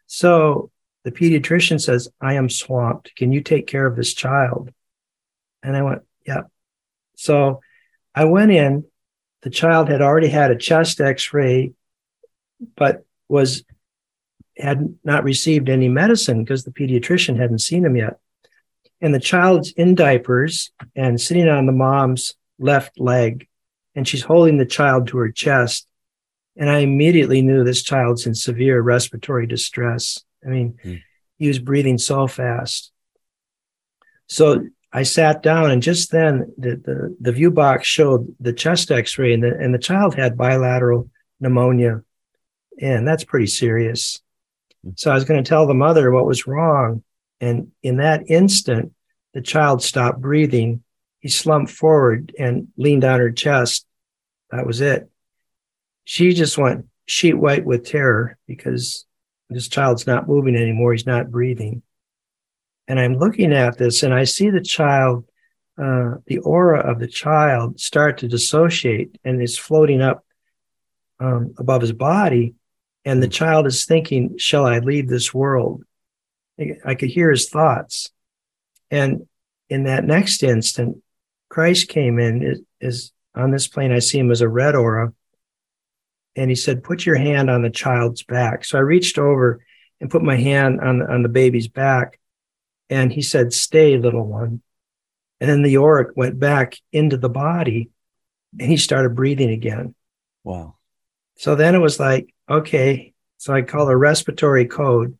So 0.06 0.72
the 1.04 1.12
pediatrician 1.12 1.82
says, 1.82 2.10
I 2.22 2.36
am 2.36 2.50
swamped. 2.50 3.16
Can 3.16 3.32
you 3.32 3.42
take 3.42 3.68
care 3.68 3.86
of 3.86 3.96
this 3.96 4.14
child? 4.14 4.72
And 5.62 5.76
I 5.76 5.82
went, 5.82 6.02
Yep. 6.26 6.50
So 7.16 7.62
I 8.16 8.26
went 8.26 8.52
in. 8.52 8.86
The 9.42 9.50
child 9.50 9.90
had 9.90 10.02
already 10.02 10.30
had 10.30 10.52
a 10.52 10.58
chest 10.58 11.02
x 11.02 11.34
ray, 11.34 11.74
but 12.76 13.06
was 13.28 13.64
had 14.58 14.96
not 15.04 15.24
received 15.24 15.68
any 15.68 15.90
medicine 15.90 16.44
because 16.44 16.64
the 16.64 16.72
pediatrician 16.72 17.38
hadn't 17.38 17.60
seen 17.60 17.84
him 17.84 17.96
yet. 17.96 18.20
And 19.02 19.14
the 19.14 19.20
child's 19.20 19.72
in 19.72 19.96
diapers 19.96 20.72
and 20.96 21.20
sitting 21.20 21.50
on 21.50 21.66
the 21.66 21.72
mom's 21.74 22.36
left 22.60 23.00
leg, 23.00 23.48
and 23.96 24.08
she's 24.08 24.24
holding 24.24 24.58
the 24.58 24.66
child 24.66 25.08
to 25.08 25.18
her 25.18 25.32
chest. 25.32 25.88
And 26.56 26.70
I 26.70 26.80
immediately 26.80 27.42
knew 27.42 27.64
this 27.64 27.84
child's 27.84 28.28
in 28.28 28.36
severe 28.36 28.80
respiratory 28.82 29.48
distress. 29.48 30.24
I 30.46 30.50
mean, 30.50 30.78
mm. 30.84 31.02
he 31.38 31.48
was 31.48 31.60
breathing 31.60 31.98
so 31.98 32.28
fast. 32.28 32.92
So 34.28 34.66
I 34.92 35.04
sat 35.04 35.42
down, 35.44 35.72
and 35.72 35.82
just 35.82 36.12
then 36.12 36.54
the, 36.58 36.76
the, 36.76 37.18
the 37.20 37.32
view 37.32 37.52
box 37.52 37.88
showed 37.88 38.34
the 38.40 38.54
chest 38.54 38.92
x 38.92 39.18
ray, 39.18 39.34
and 39.34 39.44
the, 39.44 39.56
and 39.58 39.74
the 39.74 39.80
child 39.80 40.16
had 40.16 40.38
bilateral 40.38 41.10
pneumonia. 41.40 42.04
And 42.80 43.08
that's 43.08 43.24
pretty 43.24 43.48
serious. 43.48 44.22
Hmm. 44.84 44.92
So 44.96 45.12
I 45.12 45.16
was 45.16 45.26
going 45.26 45.44
to 45.44 45.48
tell 45.48 45.68
the 45.68 45.74
mother 45.74 46.12
what 46.12 46.26
was 46.26 46.48
wrong. 46.48 47.04
And 47.42 47.72
in 47.82 47.98
that 47.98 48.30
instant, 48.30 48.94
the 49.34 49.42
child 49.42 49.84
stopped 49.84 50.22
breathing. 50.22 50.84
He 51.20 51.30
slumped 51.30 51.72
forward 51.72 52.34
and 52.38 52.68
leaned 52.78 53.04
on 53.04 53.20
her 53.20 53.32
chest. 53.32 53.86
That 54.52 54.66
was 54.66 54.82
it. 54.82 55.10
She 56.06 56.34
just 56.34 56.58
went 56.58 56.86
sheet 57.06 57.34
white 57.34 57.66
with 57.66 57.86
terror 57.86 58.38
because 58.48 59.06
this 59.54 59.68
child's 59.68 60.08
not 60.08 60.28
moving 60.28 60.56
anymore. 60.56 60.94
He's 60.94 61.06
not 61.06 61.32
breathing. 61.32 61.82
And 62.88 63.00
I'm 63.00 63.18
looking 63.18 63.54
at 63.54 63.78
this 63.78 64.04
and 64.04 64.14
I 64.14 64.26
see 64.26 64.50
the 64.50 64.62
child, 64.62 65.26
uh, 65.82 66.16
the 66.28 66.40
aura 66.40 66.80
of 66.80 67.00
the 67.00 67.08
child 67.08 67.80
start 67.80 68.18
to 68.20 68.28
dissociate 68.28 69.18
and 69.24 69.42
is 69.42 69.58
floating 69.58 70.02
up 70.02 70.26
um, 71.20 71.54
above 71.58 71.82
his 71.82 71.94
body. 71.94 72.56
And 73.06 73.22
the 73.22 73.28
child 73.28 73.68
is 73.68 73.86
thinking, 73.86 74.38
Shall 74.38 74.66
I 74.66 74.80
leave 74.80 75.08
this 75.08 75.34
world? 75.34 75.84
I 76.86 76.96
could 76.96 77.10
hear 77.10 77.32
his 77.32 77.50
thoughts. 77.50 78.12
And 78.92 79.28
in 79.70 79.86
that 79.86 80.06
next 80.06 80.44
instant, 80.44 81.02
Christ 81.50 81.88
came 81.88 82.20
in, 82.20 82.44
is, 82.44 82.62
is 82.80 83.12
on 83.36 83.52
this 83.52 83.68
plane. 83.68 83.92
I 83.92 84.00
see 84.00 84.20
him 84.20 84.32
as 84.32 84.42
a 84.42 84.48
red 84.48 84.76
aura 84.76 85.14
and 86.36 86.50
he 86.50 86.56
said, 86.56 86.84
"Put 86.84 87.06
your 87.06 87.16
hand 87.16 87.50
on 87.50 87.62
the 87.62 87.70
child's 87.70 88.24
back." 88.24 88.66
So 88.66 88.78
I 88.78 88.82
reached 88.82 89.18
over 89.18 89.64
and 90.02 90.10
put 90.10 90.24
my 90.24 90.36
hand 90.36 90.82
on 90.82 91.02
on 91.02 91.24
the 91.24 91.30
baby's 91.30 91.68
back, 91.68 92.20
and 92.90 93.12
he 93.12 93.22
said, 93.22 93.54
"Stay, 93.54 93.98
little 93.98 94.26
one." 94.26 94.62
And 95.40 95.50
then 95.50 95.62
the 95.62 95.78
auric 95.78 96.16
went 96.16 96.40
back 96.40 96.78
into 96.92 97.18
the 97.18 97.30
body, 97.30 97.90
and 98.60 98.70
he 98.70 98.78
started 98.78 99.16
breathing 99.16 99.50
again. 99.50 99.96
Wow! 100.44 100.76
So 101.38 101.56
then 101.56 101.76
it 101.76 101.80
was 101.80 102.00
like, 102.00 102.34
okay. 102.50 103.14
So 103.38 103.54
I 103.54 103.62
called 103.62 103.90
a 103.90 103.98
respiratory 103.98 104.66
code, 104.66 105.18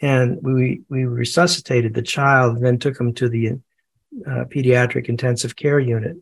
and 0.00 0.38
we 0.42 0.82
we 0.88 1.04
resuscitated 1.04 1.94
the 1.94 2.02
child, 2.02 2.56
and 2.56 2.66
then 2.66 2.78
took 2.78 2.98
him 2.98 3.14
to 3.14 3.28
the 3.28 3.50
uh, 4.26 4.44
pediatric 4.44 5.08
intensive 5.08 5.54
care 5.54 5.78
unit. 5.78 6.16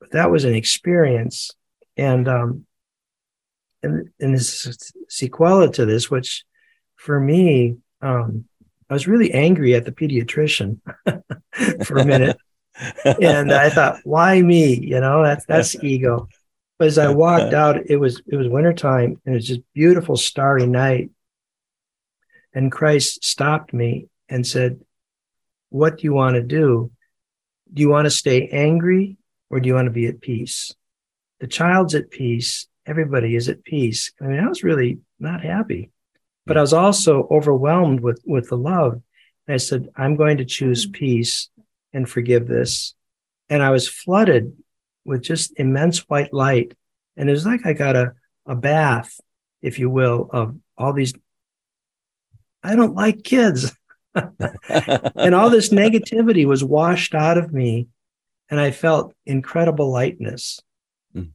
But 0.00 0.12
that 0.12 0.30
was 0.30 0.44
an 0.44 0.54
experience, 0.54 1.50
and 1.96 2.26
um, 2.28 2.66
and, 3.82 4.10
and 4.20 4.34
this 4.34 4.92
sequela 5.10 5.72
to 5.74 5.86
this, 5.86 6.10
which 6.10 6.44
for 6.96 7.18
me, 7.18 7.76
um, 8.02 8.44
I 8.90 8.94
was 8.94 9.06
really 9.06 9.32
angry 9.32 9.74
at 9.74 9.84
the 9.84 9.92
pediatrician 9.92 10.80
for 11.84 11.98
a 11.98 12.04
minute. 12.04 12.36
and 13.04 13.52
I 13.52 13.70
thought, 13.70 14.00
why 14.04 14.40
me? 14.40 14.78
You 14.78 15.00
know, 15.00 15.22
that's 15.22 15.44
that's 15.46 15.74
ego. 15.82 16.28
But 16.78 16.88
as 16.88 16.98
I 16.98 17.08
walked 17.08 17.54
out, 17.54 17.90
it 17.90 17.96
was 17.96 18.22
it 18.26 18.36
was 18.36 18.48
wintertime 18.48 19.20
and 19.24 19.34
it 19.34 19.38
was 19.38 19.46
just 19.46 19.60
beautiful 19.74 20.16
starry 20.16 20.66
night. 20.66 21.10
And 22.54 22.72
Christ 22.72 23.24
stopped 23.24 23.72
me 23.74 24.08
and 24.28 24.46
said, 24.46 24.80
What 25.70 25.98
do 25.98 26.04
you 26.04 26.14
want 26.14 26.36
to 26.36 26.42
do? 26.42 26.92
Do 27.72 27.82
you 27.82 27.90
want 27.90 28.06
to 28.06 28.10
stay 28.10 28.48
angry 28.48 29.18
or 29.50 29.60
do 29.60 29.66
you 29.66 29.74
want 29.74 29.86
to 29.86 29.92
be 29.92 30.06
at 30.06 30.20
peace? 30.20 30.74
The 31.40 31.46
child's 31.46 31.94
at 31.94 32.10
peace 32.10 32.66
everybody 32.88 33.36
is 33.36 33.48
at 33.48 33.64
peace. 33.64 34.12
I 34.20 34.24
mean, 34.24 34.40
I 34.40 34.48
was 34.48 34.64
really 34.64 34.98
not 35.20 35.44
happy, 35.44 35.90
but 36.46 36.56
I 36.56 36.62
was 36.62 36.72
also 36.72 37.28
overwhelmed 37.30 38.00
with 38.00 38.20
with 38.26 38.48
the 38.48 38.56
love. 38.56 39.02
And 39.46 39.54
I 39.54 39.58
said, 39.58 39.88
I'm 39.94 40.16
going 40.16 40.38
to 40.38 40.44
choose 40.44 40.86
peace 40.86 41.50
and 41.92 42.08
forgive 42.08 42.48
this. 42.48 42.94
And 43.48 43.62
I 43.62 43.70
was 43.70 43.88
flooded 43.88 44.56
with 45.04 45.22
just 45.22 45.52
immense 45.58 46.00
white 46.08 46.32
light. 46.32 46.74
And 47.16 47.28
it 47.28 47.32
was 47.32 47.46
like 47.46 47.64
I 47.64 47.72
got 47.72 47.96
a, 47.96 48.12
a 48.46 48.54
bath, 48.54 49.20
if 49.62 49.78
you 49.78 49.90
will, 49.90 50.28
of 50.32 50.56
all 50.76 50.92
these. 50.92 51.14
I 52.62 52.76
don't 52.76 52.94
like 52.94 53.22
kids. 53.22 53.74
and 54.14 55.34
all 55.34 55.50
this 55.50 55.70
negativity 55.70 56.46
was 56.46 56.64
washed 56.64 57.14
out 57.14 57.38
of 57.38 57.52
me. 57.52 57.88
And 58.50 58.58
I 58.58 58.70
felt 58.70 59.14
incredible 59.26 59.90
lightness. 59.90 60.60
Mm. 61.14 61.30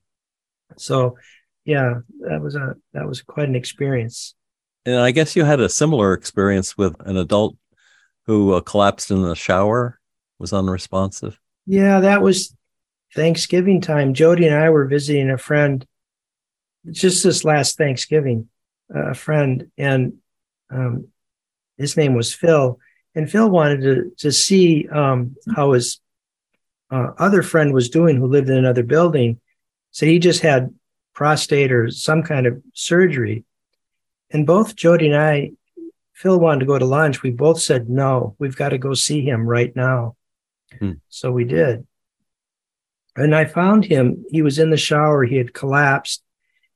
So 0.77 1.17
yeah, 1.65 1.99
that 2.21 2.41
was 2.41 2.55
a 2.55 2.75
that 2.93 3.07
was 3.07 3.21
quite 3.21 3.47
an 3.47 3.55
experience. 3.55 4.35
And 4.85 4.95
I 4.95 5.11
guess 5.11 5.35
you 5.35 5.45
had 5.45 5.59
a 5.59 5.69
similar 5.69 6.13
experience 6.13 6.77
with 6.77 6.95
an 7.05 7.17
adult 7.17 7.55
who 8.25 8.53
uh, 8.53 8.61
collapsed 8.61 9.11
in 9.11 9.21
the 9.21 9.35
shower, 9.35 9.99
was 10.39 10.53
unresponsive. 10.53 11.39
Yeah, 11.65 12.01
that 12.01 12.21
was 12.21 12.53
Thanksgiving 13.15 13.79
time. 13.79 14.13
Jody 14.13 14.47
and 14.47 14.55
I 14.55 14.69
were 14.69 14.85
visiting 14.85 15.29
a 15.29 15.37
friend 15.37 15.85
just 16.91 17.23
this 17.23 17.45
last 17.45 17.77
Thanksgiving, 17.77 18.49
uh, 18.93 19.11
a 19.11 19.13
friend, 19.13 19.71
and 19.77 20.13
um, 20.69 21.07
his 21.77 21.95
name 21.95 22.13
was 22.13 22.33
Phil. 22.33 22.79
And 23.15 23.29
Phil 23.31 23.49
wanted 23.49 23.81
to 23.81 24.11
to 24.17 24.31
see 24.31 24.87
um, 24.89 25.35
how 25.55 25.71
his 25.73 26.01
uh, 26.91 27.11
other 27.17 27.41
friend 27.41 27.73
was 27.73 27.89
doing, 27.89 28.17
who 28.17 28.27
lived 28.27 28.49
in 28.49 28.57
another 28.57 28.83
building. 28.83 29.39
So 29.91 30.05
he 30.05 30.19
just 30.19 30.41
had 30.41 30.73
prostate 31.13 31.71
or 31.71 31.89
some 31.91 32.23
kind 32.23 32.47
of 32.47 32.61
surgery. 32.73 33.45
And 34.31 34.47
both 34.47 34.75
Jody 34.75 35.07
and 35.07 35.15
I, 35.15 35.51
Phil 36.13 36.39
wanted 36.39 36.61
to 36.61 36.65
go 36.65 36.79
to 36.79 36.85
lunch. 36.85 37.21
We 37.21 37.31
both 37.31 37.61
said, 37.61 37.89
no, 37.89 38.35
we've 38.39 38.55
got 38.55 38.69
to 38.69 38.77
go 38.77 38.93
see 38.93 39.21
him 39.21 39.45
right 39.45 39.75
now. 39.75 40.15
Hmm. 40.79 40.93
So 41.09 41.31
we 41.31 41.43
did. 41.43 41.85
And 43.15 43.35
I 43.35 43.45
found 43.45 43.85
him. 43.85 44.25
He 44.29 44.41
was 44.41 44.57
in 44.57 44.71
the 44.71 44.77
shower. 44.77 45.23
He 45.23 45.35
had 45.35 45.53
collapsed 45.53 46.23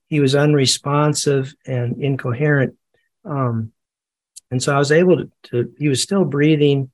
he 0.08 0.20
was 0.20 0.36
unresponsive 0.36 1.54
and 1.66 2.02
incoherent. 2.02 2.76
Um, 3.26 3.74
and 4.50 4.64
so 4.64 4.74
I 4.74 4.80
was 4.80 4.92
able 4.92 5.18
to, 5.18 5.32
to, 5.44 5.74
he 5.78 5.90
was 5.90 6.02
still 6.02 6.24
breathing, 6.24 6.92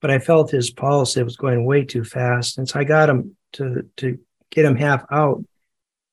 but 0.00 0.10
I 0.10 0.20
felt 0.20 0.50
his 0.50 0.70
pulse. 0.70 1.16
It 1.16 1.24
was 1.24 1.36
going 1.36 1.64
way 1.64 1.84
too 1.84 2.04
fast. 2.04 2.58
And 2.58 2.68
so 2.68 2.78
I 2.78 2.84
got 2.84 3.10
him 3.10 3.36
to, 3.54 3.90
to 3.96 4.18
get 4.50 4.64
him 4.64 4.76
half 4.76 5.04
out. 5.10 5.44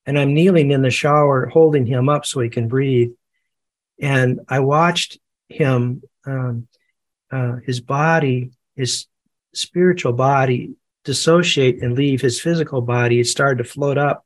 And 0.05 0.19
I'm 0.19 0.33
kneeling 0.33 0.71
in 0.71 0.81
the 0.81 0.91
shower, 0.91 1.47
holding 1.47 1.85
him 1.85 2.09
up 2.09 2.25
so 2.25 2.39
he 2.39 2.49
can 2.49 2.67
breathe. 2.67 3.11
And 3.99 4.41
I 4.47 4.59
watched 4.59 5.17
him, 5.49 6.03
um, 6.25 6.67
uh, 7.31 7.55
his 7.65 7.79
body, 7.79 8.51
his 8.75 9.07
spiritual 9.53 10.13
body 10.13 10.75
dissociate 11.05 11.81
and 11.81 11.93
leave 11.93 12.21
his 12.21 12.41
physical 12.41 12.81
body. 12.81 13.19
It 13.19 13.27
started 13.27 13.63
to 13.63 13.69
float 13.69 13.97
up. 13.97 14.25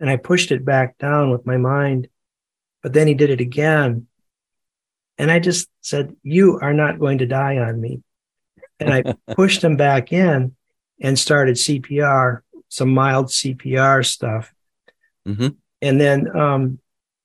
And 0.00 0.08
I 0.08 0.16
pushed 0.16 0.52
it 0.52 0.64
back 0.64 0.96
down 0.98 1.30
with 1.30 1.44
my 1.44 1.56
mind. 1.56 2.08
But 2.82 2.92
then 2.92 3.08
he 3.08 3.14
did 3.14 3.30
it 3.30 3.40
again. 3.40 4.06
And 5.16 5.30
I 5.30 5.40
just 5.40 5.68
said, 5.80 6.14
You 6.22 6.60
are 6.62 6.72
not 6.72 7.00
going 7.00 7.18
to 7.18 7.26
die 7.26 7.58
on 7.58 7.80
me. 7.80 8.02
And 8.78 8.94
I 8.94 9.14
pushed 9.34 9.64
him 9.64 9.76
back 9.76 10.12
in 10.12 10.54
and 11.00 11.18
started 11.18 11.56
CPR, 11.56 12.42
some 12.68 12.90
mild 12.90 13.26
CPR 13.26 14.06
stuff. 14.06 14.54
Mm-hmm. 15.26 15.48
And 15.82 16.00
then 16.00 16.36
um, 16.36 16.78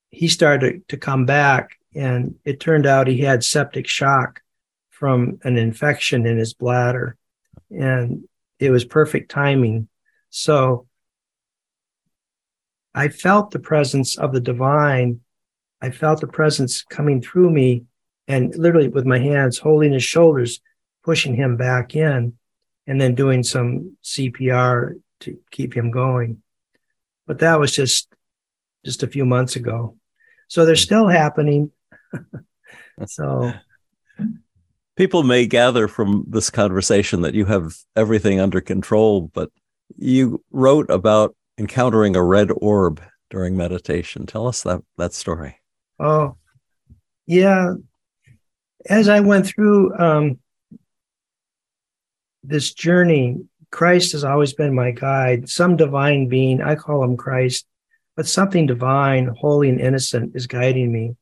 he 0.10 0.28
started 0.28 0.88
to 0.90 0.98
come 0.98 1.26
back, 1.26 1.78
and 1.96 2.36
it 2.46 2.60
turned 2.60 2.86
out 2.86 3.08
he 3.08 3.20
had 3.20 3.44
septic 3.44 3.88
shock 3.88 4.42
from 4.90 5.40
an 5.44 5.58
infection 5.58 6.26
in 6.26 6.38
his 6.38 6.54
bladder. 6.54 7.18
And 7.70 8.28
it 8.60 8.70
was 8.70 8.86
perfect 8.86 9.32
timing. 9.32 9.90
So 10.30 10.88
I 12.94 13.10
felt 13.10 13.52
the 13.52 13.60
presence 13.60 14.18
of 14.18 14.34
the 14.34 14.40
divine. 14.40 15.22
I 15.82 15.90
felt 15.90 16.22
the 16.22 16.28
presence 16.28 16.84
coming 16.84 17.22
through 17.22 17.50
me 17.50 17.86
and 18.28 18.56
literally 18.56 18.88
with 18.88 19.06
my 19.06 19.20
hands 19.20 19.58
holding 19.58 19.94
his 19.94 20.04
shoulders, 20.04 20.62
pushing 21.04 21.36
him 21.36 21.58
back 21.58 21.96
in, 21.96 22.34
and 22.88 23.02
then 23.02 23.16
doing 23.16 23.44
some 23.44 23.98
CPR 24.04 25.00
to 25.22 25.38
keep 25.52 25.76
him 25.76 25.92
going. 25.92 26.42
But 27.28 27.40
that 27.40 27.60
was 27.60 27.72
just 27.72 28.08
just 28.86 29.04
a 29.04 29.08
few 29.08 29.26
months 29.26 29.56
ago. 29.56 29.96
So 30.48 30.66
they're 30.66 30.76
still 30.76 31.08
happening. 31.08 31.72
so 33.08 33.54
people 34.96 35.24
may 35.24 35.46
gather 35.46 35.88
from 35.88 36.26
this 36.28 36.50
conversation 36.50 37.22
that 37.22 37.34
you 37.34 37.46
have 37.46 37.74
everything 37.96 38.40
under 38.40 38.62
control, 38.62 39.32
but 39.34 39.50
you 39.98 40.44
wrote 40.52 40.90
about 40.90 41.36
encountering 41.58 42.16
a 42.16 42.24
red 42.24 42.50
orb 42.58 43.02
during 43.30 43.58
meditation. 43.58 44.26
Tell 44.26 44.48
us 44.48 44.64
that 44.64 44.82
that 44.98 45.14
story. 45.14 45.58
Oh, 46.00 46.38
yeah. 47.26 47.74
As 48.90 49.08
I 49.08 49.22
went 49.22 49.48
through 49.48 49.98
um, 49.98 50.40
this 52.44 52.74
journey, 52.74 53.38
Christ 53.74 54.12
has 54.12 54.24
always 54.24 54.54
been 54.54 54.76
my 54.76 54.92
guide. 54.92 55.50
Some 55.50 55.78
divine 55.78 56.28
being, 56.28 56.62
I 56.62 56.76
call 56.76 57.04
him 57.04 57.18
Christ, 57.18 57.66
but 58.16 58.28
something 58.28 58.68
divine, 58.68 59.26
holy, 59.26 59.68
and 59.68 59.82
innocent 59.82 60.36
is 60.36 60.46
guiding 60.46 60.92
me. 60.92 61.16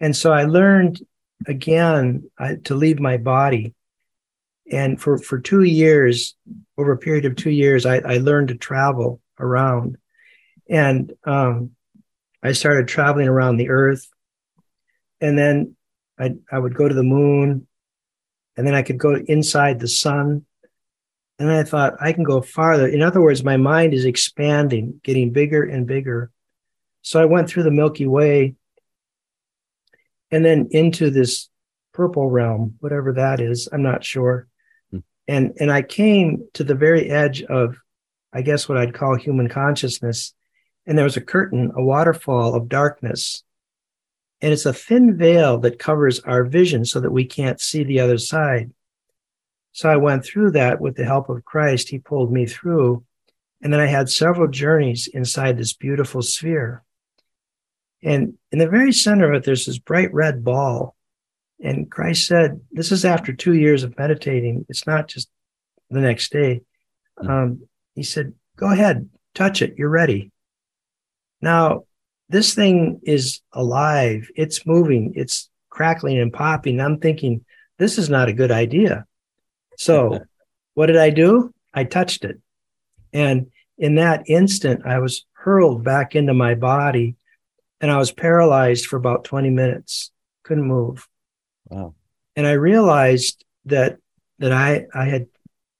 And 0.00 0.16
so 0.16 0.32
I 0.32 0.46
learned 0.46 1.00
again 1.46 2.28
I, 2.36 2.56
to 2.64 2.74
leave 2.74 2.98
my 2.98 3.18
body. 3.18 3.72
And 4.68 5.00
for, 5.00 5.16
for 5.16 5.38
two 5.38 5.62
years, 5.62 6.34
over 6.76 6.90
a 6.90 6.98
period 6.98 7.24
of 7.24 7.36
two 7.36 7.50
years, 7.50 7.86
I, 7.86 7.98
I 7.98 8.16
learned 8.16 8.48
to 8.48 8.56
travel 8.56 9.20
around. 9.38 9.96
And 10.68 11.12
um, 11.24 11.70
I 12.42 12.50
started 12.50 12.88
traveling 12.88 13.28
around 13.28 13.58
the 13.58 13.68
earth. 13.68 14.08
And 15.20 15.38
then 15.38 15.76
I, 16.18 16.34
I 16.50 16.58
would 16.58 16.74
go 16.74 16.88
to 16.88 16.94
the 16.94 17.04
moon. 17.04 17.68
And 18.56 18.66
then 18.66 18.74
I 18.74 18.82
could 18.82 18.98
go 18.98 19.14
inside 19.14 19.78
the 19.78 19.86
sun. 19.86 20.46
And 21.38 21.50
I 21.50 21.64
thought, 21.64 21.94
I 22.00 22.12
can 22.12 22.22
go 22.22 22.40
farther. 22.40 22.86
In 22.86 23.02
other 23.02 23.20
words, 23.20 23.42
my 23.42 23.56
mind 23.56 23.92
is 23.92 24.04
expanding, 24.04 25.00
getting 25.02 25.32
bigger 25.32 25.64
and 25.64 25.86
bigger. 25.86 26.30
So 27.02 27.20
I 27.20 27.24
went 27.24 27.48
through 27.48 27.64
the 27.64 27.70
Milky 27.70 28.06
Way 28.06 28.54
and 30.30 30.44
then 30.44 30.68
into 30.70 31.10
this 31.10 31.48
purple 31.92 32.28
realm, 32.30 32.76
whatever 32.80 33.12
that 33.14 33.40
is. 33.40 33.68
I'm 33.72 33.82
not 33.82 34.04
sure. 34.04 34.48
Hmm. 34.90 34.98
And 35.26 35.52
and 35.58 35.72
I 35.72 35.82
came 35.82 36.46
to 36.54 36.64
the 36.64 36.74
very 36.74 37.10
edge 37.10 37.42
of, 37.42 37.76
I 38.32 38.42
guess 38.42 38.68
what 38.68 38.78
I'd 38.78 38.94
call 38.94 39.16
human 39.16 39.48
consciousness, 39.48 40.34
and 40.86 40.98
there 40.98 41.04
was 41.04 41.16
a 41.16 41.20
curtain, 41.20 41.72
a 41.76 41.82
waterfall 41.82 42.54
of 42.54 42.68
darkness, 42.68 43.42
and 44.40 44.52
it's 44.52 44.66
a 44.66 44.72
thin 44.72 45.16
veil 45.16 45.58
that 45.60 45.78
covers 45.78 46.20
our 46.20 46.44
vision 46.44 46.84
so 46.84 47.00
that 47.00 47.12
we 47.12 47.24
can't 47.24 47.60
see 47.60 47.84
the 47.84 48.00
other 48.00 48.18
side. 48.18 48.72
So 49.74 49.90
I 49.90 49.96
went 49.96 50.24
through 50.24 50.52
that 50.52 50.80
with 50.80 50.94
the 50.94 51.04
help 51.04 51.28
of 51.28 51.44
Christ. 51.44 51.88
He 51.88 51.98
pulled 51.98 52.32
me 52.32 52.46
through. 52.46 53.04
And 53.60 53.72
then 53.72 53.80
I 53.80 53.86
had 53.86 54.08
several 54.08 54.46
journeys 54.46 55.08
inside 55.08 55.58
this 55.58 55.72
beautiful 55.72 56.22
sphere. 56.22 56.84
And 58.00 58.34
in 58.52 58.60
the 58.60 58.68
very 58.68 58.92
center 58.92 59.32
of 59.32 59.34
it, 59.34 59.44
there's 59.44 59.66
this 59.66 59.78
bright 59.78 60.14
red 60.14 60.44
ball. 60.44 60.94
And 61.60 61.90
Christ 61.90 62.28
said, 62.28 62.60
This 62.70 62.92
is 62.92 63.04
after 63.04 63.32
two 63.32 63.54
years 63.54 63.82
of 63.82 63.98
meditating. 63.98 64.64
It's 64.68 64.86
not 64.86 65.08
just 65.08 65.28
the 65.90 66.00
next 66.00 66.30
day. 66.30 66.60
Hmm. 67.18 67.30
Um, 67.30 67.68
he 67.96 68.04
said, 68.04 68.32
Go 68.56 68.70
ahead, 68.70 69.08
touch 69.34 69.60
it. 69.60 69.74
You're 69.76 69.88
ready. 69.88 70.30
Now, 71.40 71.86
this 72.28 72.54
thing 72.54 73.00
is 73.02 73.40
alive. 73.52 74.28
It's 74.36 74.66
moving. 74.66 75.14
It's 75.16 75.50
crackling 75.68 76.18
and 76.18 76.32
popping. 76.32 76.80
I'm 76.80 77.00
thinking, 77.00 77.44
This 77.78 77.98
is 77.98 78.08
not 78.08 78.28
a 78.28 78.32
good 78.32 78.52
idea. 78.52 79.06
So, 79.78 80.20
what 80.74 80.86
did 80.86 80.96
I 80.96 81.10
do? 81.10 81.52
I 81.72 81.84
touched 81.84 82.24
it. 82.24 82.38
And 83.12 83.50
in 83.76 83.96
that 83.96 84.24
instant, 84.28 84.86
I 84.86 84.98
was 85.00 85.26
hurled 85.32 85.84
back 85.84 86.14
into 86.14 86.34
my 86.34 86.54
body 86.54 87.16
and 87.80 87.90
I 87.90 87.98
was 87.98 88.12
paralyzed 88.12 88.86
for 88.86 88.96
about 88.96 89.24
20 89.24 89.50
minutes, 89.50 90.10
couldn't 90.42 90.66
move. 90.66 91.06
Wow. 91.68 91.94
And 92.36 92.46
I 92.46 92.52
realized 92.52 93.44
that 93.66 93.98
that 94.38 94.52
I 94.52 94.86
I 94.94 95.04
had 95.04 95.26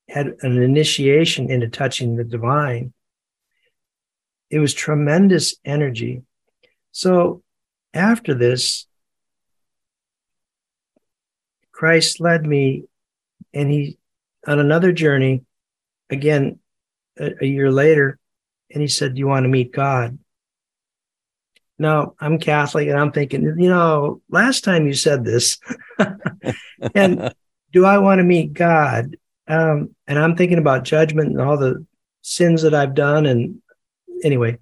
had 0.07 0.27
an 0.41 0.61
initiation 0.61 1.49
into 1.49 1.67
touching 1.67 2.15
the 2.15 2.23
divine. 2.23 2.93
It 4.49 4.59
was 4.59 4.73
tremendous 4.73 5.55
energy. 5.65 6.21
So 6.91 7.43
after 7.93 8.33
this, 8.33 8.85
Christ 11.71 12.19
led 12.19 12.45
me 12.45 12.83
and 13.55 13.71
he 13.71 13.97
on 14.45 14.59
another 14.59 14.91
journey 14.91 15.43
again 16.11 16.59
a, 17.17 17.31
a 17.41 17.45
year 17.45 17.71
later 17.71 18.19
and 18.71 18.81
he 18.81 18.87
said, 18.87 19.15
Do 19.15 19.19
you 19.19 19.27
want 19.27 19.45
to 19.45 19.49
meet 19.49 19.71
God? 19.71 20.19
no, 21.77 22.15
I'm 22.19 22.39
Catholic. 22.39 22.87
And 22.87 22.97
I'm 22.97 23.11
thinking, 23.11 23.43
you 23.43 23.69
know, 23.69 24.21
last 24.29 24.63
time 24.63 24.87
you 24.87 24.93
said 24.93 25.23
this, 25.23 25.57
and 26.95 27.33
do 27.73 27.85
I 27.85 27.97
want 27.97 28.19
to 28.19 28.23
meet 28.23 28.53
God? 28.53 29.17
Um, 29.47 29.95
and 30.07 30.17
I'm 30.17 30.35
thinking 30.35 30.57
about 30.57 30.85
judgment 30.85 31.31
and 31.31 31.41
all 31.41 31.57
the 31.57 31.85
sins 32.21 32.61
that 32.61 32.73
I've 32.73 32.95
done. 32.95 33.25
And 33.25 33.61
anyway, 34.23 34.59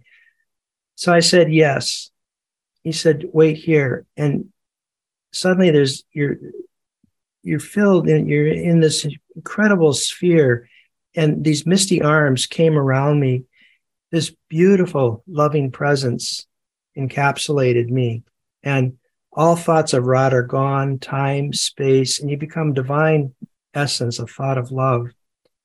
so 0.96 1.14
I 1.14 1.20
said, 1.20 1.54
yes. 1.54 2.10
He 2.84 2.92
said, 2.92 3.26
wait 3.32 3.58
here. 3.58 4.06
And 4.18 4.50
suddenly 5.32 5.70
there's, 5.70 6.04
you're, 6.12 6.38
you're 7.44 7.60
filled 7.60 8.08
and 8.08 8.28
you're 8.28 8.48
in 8.48 8.80
this 8.80 9.06
incredible 9.36 9.94
sphere. 9.94 10.70
And 11.16 11.44
these 11.44 11.66
misty 11.66 12.02
arms 12.02 12.48
came 12.48 12.78
around 12.78 13.20
me, 13.20 13.44
this 14.12 14.34
beautiful, 14.50 15.24
loving 15.28 15.72
presence 15.72 16.48
encapsulated 16.98 17.90
me. 17.90 18.24
And 18.64 18.98
all 19.32 19.56
thoughts 19.56 19.94
of 19.94 20.06
rot 20.06 20.34
are 20.34 20.44
gone, 20.44 21.00
time, 21.00 21.54
space, 21.54 22.20
and 22.20 22.30
you 22.30 22.38
become 22.38 22.74
divine 22.74 23.34
essence, 23.74 24.20
a 24.20 24.28
thought 24.28 24.58
of 24.58 24.72
love, 24.72 25.08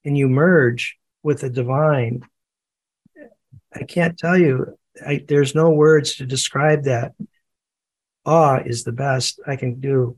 and 0.05 0.16
you 0.16 0.29
merge 0.29 0.97
with 1.22 1.41
the 1.41 1.51
divine. 1.51 2.22
I 3.74 3.85
can't 3.85 4.18
tell 4.18 4.37
you, 4.37 4.79
I, 5.07 5.24
there's 5.29 5.55
no 5.55 5.70
words 5.70 6.16
to 6.16 6.26
describe 6.26 6.85
that. 6.85 7.12
Awe 8.24 8.61
is 8.64 8.85
the 8.85 8.93
best 8.93 9.41
I 9.47 9.57
can 9.57 9.81
do. 9.81 10.16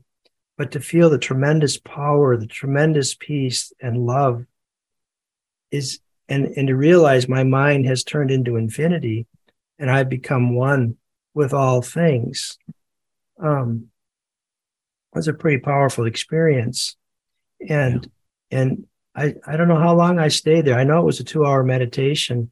But 0.61 0.73
to 0.73 0.79
feel 0.79 1.09
the 1.09 1.17
tremendous 1.17 1.79
power, 1.79 2.37
the 2.37 2.45
tremendous 2.45 3.15
peace 3.15 3.73
and 3.81 4.05
love 4.05 4.45
is, 5.71 5.99
and, 6.29 6.53
and 6.55 6.67
to 6.67 6.75
realize 6.75 7.27
my 7.27 7.43
mind 7.43 7.87
has 7.87 8.03
turned 8.03 8.29
into 8.29 8.57
infinity 8.57 9.25
and 9.79 9.89
I've 9.89 10.07
become 10.07 10.53
one 10.53 10.97
with 11.33 11.51
all 11.51 11.81
things 11.81 12.59
um, 13.41 13.87
was 15.15 15.27
a 15.27 15.33
pretty 15.33 15.57
powerful 15.57 16.05
experience. 16.05 16.95
And 17.67 18.07
yeah. 18.51 18.59
and 18.59 18.83
I, 19.15 19.33
I 19.43 19.57
don't 19.57 19.67
know 19.67 19.79
how 19.79 19.95
long 19.95 20.19
I 20.19 20.27
stayed 20.27 20.65
there. 20.65 20.77
I 20.77 20.83
know 20.83 20.99
it 20.99 21.05
was 21.05 21.19
a 21.19 21.23
two 21.23 21.43
hour 21.43 21.63
meditation, 21.63 22.51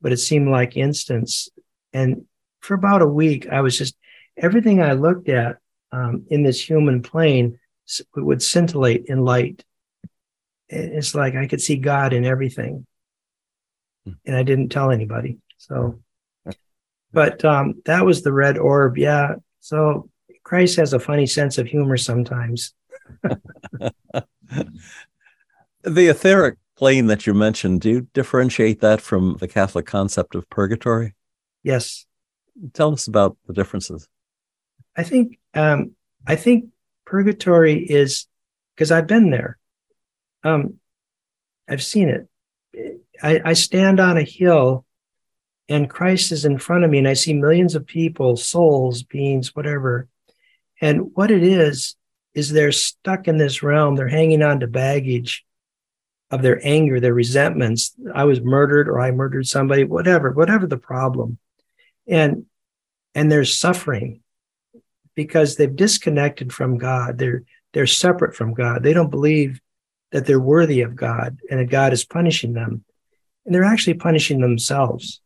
but 0.00 0.10
it 0.10 0.16
seemed 0.16 0.48
like 0.48 0.76
instants. 0.76 1.50
and 1.92 2.24
for 2.58 2.74
about 2.74 3.00
a 3.00 3.06
week, 3.06 3.46
I 3.48 3.60
was 3.60 3.78
just 3.78 3.96
everything 4.36 4.82
I 4.82 4.94
looked 4.94 5.28
at 5.28 5.58
um, 5.92 6.24
in 6.28 6.42
this 6.42 6.60
human 6.60 7.02
plane 7.02 7.58
would 8.16 8.42
scintillate 8.42 9.06
in 9.06 9.24
light. 9.24 9.64
It's 10.68 11.14
like 11.14 11.34
I 11.34 11.46
could 11.46 11.60
see 11.60 11.76
God 11.76 12.12
in 12.12 12.24
everything, 12.24 12.86
hmm. 14.04 14.12
and 14.26 14.36
I 14.36 14.42
didn't 14.42 14.68
tell 14.68 14.90
anybody. 14.90 15.38
So, 15.56 16.00
but 17.12 17.44
um, 17.44 17.80
that 17.86 18.04
was 18.04 18.22
the 18.22 18.32
red 18.32 18.58
orb. 18.58 18.98
Yeah. 18.98 19.36
So 19.60 20.10
Christ 20.42 20.76
has 20.76 20.92
a 20.92 21.00
funny 21.00 21.26
sense 21.26 21.58
of 21.58 21.66
humor 21.66 21.96
sometimes. 21.96 22.74
the 23.22 23.94
etheric 25.84 26.58
plane 26.76 27.06
that 27.06 27.26
you 27.26 27.34
mentioned, 27.34 27.80
do 27.80 27.90
you 27.90 28.08
differentiate 28.12 28.80
that 28.80 29.00
from 29.00 29.36
the 29.40 29.48
Catholic 29.48 29.86
concept 29.86 30.34
of 30.34 30.48
purgatory? 30.48 31.14
Yes. 31.62 32.06
Tell 32.72 32.92
us 32.92 33.06
about 33.06 33.36
the 33.46 33.52
differences. 33.52 34.08
I 34.98 35.04
think 35.04 35.38
um, 35.54 35.92
I 36.26 36.34
think 36.34 36.70
purgatory 37.06 37.84
is 37.84 38.26
because 38.74 38.90
I've 38.90 39.06
been 39.06 39.30
there. 39.30 39.56
Um, 40.42 40.74
I've 41.68 41.84
seen 41.84 42.08
it. 42.08 42.28
I, 43.22 43.40
I 43.44 43.52
stand 43.52 44.00
on 44.00 44.18
a 44.18 44.22
hill 44.22 44.84
and 45.68 45.88
Christ 45.88 46.32
is 46.32 46.44
in 46.44 46.58
front 46.58 46.84
of 46.84 46.90
me 46.90 46.98
and 46.98 47.06
I 47.06 47.12
see 47.12 47.32
millions 47.32 47.76
of 47.76 47.86
people, 47.86 48.36
souls, 48.36 49.04
beings, 49.04 49.54
whatever. 49.54 50.08
And 50.80 51.12
what 51.14 51.30
it 51.30 51.44
is, 51.44 51.94
is 52.34 52.50
they're 52.50 52.72
stuck 52.72 53.28
in 53.28 53.38
this 53.38 53.62
realm. 53.62 53.94
They're 53.94 54.08
hanging 54.08 54.42
on 54.42 54.60
to 54.60 54.66
baggage 54.66 55.44
of 56.30 56.42
their 56.42 56.60
anger, 56.64 57.00
their 57.00 57.14
resentments. 57.14 57.94
I 58.14 58.24
was 58.24 58.40
murdered 58.40 58.88
or 58.88 59.00
I 59.00 59.12
murdered 59.12 59.46
somebody, 59.46 59.84
whatever, 59.84 60.32
whatever 60.32 60.66
the 60.66 60.76
problem. 60.76 61.38
And 62.08 62.46
and 63.14 63.30
they're 63.30 63.44
suffering 63.44 64.22
because 65.18 65.56
they've 65.56 65.74
disconnected 65.74 66.52
from 66.52 66.78
God. 66.78 67.18
They're 67.18 67.42
they're 67.72 67.88
separate 67.88 68.36
from 68.36 68.54
God. 68.54 68.84
They 68.84 68.92
don't 68.92 69.10
believe 69.10 69.60
that 70.12 70.26
they're 70.26 70.38
worthy 70.38 70.82
of 70.82 70.94
God 70.94 71.40
and 71.50 71.58
that 71.58 71.70
God 71.70 71.92
is 71.92 72.04
punishing 72.04 72.52
them. 72.52 72.84
And 73.44 73.52
they're 73.52 73.64
actually 73.64 73.94
punishing 73.94 74.40
themselves. 74.40 75.20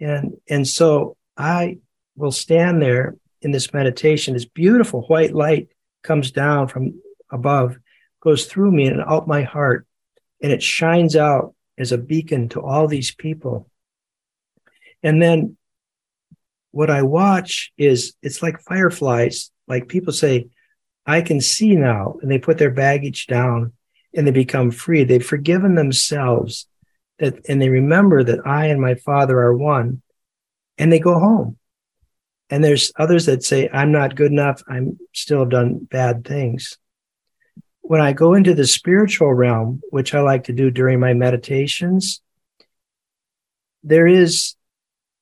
And 0.00 0.32
and 0.48 0.66
so 0.66 1.16
I 1.36 1.78
will 2.16 2.32
stand 2.32 2.82
there 2.82 3.14
in 3.40 3.52
this 3.52 3.72
meditation, 3.72 4.34
this 4.34 4.46
beautiful 4.46 5.02
white 5.02 5.32
light 5.32 5.68
comes 6.02 6.32
down 6.32 6.66
from 6.66 7.00
above, 7.30 7.78
goes 8.20 8.46
through 8.46 8.72
me 8.72 8.88
and 8.88 9.00
out 9.00 9.28
my 9.28 9.44
heart, 9.44 9.86
and 10.42 10.50
it 10.50 10.60
shines 10.60 11.14
out 11.14 11.54
as 11.78 11.92
a 11.92 11.98
beacon 11.98 12.48
to 12.48 12.60
all 12.60 12.88
these 12.88 13.14
people. 13.14 13.70
And 15.04 15.22
then 15.22 15.56
what 16.72 16.90
I 16.90 17.02
watch 17.02 17.72
is 17.76 18.14
it's 18.22 18.42
like 18.42 18.60
fireflies. 18.60 19.50
Like 19.66 19.88
people 19.88 20.12
say, 20.12 20.48
I 21.06 21.22
can 21.22 21.40
see 21.40 21.74
now, 21.76 22.16
and 22.22 22.30
they 22.30 22.38
put 22.38 22.58
their 22.58 22.70
baggage 22.70 23.26
down 23.26 23.72
and 24.14 24.26
they 24.26 24.32
become 24.32 24.70
free. 24.70 25.04
They've 25.04 25.24
forgiven 25.24 25.74
themselves 25.74 26.66
that, 27.18 27.48
and 27.48 27.60
they 27.60 27.68
remember 27.68 28.22
that 28.24 28.46
I 28.46 28.66
and 28.66 28.80
my 28.80 28.94
Father 28.94 29.38
are 29.38 29.56
one, 29.56 30.02
and 30.78 30.92
they 30.92 30.98
go 30.98 31.18
home. 31.18 31.56
And 32.48 32.64
there's 32.64 32.92
others 32.96 33.26
that 33.26 33.44
say, 33.44 33.68
I'm 33.72 33.92
not 33.92 34.16
good 34.16 34.32
enough. 34.32 34.62
I'm 34.68 34.98
still 35.14 35.44
done 35.46 35.86
bad 35.90 36.24
things. 36.24 36.78
When 37.82 38.00
I 38.00 38.12
go 38.12 38.34
into 38.34 38.54
the 38.54 38.66
spiritual 38.66 39.32
realm, 39.32 39.80
which 39.90 40.14
I 40.14 40.20
like 40.20 40.44
to 40.44 40.52
do 40.52 40.70
during 40.70 40.98
my 40.98 41.14
meditations, 41.14 42.20
there 43.82 44.06
is 44.06 44.54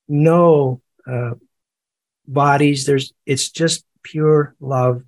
no 0.07 0.81
uh, 1.09 1.31
bodies. 2.27 2.85
There's, 2.85 3.13
it's 3.25 3.49
just 3.49 3.83
pure 4.03 4.55
love. 4.59 5.03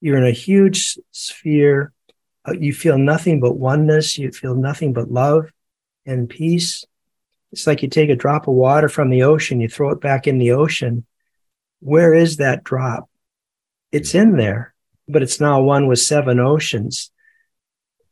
You're 0.00 0.18
in 0.18 0.26
a 0.26 0.32
huge 0.32 0.98
sphere. 1.10 1.92
Uh, 2.46 2.52
you 2.52 2.72
feel 2.72 2.98
nothing 2.98 3.40
but 3.40 3.58
oneness. 3.58 4.16
You 4.18 4.30
feel 4.32 4.54
nothing 4.54 4.92
but 4.92 5.10
love 5.10 5.50
and 6.06 6.28
peace. 6.28 6.84
It's 7.52 7.66
like 7.66 7.82
you 7.82 7.88
take 7.88 8.10
a 8.10 8.16
drop 8.16 8.46
of 8.46 8.54
water 8.54 8.88
from 8.88 9.10
the 9.10 9.24
ocean, 9.24 9.60
you 9.60 9.68
throw 9.68 9.90
it 9.90 10.00
back 10.00 10.26
in 10.26 10.38
the 10.38 10.52
ocean, 10.52 11.04
where 11.80 12.14
is 12.14 12.36
that 12.36 12.62
drop? 12.62 13.08
It's 13.90 14.14
in 14.14 14.36
there, 14.36 14.74
but 15.08 15.22
it's 15.22 15.40
now 15.40 15.60
one 15.62 15.88
with 15.88 15.98
seven 15.98 16.38
oceans. 16.38 17.10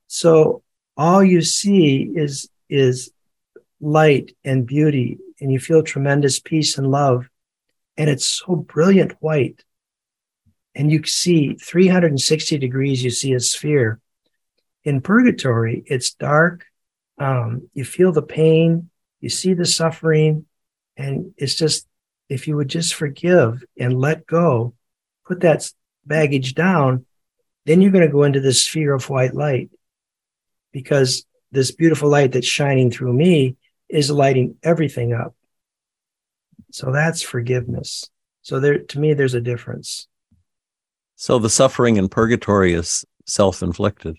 So 0.09 0.63
all 0.97 1.23
you 1.23 1.43
see 1.43 2.03
is, 2.03 2.49
is 2.69 3.13
light 3.81 4.35
and 4.45 4.67
beauty, 4.67 5.19
and 5.41 5.53
you 5.53 5.59
feel 5.59 5.83
tremendous 5.83 6.41
peace 6.41 6.79
and 6.79 6.91
love. 6.91 7.29
And 7.97 8.09
it's 8.09 8.27
so 8.27 8.57
brilliant 8.57 9.13
white. 9.21 9.65
And 10.75 10.91
you 10.91 11.05
see 11.05 11.55
360 11.55 12.59
degrees, 12.59 13.03
you 13.03 13.11
see 13.11 13.33
a 13.33 13.41
sphere. 13.41 14.01
In 14.85 15.01
purgatory, 15.01 15.83
it's 15.87 16.15
dark. 16.15 16.65
Um, 17.19 17.69
you 17.75 17.85
feel 17.85 18.13
the 18.13 18.23
pain, 18.23 18.91
you 19.21 19.29
see 19.29 19.55
the 19.55 19.67
suffering, 19.67 20.47
and 20.97 21.33
it's 21.37 21.57
just 21.57 21.87
if 22.29 22.47
you 22.47 22.57
would 22.57 22.69
just 22.69 22.95
forgive 22.95 23.65
and 23.79 23.99
let 23.99 24.27
go, 24.27 24.75
put 25.27 25.41
that 25.41 25.71
baggage 26.07 26.55
down, 26.55 27.07
then 27.67 27.81
you're 27.81 27.93
going 27.93 28.07
to 28.07 28.13
go 28.13 28.23
into 28.23 28.41
this 28.41 28.65
sphere 28.65 28.95
of 28.95 29.11
white 29.11 29.35
light 29.35 29.71
because 30.73 31.27
this 31.51 31.71
beautiful 31.71 32.09
light 32.09 32.33
that's 32.33 32.47
shining 32.47 32.91
through 32.91 33.13
me 33.13 33.57
is 33.89 34.11
lighting 34.11 34.57
everything 34.63 35.13
up. 35.13 35.35
So 36.73 36.93
that's 36.93 37.23
forgiveness. 37.23 38.11
So 38.43 38.61
there, 38.61 38.79
to 38.79 38.99
me, 38.99 39.15
there's 39.15 39.35
a 39.35 39.41
difference. 39.41 40.07
So 41.17 41.39
the 41.39 41.51
suffering 41.51 41.97
in 41.97 42.09
purgatory 42.09 42.75
is 42.75 43.05
self-inflicted. 43.27 44.17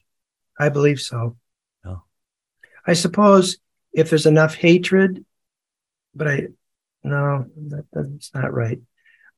I 0.60 0.70
believe 0.70 1.00
so. 1.00 1.38
I 2.90 2.94
suppose 2.94 3.58
if 3.94 4.10
there's 4.10 4.26
enough 4.26 4.56
hatred, 4.56 5.24
but 6.16 6.28
I, 6.28 6.48
no, 7.04 7.46
that, 7.68 7.86
that's 7.94 8.34
not 8.34 8.52
right. 8.52 8.80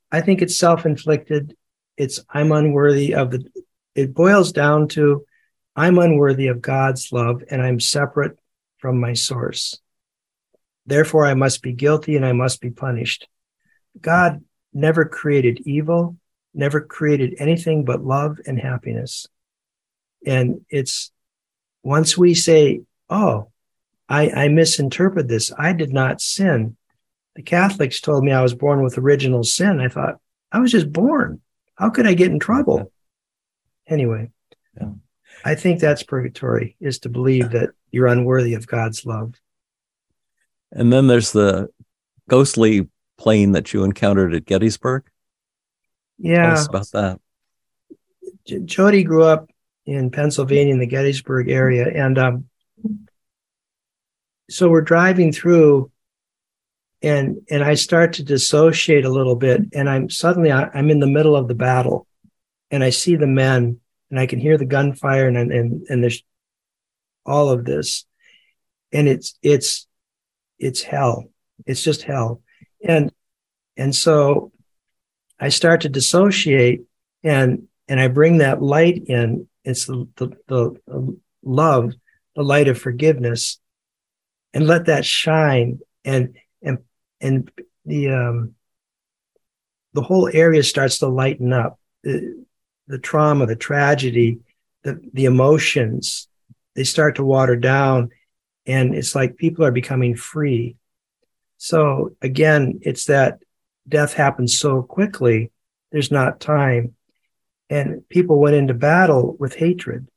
I 0.09 0.21
think 0.21 0.41
it's 0.41 0.57
self 0.57 0.85
inflicted. 0.85 1.57
It's 1.97 2.21
I'm 2.29 2.53
unworthy 2.53 3.13
of 3.13 3.31
the, 3.31 3.45
it 3.93 4.13
boils 4.13 4.53
down 4.53 4.87
to 4.89 5.25
I'm 5.75 5.97
unworthy 5.97 6.47
of 6.47 6.61
God's 6.61 7.11
love 7.11 7.43
and 7.49 7.61
I'm 7.61 7.81
separate 7.81 8.37
from 8.77 9.01
my 9.01 9.13
source. 9.13 9.79
Therefore, 10.91 11.25
I 11.25 11.33
must 11.33 11.61
be 11.61 11.73
guilty 11.73 12.15
and 12.15 12.25
I 12.25 12.33
must 12.33 12.61
be 12.61 12.69
punished. 12.69 13.27
God 13.99 14.43
never 14.73 15.05
created 15.05 15.61
evil, 15.65 16.17
never 16.53 16.81
created 16.81 17.35
anything 17.39 17.85
but 17.85 18.03
love 18.03 18.39
and 18.45 18.59
happiness. 18.59 19.27
And 20.25 20.65
it's 20.69 21.11
once 21.83 22.17
we 22.17 22.33
say, 22.33 22.81
oh, 23.09 23.49
I, 24.07 24.29
I 24.29 24.47
misinterpret 24.49 25.27
this. 25.27 25.51
I 25.57 25.73
did 25.73 25.93
not 25.93 26.21
sin 26.21 26.77
the 27.35 27.41
Catholics 27.41 28.01
told 28.01 28.23
me 28.23 28.31
I 28.31 28.41
was 28.41 28.53
born 28.53 28.83
with 28.83 28.97
original 28.97 29.43
sin. 29.43 29.79
I 29.79 29.87
thought, 29.87 30.19
I 30.51 30.59
was 30.59 30.71
just 30.71 30.91
born. 30.91 31.41
How 31.75 31.89
could 31.89 32.05
I 32.05 32.13
get 32.13 32.31
in 32.31 32.39
trouble? 32.39 32.91
Anyway, 33.87 34.31
yeah. 34.79 34.89
I 35.45 35.55
think 35.55 35.79
that's 35.79 36.03
purgatory 36.03 36.75
is 36.79 36.99
to 36.99 37.09
believe 37.09 37.51
that 37.51 37.69
you're 37.89 38.07
unworthy 38.07 38.53
of 38.53 38.67
God's 38.67 39.05
love. 39.05 39.35
And 40.71 40.91
then 40.91 41.07
there's 41.07 41.31
the 41.31 41.69
ghostly 42.29 42.87
plane 43.17 43.51
that 43.53 43.73
you 43.73 43.83
encountered 43.83 44.33
at 44.33 44.45
Gettysburg. 44.45 45.03
Yeah. 46.17 46.47
Tell 46.47 46.53
us 46.53 46.67
about 46.67 46.91
that. 46.91 47.19
J- 48.45 48.59
Jody 48.59 49.03
grew 49.03 49.23
up 49.23 49.49
in 49.85 50.11
Pennsylvania 50.11 50.73
in 50.73 50.79
the 50.79 50.87
Gettysburg 50.87 51.49
area. 51.49 51.87
And 51.87 52.17
um, 52.17 52.45
so 54.49 54.69
we're 54.69 54.81
driving 54.81 55.31
through 55.31 55.91
and 57.01 57.37
and 57.49 57.63
I 57.63 57.73
start 57.73 58.13
to 58.13 58.23
dissociate 58.23 59.05
a 59.05 59.09
little 59.09 59.35
bit, 59.35 59.61
and 59.73 59.89
I'm 59.89 60.09
suddenly 60.09 60.51
I, 60.51 60.69
am 60.77 60.89
in 60.89 60.99
the 60.99 61.07
middle 61.07 61.35
of 61.35 61.47
the 61.47 61.55
battle, 61.55 62.07
and 62.69 62.83
I 62.83 62.91
see 62.91 63.15
the 63.15 63.27
men, 63.27 63.79
and 64.09 64.19
I 64.19 64.27
can 64.27 64.39
hear 64.39 64.57
the 64.57 64.65
gunfire, 64.65 65.27
and 65.27 65.37
and 65.37 65.87
and 65.89 66.03
there's 66.03 66.23
all 67.25 67.49
of 67.49 67.65
this, 67.65 68.05
and 68.91 69.07
it's 69.07 69.37
it's 69.41 69.87
it's 70.61 70.81
hell. 70.81 71.25
It's 71.65 71.83
just 71.83 72.03
hell, 72.03 72.41
and 72.83 73.11
and 73.77 73.95
so 73.95 74.51
I 75.39 75.49
start 75.49 75.81
to 75.81 75.89
dissociate, 75.89 76.83
and 77.23 77.67
and 77.87 77.99
I 77.99 78.07
bring 78.07 78.37
that 78.37 78.61
light 78.61 79.03
in. 79.07 79.47
It's 79.63 79.85
the 79.85 80.07
the, 80.15 80.29
the 80.47 81.19
love, 81.43 81.93
the 82.35 82.43
light 82.43 82.67
of 82.67 82.79
forgiveness, 82.79 83.59
and 84.53 84.67
let 84.67 84.85
that 84.85 85.05
shine 85.05 85.79
and 86.05 86.37
and 86.61 86.79
and 87.19 87.51
the 87.85 88.09
um, 88.09 88.55
the 89.93 90.01
whole 90.01 90.29
area 90.31 90.63
starts 90.63 90.99
to 90.99 91.07
lighten 91.07 91.53
up. 91.53 91.79
The, 92.03 92.45
the 92.87 92.97
trauma, 92.97 93.45
the 93.45 93.55
tragedy, 93.55 94.39
the 94.83 94.99
the 95.13 95.25
emotions, 95.25 96.27
they 96.75 96.83
start 96.83 97.15
to 97.15 97.23
water 97.23 97.55
down, 97.55 98.09
and 98.65 98.95
it's 98.95 99.15
like 99.15 99.37
people 99.37 99.65
are 99.65 99.71
becoming 99.71 100.15
free. 100.15 100.75
So 101.57 102.15
again, 102.21 102.79
it's 102.81 103.05
that 103.05 103.39
death 103.87 104.13
happens 104.13 104.57
so 104.57 104.81
quickly, 104.81 105.51
there's 105.91 106.11
not 106.11 106.39
time. 106.39 106.95
And 107.69 108.07
people 108.09 108.39
went 108.39 108.55
into 108.55 108.73
battle 108.73 109.35
with 109.39 109.55
hatred, 109.55 110.07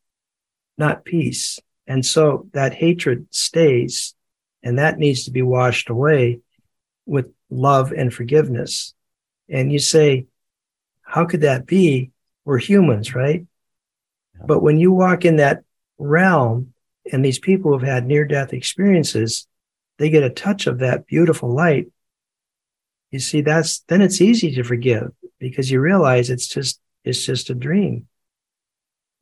not 0.76 1.04
peace. 1.04 1.60
And 1.86 2.04
so 2.04 2.48
that 2.52 2.74
hatred 2.74 3.26
stays, 3.30 4.14
and 4.62 4.78
that 4.78 4.98
needs 4.98 5.24
to 5.24 5.30
be 5.30 5.42
washed 5.42 5.90
away 5.90 6.40
with 7.06 7.26
love 7.50 7.92
and 7.92 8.12
forgiveness. 8.12 8.94
And 9.48 9.70
you 9.70 9.78
say, 9.78 10.26
how 11.02 11.26
could 11.26 11.42
that 11.42 11.66
be? 11.66 12.10
We're 12.44 12.58
humans, 12.58 13.14
right? 13.14 13.46
Yeah. 14.36 14.46
But 14.46 14.62
when 14.62 14.78
you 14.78 14.92
walk 14.92 15.24
in 15.24 15.36
that 15.36 15.62
realm, 15.98 16.73
and 17.12 17.24
these 17.24 17.38
people 17.38 17.72
who've 17.72 17.88
had 17.88 18.06
near 18.06 18.24
death 18.24 18.52
experiences, 18.52 19.46
they 19.98 20.10
get 20.10 20.22
a 20.22 20.30
touch 20.30 20.66
of 20.66 20.78
that 20.78 21.06
beautiful 21.06 21.54
light. 21.54 21.86
You 23.10 23.18
see, 23.18 23.42
that's 23.42 23.80
then 23.88 24.02
it's 24.02 24.20
easy 24.20 24.54
to 24.54 24.64
forgive 24.64 25.12
because 25.38 25.70
you 25.70 25.80
realize 25.80 26.30
it's 26.30 26.48
just 26.48 26.80
it's 27.04 27.24
just 27.24 27.50
a 27.50 27.54
dream. 27.54 28.08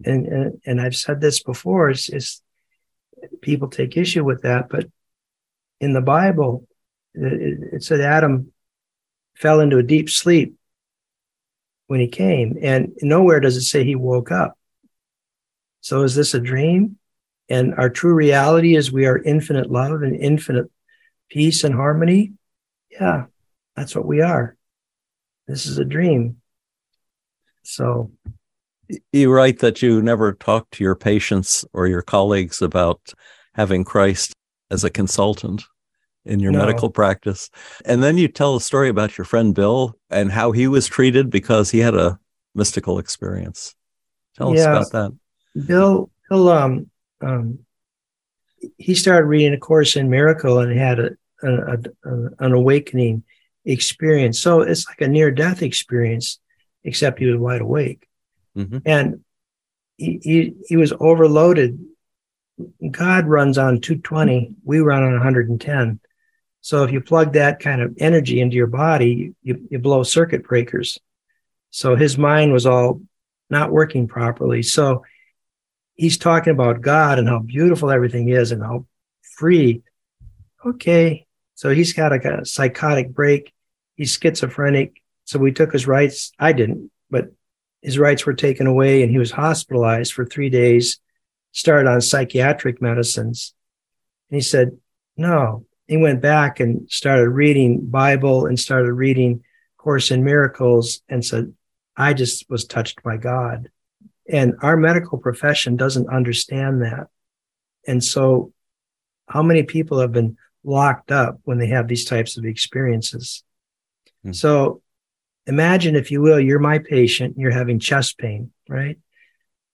And 0.04 0.26
and, 0.26 0.60
and 0.64 0.80
I've 0.80 0.96
said 0.96 1.20
this 1.20 1.42
before, 1.42 1.90
it's, 1.90 2.08
it's 2.08 2.42
people 3.40 3.68
take 3.68 3.96
issue 3.96 4.24
with 4.24 4.42
that, 4.42 4.68
but 4.68 4.86
in 5.80 5.92
the 5.92 6.00
Bible, 6.00 6.66
it, 7.14 7.74
it 7.74 7.82
said 7.84 8.00
Adam 8.00 8.52
fell 9.34 9.60
into 9.60 9.78
a 9.78 9.82
deep 9.82 10.08
sleep 10.08 10.54
when 11.88 12.00
he 12.00 12.08
came, 12.08 12.56
and 12.62 12.92
nowhere 13.02 13.40
does 13.40 13.56
it 13.56 13.62
say 13.62 13.84
he 13.84 13.96
woke 13.96 14.30
up. 14.30 14.56
So 15.80 16.02
is 16.02 16.14
this 16.14 16.32
a 16.32 16.40
dream? 16.40 16.98
And 17.48 17.74
our 17.74 17.90
true 17.90 18.14
reality 18.14 18.76
is 18.76 18.92
we 18.92 19.06
are 19.06 19.22
infinite 19.22 19.70
love 19.70 20.02
and 20.02 20.16
infinite 20.16 20.70
peace 21.30 21.64
and 21.64 21.74
harmony. 21.74 22.32
Yeah, 22.90 23.26
that's 23.76 23.94
what 23.94 24.06
we 24.06 24.20
are. 24.20 24.56
This 25.46 25.66
is 25.66 25.78
a 25.78 25.84
dream. 25.84 26.36
So 27.62 28.10
you 29.12 29.32
write 29.32 29.60
that 29.60 29.82
you 29.82 30.02
never 30.02 30.32
talk 30.32 30.70
to 30.72 30.84
your 30.84 30.94
patients 30.94 31.64
or 31.72 31.86
your 31.86 32.02
colleagues 32.02 32.62
about 32.62 33.12
having 33.54 33.84
Christ 33.84 34.34
as 34.70 34.84
a 34.84 34.90
consultant 34.90 35.64
in 36.24 36.40
your 36.40 36.52
no. 36.52 36.58
medical 36.58 36.90
practice. 36.90 37.50
And 37.84 38.02
then 38.02 38.18
you 38.18 38.28
tell 38.28 38.56
a 38.56 38.60
story 38.60 38.88
about 38.88 39.18
your 39.18 39.24
friend 39.24 39.54
Bill 39.54 39.96
and 40.10 40.30
how 40.30 40.52
he 40.52 40.68
was 40.68 40.86
treated 40.86 41.30
because 41.30 41.70
he 41.70 41.80
had 41.80 41.94
a 41.94 42.18
mystical 42.54 42.98
experience. 42.98 43.74
Tell 44.36 44.54
yeah. 44.54 44.74
us 44.74 44.90
about 44.90 44.92
that. 44.92 45.66
Bill, 45.66 46.10
Bill, 46.28 46.48
um, 46.48 46.90
um, 47.22 47.60
he 48.78 48.94
started 48.94 49.26
reading 49.26 49.54
a 49.54 49.58
course 49.58 49.96
in 49.96 50.10
miracle 50.10 50.58
and 50.58 50.78
had 50.78 50.98
a, 50.98 51.10
a, 51.42 51.78
a, 52.04 52.28
an 52.38 52.52
awakening 52.52 53.24
experience. 53.64 54.40
So 54.40 54.60
it's 54.60 54.86
like 54.88 55.00
a 55.00 55.08
near 55.08 55.30
death 55.30 55.62
experience, 55.62 56.38
except 56.84 57.18
he 57.18 57.26
was 57.26 57.38
wide 57.38 57.60
awake. 57.60 58.06
Mm-hmm. 58.56 58.78
And 58.84 59.24
he, 59.96 60.20
he, 60.22 60.54
he 60.68 60.76
was 60.76 60.92
overloaded. 60.98 61.78
God 62.90 63.26
runs 63.26 63.58
on 63.58 63.80
220, 63.80 64.54
we 64.64 64.80
run 64.80 65.02
on 65.02 65.12
110. 65.12 66.00
So 66.60 66.84
if 66.84 66.92
you 66.92 67.00
plug 67.00 67.32
that 67.32 67.58
kind 67.58 67.82
of 67.82 67.96
energy 67.98 68.40
into 68.40 68.56
your 68.56 68.68
body, 68.68 69.34
you, 69.42 69.66
you 69.68 69.78
blow 69.78 70.04
circuit 70.04 70.44
breakers. 70.44 70.98
So 71.70 71.96
his 71.96 72.16
mind 72.16 72.52
was 72.52 72.66
all 72.66 73.00
not 73.50 73.72
working 73.72 74.06
properly. 74.06 74.62
So 74.62 75.04
he's 75.94 76.18
talking 76.18 76.52
about 76.52 76.80
God 76.80 77.18
and 77.18 77.28
how 77.28 77.38
beautiful 77.38 77.90
everything 77.90 78.28
is 78.28 78.52
and 78.52 78.62
how 78.62 78.86
free. 79.36 79.82
Okay. 80.64 81.26
So 81.54 81.70
he's 81.70 81.92
got 81.92 82.12
a, 82.12 82.40
a 82.40 82.44
psychotic 82.44 83.12
break. 83.14 83.52
He's 83.96 84.16
schizophrenic. 84.16 85.02
So 85.24 85.38
we 85.38 85.52
took 85.52 85.72
his 85.72 85.86
rights. 85.86 86.32
I 86.38 86.52
didn't, 86.52 86.90
but 87.10 87.32
his 87.80 87.98
rights 87.98 88.26
were 88.26 88.34
taken 88.34 88.66
away 88.66 89.02
and 89.02 89.10
he 89.10 89.18
was 89.18 89.30
hospitalized 89.30 90.12
for 90.12 90.24
three 90.24 90.50
days, 90.50 91.00
started 91.52 91.88
on 91.88 92.00
psychiatric 92.00 92.80
medicines. 92.80 93.54
And 94.30 94.36
he 94.36 94.42
said, 94.42 94.78
no, 95.16 95.66
he 95.86 95.96
went 95.96 96.22
back 96.22 96.60
and 96.60 96.90
started 96.90 97.28
reading 97.28 97.86
Bible 97.86 98.46
and 98.46 98.58
started 98.58 98.92
reading 98.92 99.44
Course 99.76 100.10
in 100.10 100.24
Miracles 100.24 101.02
and 101.08 101.24
said, 101.24 101.52
I 101.96 102.14
just 102.14 102.48
was 102.48 102.64
touched 102.64 103.02
by 103.02 103.16
God. 103.16 103.68
And 104.32 104.54
our 104.62 104.78
medical 104.78 105.18
profession 105.18 105.76
doesn't 105.76 106.08
understand 106.08 106.82
that. 106.82 107.08
And 107.86 108.02
so, 108.02 108.52
how 109.28 109.42
many 109.42 109.62
people 109.62 110.00
have 110.00 110.12
been 110.12 110.36
locked 110.64 111.12
up 111.12 111.38
when 111.44 111.58
they 111.58 111.68
have 111.68 111.86
these 111.86 112.06
types 112.06 112.38
of 112.38 112.46
experiences? 112.46 113.44
Mm. 114.24 114.34
So, 114.34 114.82
imagine, 115.46 115.96
if 115.96 116.10
you 116.10 116.22
will, 116.22 116.40
you're 116.40 116.58
my 116.58 116.78
patient, 116.78 117.36
you're 117.36 117.50
having 117.50 117.78
chest 117.78 118.18
pain, 118.18 118.52
right? 118.68 118.98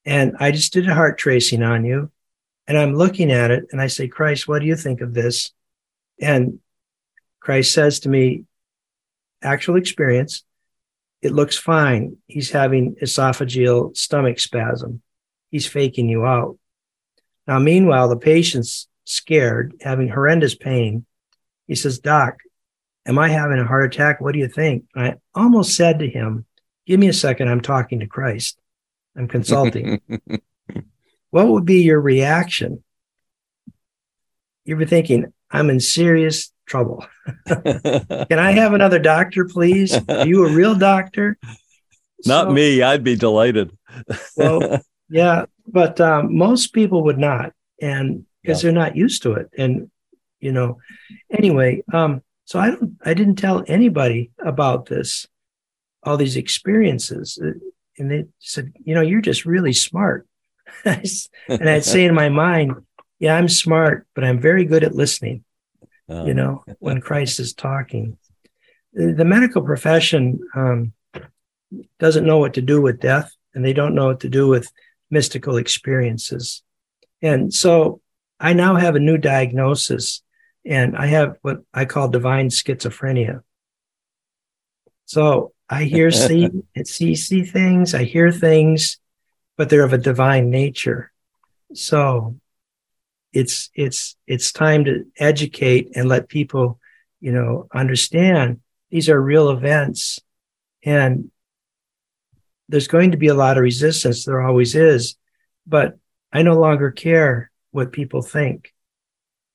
And 0.04 0.36
I 0.40 0.50
just 0.50 0.72
did 0.72 0.88
a 0.88 0.94
heart 0.94 1.18
tracing 1.18 1.62
on 1.62 1.84
you, 1.84 2.10
and 2.66 2.76
I'm 2.76 2.94
looking 2.94 3.30
at 3.30 3.52
it, 3.52 3.66
and 3.70 3.80
I 3.80 3.86
say, 3.86 4.08
Christ, 4.08 4.48
what 4.48 4.58
do 4.58 4.66
you 4.66 4.76
think 4.76 5.00
of 5.00 5.14
this? 5.14 5.52
And 6.20 6.58
Christ 7.40 7.72
says 7.72 8.00
to 8.00 8.08
me, 8.08 8.44
actual 9.40 9.76
experience, 9.76 10.42
it 11.22 11.32
looks 11.32 11.56
fine. 11.56 12.16
He's 12.26 12.50
having 12.50 12.96
esophageal 13.02 13.96
stomach 13.96 14.38
spasm. 14.38 15.02
He's 15.50 15.66
faking 15.66 16.08
you 16.08 16.24
out. 16.24 16.58
Now, 17.46 17.58
meanwhile, 17.58 18.08
the 18.08 18.16
patient's 18.16 18.88
scared, 19.04 19.74
having 19.80 20.08
horrendous 20.08 20.54
pain. 20.54 21.06
He 21.66 21.74
says, 21.74 21.98
Doc, 21.98 22.36
am 23.06 23.18
I 23.18 23.28
having 23.28 23.58
a 23.58 23.66
heart 23.66 23.92
attack? 23.92 24.20
What 24.20 24.32
do 24.32 24.38
you 24.38 24.48
think? 24.48 24.84
I 24.94 25.14
almost 25.34 25.74
said 25.74 25.98
to 26.00 26.08
him, 26.08 26.44
Give 26.86 26.98
me 26.98 27.08
a 27.08 27.12
second. 27.12 27.50
I'm 27.50 27.60
talking 27.60 28.00
to 28.00 28.06
Christ. 28.06 28.58
I'm 29.14 29.28
consulting. 29.28 30.00
what 31.30 31.48
would 31.48 31.66
be 31.66 31.82
your 31.82 32.00
reaction? 32.00 32.82
You'd 34.64 34.78
be 34.78 34.86
thinking, 34.86 35.32
I'm 35.50 35.68
in 35.68 35.80
serious 35.80 36.50
trouble. 36.68 37.04
Can 37.48 38.38
I 38.38 38.52
have 38.52 38.74
another 38.74 38.98
doctor, 38.98 39.46
please? 39.46 39.98
Are 40.08 40.26
you 40.26 40.46
a 40.46 40.52
real 40.52 40.74
doctor? 40.74 41.38
Not 42.26 42.46
so, 42.46 42.52
me. 42.52 42.82
I'd 42.82 43.04
be 43.04 43.16
delighted. 43.16 43.76
well, 44.36 44.80
yeah, 45.08 45.46
but 45.66 46.00
um, 46.00 46.36
most 46.36 46.72
people 46.72 47.04
would 47.04 47.18
not, 47.18 47.52
and 47.80 48.24
because 48.42 48.62
yeah. 48.62 48.68
they're 48.68 48.80
not 48.80 48.96
used 48.96 49.22
to 49.22 49.32
it. 49.32 49.48
And 49.56 49.90
you 50.40 50.52
know, 50.52 50.78
anyway, 51.30 51.82
um, 51.92 52.22
so 52.44 52.58
I 52.58 52.70
don't. 52.70 52.96
I 53.04 53.14
didn't 53.14 53.36
tell 53.36 53.64
anybody 53.66 54.30
about 54.44 54.86
this, 54.86 55.26
all 56.02 56.16
these 56.16 56.36
experiences, 56.36 57.38
uh, 57.42 57.52
and 57.98 58.10
they 58.10 58.26
said, 58.38 58.72
you 58.84 58.94
know, 58.94 59.02
you're 59.02 59.20
just 59.20 59.44
really 59.44 59.72
smart. 59.72 60.26
and 60.84 61.68
I'd 61.68 61.84
say 61.84 62.04
in 62.04 62.14
my 62.14 62.28
mind, 62.28 62.74
yeah, 63.18 63.36
I'm 63.36 63.48
smart, 63.48 64.06
but 64.14 64.24
I'm 64.24 64.40
very 64.40 64.64
good 64.64 64.84
at 64.84 64.94
listening. 64.94 65.44
Um, 66.08 66.26
you 66.26 66.34
know, 66.34 66.64
when 66.78 67.00
Christ 67.00 67.40
is 67.40 67.52
talking, 67.52 68.16
the 68.92 69.24
medical 69.24 69.62
profession 69.62 70.40
um, 70.54 70.92
doesn't 71.98 72.26
know 72.26 72.38
what 72.38 72.54
to 72.54 72.62
do 72.62 72.80
with 72.80 73.00
death, 73.00 73.32
and 73.54 73.64
they 73.64 73.72
don't 73.72 73.94
know 73.94 74.06
what 74.06 74.20
to 74.20 74.28
do 74.28 74.48
with 74.48 74.70
mystical 75.10 75.56
experiences. 75.56 76.62
And 77.22 77.52
so, 77.52 78.00
I 78.40 78.52
now 78.52 78.76
have 78.76 78.94
a 78.94 79.00
new 79.00 79.18
diagnosis, 79.18 80.22
and 80.64 80.96
I 80.96 81.06
have 81.06 81.36
what 81.42 81.58
I 81.74 81.84
call 81.84 82.08
divine 82.08 82.50
schizophrenia. 82.50 83.42
So 85.06 85.52
I 85.68 85.84
hear, 85.84 86.10
see, 86.12 86.50
see, 86.84 87.14
see 87.14 87.42
things, 87.42 87.94
I 87.94 88.04
hear 88.04 88.30
things, 88.30 88.98
but 89.56 89.68
they're 89.70 89.84
of 89.84 89.92
a 89.92 89.98
divine 89.98 90.50
nature. 90.50 91.10
So 91.74 92.36
it's 93.32 93.70
it's 93.74 94.16
it's 94.26 94.52
time 94.52 94.84
to 94.86 95.04
educate 95.18 95.90
and 95.94 96.08
let 96.08 96.28
people 96.28 96.78
you 97.20 97.32
know 97.32 97.68
understand 97.74 98.60
these 98.90 99.08
are 99.08 99.20
real 99.20 99.50
events. 99.50 100.18
And 100.84 101.30
there's 102.68 102.88
going 102.88 103.12
to 103.12 103.16
be 103.16 103.28
a 103.28 103.34
lot 103.34 103.56
of 103.56 103.62
resistance. 103.62 104.24
There 104.24 104.40
always 104.40 104.74
is. 104.74 105.16
But 105.66 105.98
i 106.32 106.42
no 106.42 106.58
longer 106.58 106.90
care 106.90 107.50
what 107.70 107.92
people 107.92 108.22
think. 108.22 108.74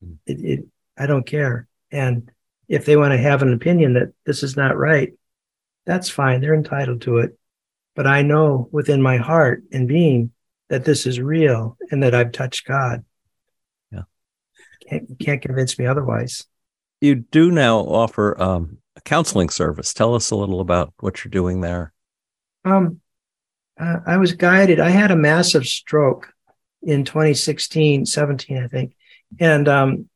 Hmm. 0.03 0.13
it, 0.25 0.39
it, 0.39 0.65
i 0.97 1.07
don't 1.07 1.25
care. 1.25 1.67
And 1.91 2.31
if 2.67 2.85
they 2.85 2.97
want 2.97 3.11
to 3.11 3.17
have 3.17 3.41
an 3.41 3.53
opinion 3.53 3.93
that 3.93 4.13
this 4.25 4.43
is 4.43 4.55
not 4.55 4.77
right 4.77 5.13
that's 5.85 6.09
fine. 6.09 6.39
They're 6.39 6.53
entitled 6.53 7.01
to 7.01 7.17
it. 7.17 7.37
But 7.95 8.07
i 8.07 8.21
know 8.21 8.69
within 8.71 9.01
my 9.01 9.17
heart 9.17 9.63
and 9.71 9.87
being 9.87 10.31
that 10.69 10.85
this 10.85 11.05
is 11.05 11.19
real 11.19 11.77
and 11.91 12.01
that 12.01 12.15
i've 12.15 12.31
touched 12.31 12.65
god 12.65 13.03
can't, 14.93 15.19
can't 15.19 15.41
convince 15.41 15.77
me 15.77 15.85
otherwise. 15.85 16.45
You 17.01 17.15
do 17.15 17.51
now 17.51 17.79
offer 17.79 18.39
um, 18.41 18.77
a 18.95 19.01
counseling 19.01 19.49
service. 19.49 19.93
Tell 19.93 20.15
us 20.15 20.31
a 20.31 20.35
little 20.35 20.61
about 20.61 20.93
what 20.99 21.23
you're 21.23 21.31
doing 21.31 21.61
there. 21.61 21.93
Um, 22.65 23.01
uh, 23.79 23.97
I 24.05 24.17
was 24.17 24.33
guided. 24.33 24.79
I 24.79 24.89
had 24.89 25.11
a 25.11 25.15
massive 25.15 25.65
stroke 25.65 26.31
in 26.81 27.03
2016, 27.03 28.05
17, 28.05 28.63
I 28.63 28.67
think. 28.67 28.95
And 29.39 29.67
um, 29.67 30.09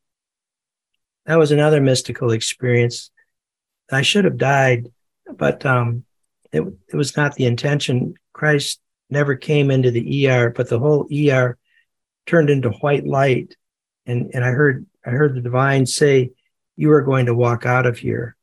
that 1.25 1.38
was 1.38 1.51
another 1.51 1.82
mystical 1.82 2.32
experience. 2.32 3.11
I 3.91 4.01
should 4.01 4.25
have 4.25 4.38
died, 4.38 4.88
but 5.36 5.65
um, 5.65 6.05
it, 6.51 6.61
it 6.91 6.95
was 6.95 7.17
not 7.17 7.36
the 7.36 7.45
intention. 7.45 8.15
Christ 8.34 8.80
never 9.09 9.36
came 9.36 9.71
into 9.71 9.91
the 9.91 10.30
ER, 10.30 10.51
but 10.51 10.69
the 10.69 10.80
whole 10.80 11.07
ER 11.11 11.57
turned 12.25 12.49
into 12.49 12.69
white 12.69 13.05
light. 13.05 13.55
And, 14.08 14.32
and 14.34 14.43
I 14.43 14.49
heard, 14.49 14.88
I 15.05 15.12
heard 15.12 15.36
the 15.36 15.41
divine 15.41 15.86
say, 15.86 16.32
you 16.76 16.91
are 16.91 17.03
going 17.03 17.28
to 17.28 17.36
walk 17.36 17.66
out 17.66 17.86
of 17.86 17.99
here. 17.99 18.36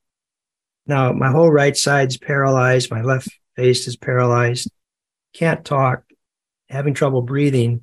Now 0.86 1.12
my 1.12 1.30
whole 1.30 1.50
right 1.50 1.76
side's 1.76 2.16
paralyzed. 2.16 2.90
My 2.90 3.02
left 3.02 3.28
face 3.56 3.88
is 3.88 3.96
paralyzed. 3.96 4.70
Can't 5.32 5.64
talk, 5.64 6.04
having 6.68 6.94
trouble 6.94 7.22
breathing. 7.22 7.82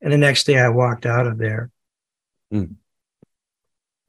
And 0.00 0.12
the 0.12 0.18
next 0.18 0.44
day 0.44 0.58
I 0.58 0.68
walked 0.68 1.06
out 1.06 1.26
of 1.26 1.38
there. 1.38 1.70
Mm. 2.52 2.74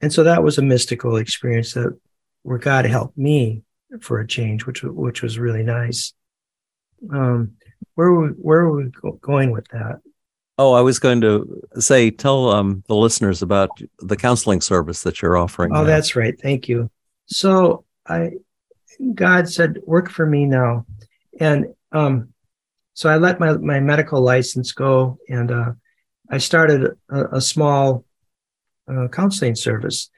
And 0.00 0.12
so 0.12 0.24
that 0.24 0.42
was 0.42 0.58
a 0.58 0.62
mystical 0.62 1.16
experience 1.16 1.72
that 1.72 1.98
where 2.42 2.58
God 2.58 2.84
helped 2.84 3.16
me 3.16 3.62
for 4.00 4.20
a 4.20 4.26
change, 4.26 4.66
which 4.66 4.82
which 4.82 5.22
was 5.22 5.38
really 5.38 5.62
nice. 5.62 6.12
Um, 7.10 7.52
where 7.94 8.12
were 8.12 8.26
we, 8.26 8.28
where 8.28 8.66
were 8.66 8.84
we 8.84 8.90
going 9.20 9.52
with 9.52 9.66
that? 9.68 10.00
Oh, 10.58 10.72
I 10.72 10.80
was 10.80 10.98
going 10.98 11.20
to 11.20 11.62
say, 11.78 12.10
tell 12.10 12.50
um, 12.50 12.82
the 12.88 12.96
listeners 12.96 13.42
about 13.42 13.70
the 13.98 14.16
counseling 14.16 14.62
service 14.62 15.02
that 15.02 15.20
you're 15.20 15.36
offering. 15.36 15.72
Oh, 15.72 15.80
now. 15.80 15.84
that's 15.84 16.16
right. 16.16 16.38
Thank 16.40 16.68
you. 16.68 16.90
So 17.26 17.84
I, 18.06 18.32
God 19.14 19.48
said, 19.48 19.78
work 19.84 20.08
for 20.08 20.24
me 20.24 20.46
now, 20.46 20.86
and 21.38 21.66
um, 21.92 22.32
so 22.94 23.10
I 23.10 23.16
let 23.16 23.38
my 23.38 23.52
my 23.58 23.80
medical 23.80 24.22
license 24.22 24.72
go, 24.72 25.18
and 25.28 25.50
uh, 25.50 25.72
I 26.30 26.38
started 26.38 26.96
a, 27.10 27.36
a 27.36 27.40
small 27.40 28.04
uh, 28.88 29.08
counseling 29.08 29.54
service, 29.54 30.10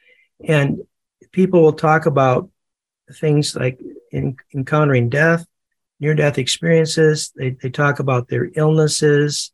and 0.46 0.78
people 1.32 1.62
will 1.62 1.72
talk 1.72 2.06
about 2.06 2.48
things 3.14 3.56
like 3.56 3.80
in, 4.12 4.36
encountering 4.54 5.08
death, 5.08 5.46
near 5.98 6.14
death 6.14 6.38
experiences. 6.38 7.32
They, 7.34 7.50
they 7.50 7.70
talk 7.70 7.98
about 7.98 8.28
their 8.28 8.50
illnesses, 8.54 9.52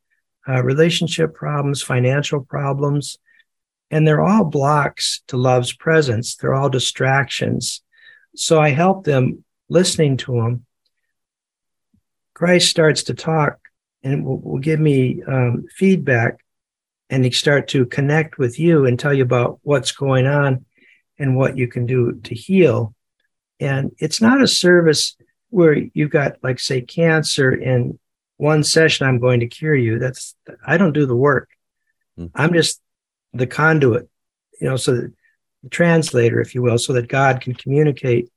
uh, 0.48 0.62
relationship 0.62 1.34
problems, 1.34 1.82
financial 1.82 2.40
problems, 2.40 3.18
and 3.90 4.06
they're 4.06 4.22
all 4.22 4.44
blocks 4.44 5.22
to 5.28 5.36
love's 5.36 5.72
presence. 5.72 6.36
They're 6.36 6.54
all 6.54 6.68
distractions. 6.68 7.82
So 8.34 8.60
I 8.60 8.70
help 8.70 9.04
them 9.04 9.44
listening 9.68 10.16
to 10.18 10.32
them. 10.32 10.66
Christ 12.34 12.68
starts 12.68 13.04
to 13.04 13.14
talk 13.14 13.58
and 14.02 14.24
will, 14.24 14.40
will 14.40 14.58
give 14.58 14.80
me 14.80 15.22
um, 15.26 15.66
feedback 15.70 16.44
and 17.10 17.24
they 17.24 17.30
start 17.30 17.68
to 17.68 17.86
connect 17.86 18.38
with 18.38 18.58
you 18.58 18.86
and 18.86 18.98
tell 18.98 19.14
you 19.14 19.22
about 19.22 19.60
what's 19.62 19.92
going 19.92 20.26
on 20.26 20.64
and 21.18 21.36
what 21.36 21.56
you 21.56 21.68
can 21.68 21.86
do 21.86 22.20
to 22.24 22.34
heal. 22.34 22.94
And 23.60 23.92
it's 23.98 24.20
not 24.20 24.42
a 24.42 24.48
service 24.48 25.16
where 25.50 25.74
you've 25.74 26.10
got, 26.10 26.38
like, 26.42 26.58
say, 26.58 26.80
cancer 26.80 27.52
in 27.52 27.98
one 28.36 28.62
session, 28.62 29.06
I'm 29.06 29.20
going 29.20 29.40
to 29.40 29.46
cure 29.46 29.74
you. 29.74 29.98
That's, 29.98 30.34
I 30.66 30.76
don't 30.76 30.92
do 30.92 31.06
the 31.06 31.16
work. 31.16 31.50
Mm. 32.18 32.30
I'm 32.34 32.52
just 32.52 32.80
the 33.32 33.46
conduit, 33.46 34.08
you 34.60 34.68
know, 34.68 34.76
so 34.76 34.94
the 34.94 35.12
translator, 35.70 36.40
if 36.40 36.54
you 36.54 36.62
will, 36.62 36.78
so 36.78 36.92
that 36.92 37.08
God 37.08 37.40
can 37.40 37.54
communicate 37.54 38.30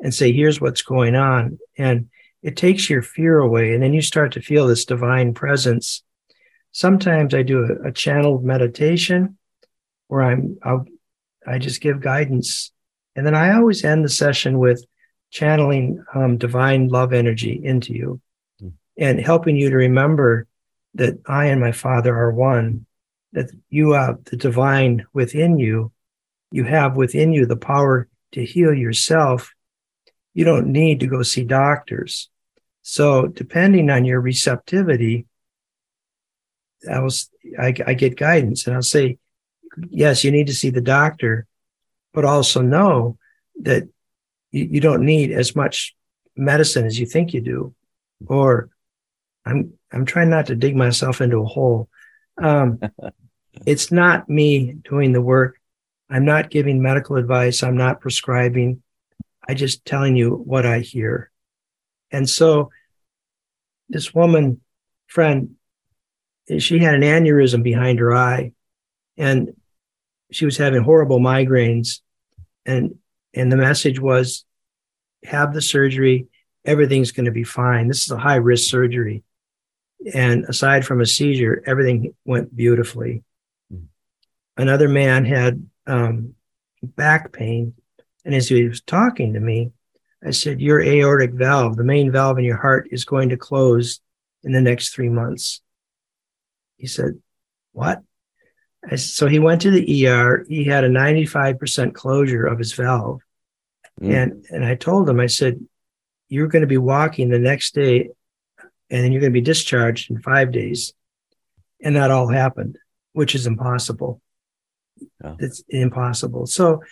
and 0.00 0.14
say, 0.14 0.32
here's 0.32 0.60
what's 0.60 0.82
going 0.82 1.14
on. 1.14 1.58
And 1.76 2.08
it 2.42 2.56
takes 2.56 2.90
your 2.90 3.02
fear 3.02 3.38
away. 3.38 3.72
And 3.72 3.82
then 3.82 3.92
you 3.92 4.02
start 4.02 4.32
to 4.32 4.40
feel 4.40 4.66
this 4.66 4.84
divine 4.84 5.34
presence. 5.34 6.02
Sometimes 6.72 7.34
I 7.34 7.42
do 7.42 7.64
a, 7.64 7.88
a 7.88 7.92
channeled 7.92 8.44
meditation 8.44 9.38
where 10.08 10.22
I'm, 10.22 10.58
I'll 10.62 10.86
I 11.46 11.58
just 11.58 11.80
give 11.80 12.00
guidance. 12.00 12.72
And 13.16 13.26
then 13.26 13.34
I 13.34 13.54
always 13.54 13.84
end 13.84 14.04
the 14.04 14.08
session 14.08 14.58
with 14.58 14.84
channeling 15.30 16.04
um, 16.14 16.38
divine 16.38 16.88
love 16.88 17.12
energy 17.12 17.60
into 17.62 17.92
you. 17.92 18.20
And 18.98 19.20
helping 19.20 19.56
you 19.56 19.70
to 19.70 19.76
remember 19.76 20.46
that 20.94 21.18
I 21.26 21.46
and 21.46 21.60
my 21.60 21.72
Father 21.72 22.14
are 22.14 22.32
one, 22.32 22.86
that 23.32 23.50
you 23.70 23.92
have 23.92 24.24
the 24.24 24.36
divine 24.36 25.06
within 25.12 25.58
you. 25.58 25.92
You 26.50 26.64
have 26.64 26.96
within 26.96 27.32
you 27.32 27.46
the 27.46 27.56
power 27.56 28.08
to 28.32 28.44
heal 28.44 28.74
yourself. 28.74 29.52
You 30.34 30.44
don't 30.44 30.66
need 30.66 31.00
to 31.00 31.06
go 31.06 31.22
see 31.22 31.44
doctors. 31.44 32.28
So, 32.82 33.28
depending 33.28 33.90
on 33.90 34.04
your 34.04 34.20
receptivity, 34.20 35.26
I 36.90 36.98
was 36.98 37.30
I, 37.58 37.74
I 37.86 37.94
get 37.94 38.16
guidance, 38.16 38.66
and 38.66 38.74
I'll 38.74 38.82
say, 38.82 39.18
yes, 39.88 40.24
you 40.24 40.30
need 40.30 40.48
to 40.48 40.54
see 40.54 40.70
the 40.70 40.80
doctor, 40.80 41.46
but 42.12 42.24
also 42.24 42.60
know 42.60 43.18
that 43.60 43.84
you, 44.50 44.64
you 44.64 44.80
don't 44.80 45.04
need 45.04 45.32
as 45.32 45.54
much 45.54 45.94
medicine 46.36 46.86
as 46.86 46.98
you 46.98 47.06
think 47.06 47.32
you 47.32 47.40
do. 47.40 47.74
Or 48.26 48.68
I'm 49.44 49.74
I'm 49.92 50.04
trying 50.04 50.30
not 50.30 50.46
to 50.46 50.54
dig 50.54 50.76
myself 50.76 51.20
into 51.20 51.38
a 51.38 51.46
hole. 51.46 51.88
Um, 52.40 52.80
it's 53.66 53.92
not 53.92 54.28
me 54.28 54.72
doing 54.72 55.12
the 55.12 55.22
work. 55.22 55.58
I'm 56.08 56.24
not 56.24 56.50
giving 56.50 56.82
medical 56.82 57.16
advice. 57.16 57.62
I'm 57.62 57.76
not 57.76 58.00
prescribing. 58.00 58.82
I'm 59.48 59.56
just 59.56 59.84
telling 59.84 60.16
you 60.16 60.30
what 60.30 60.66
I 60.66 60.80
hear. 60.80 61.30
And 62.10 62.28
so 62.28 62.70
this 63.88 64.14
woman 64.14 64.60
friend, 65.06 65.56
she 66.58 66.78
had 66.78 66.94
an 66.94 67.02
aneurysm 67.02 67.62
behind 67.62 67.98
her 67.98 68.14
eye. 68.14 68.52
And 69.16 69.54
she 70.32 70.44
was 70.44 70.56
having 70.56 70.82
horrible 70.82 71.20
migraines 71.20 72.00
and 72.66 72.96
and 73.34 73.52
the 73.52 73.56
message 73.56 74.00
was 74.00 74.44
have 75.24 75.54
the 75.54 75.62
surgery 75.62 76.26
everything's 76.64 77.12
going 77.12 77.26
to 77.26 77.30
be 77.30 77.44
fine 77.44 77.88
this 77.88 78.02
is 78.04 78.10
a 78.10 78.18
high 78.18 78.36
risk 78.36 78.70
surgery 78.70 79.22
and 80.14 80.44
aside 80.46 80.84
from 80.84 81.00
a 81.00 81.06
seizure 81.06 81.62
everything 81.66 82.14
went 82.24 82.54
beautifully 82.54 83.22
mm. 83.72 83.84
another 84.56 84.88
man 84.88 85.24
had 85.24 85.66
um, 85.86 86.34
back 86.82 87.32
pain 87.32 87.74
and 88.24 88.34
as 88.34 88.48
he 88.48 88.68
was 88.68 88.80
talking 88.80 89.34
to 89.34 89.40
me 89.40 89.70
i 90.24 90.30
said 90.30 90.60
your 90.60 90.80
aortic 90.80 91.32
valve 91.32 91.76
the 91.76 91.84
main 91.84 92.10
valve 92.10 92.38
in 92.38 92.44
your 92.44 92.56
heart 92.56 92.88
is 92.90 93.04
going 93.04 93.28
to 93.28 93.36
close 93.36 94.00
in 94.42 94.52
the 94.52 94.60
next 94.60 94.90
three 94.90 95.08
months 95.08 95.60
he 96.76 96.86
said 96.86 97.20
what 97.72 98.02
so 98.96 99.28
he 99.28 99.38
went 99.38 99.62
to 99.62 99.70
the 99.70 100.06
ER. 100.06 100.44
He 100.48 100.64
had 100.64 100.84
a 100.84 100.88
95% 100.88 101.94
closure 101.94 102.46
of 102.46 102.58
his 102.58 102.72
valve. 102.72 103.20
Mm. 104.00 104.14
And, 104.14 104.44
and 104.50 104.64
I 104.64 104.74
told 104.74 105.08
him, 105.08 105.20
I 105.20 105.26
said, 105.26 105.60
you're 106.28 106.48
going 106.48 106.62
to 106.62 106.68
be 106.68 106.78
walking 106.78 107.28
the 107.28 107.38
next 107.38 107.74
day 107.74 108.10
and 108.92 109.02
then 109.02 109.10
you're 109.10 109.20
going 109.20 109.32
to 109.32 109.40
be 109.40 109.40
discharged 109.40 110.10
in 110.10 110.20
five 110.20 110.52
days. 110.52 110.92
And 111.82 111.96
that 111.96 112.12
all 112.12 112.28
happened, 112.28 112.78
which 113.12 113.34
is 113.34 113.46
impossible. 113.46 114.20
Yeah. 115.24 115.34
It's 115.40 115.64
impossible. 115.68 116.46
So 116.46 116.82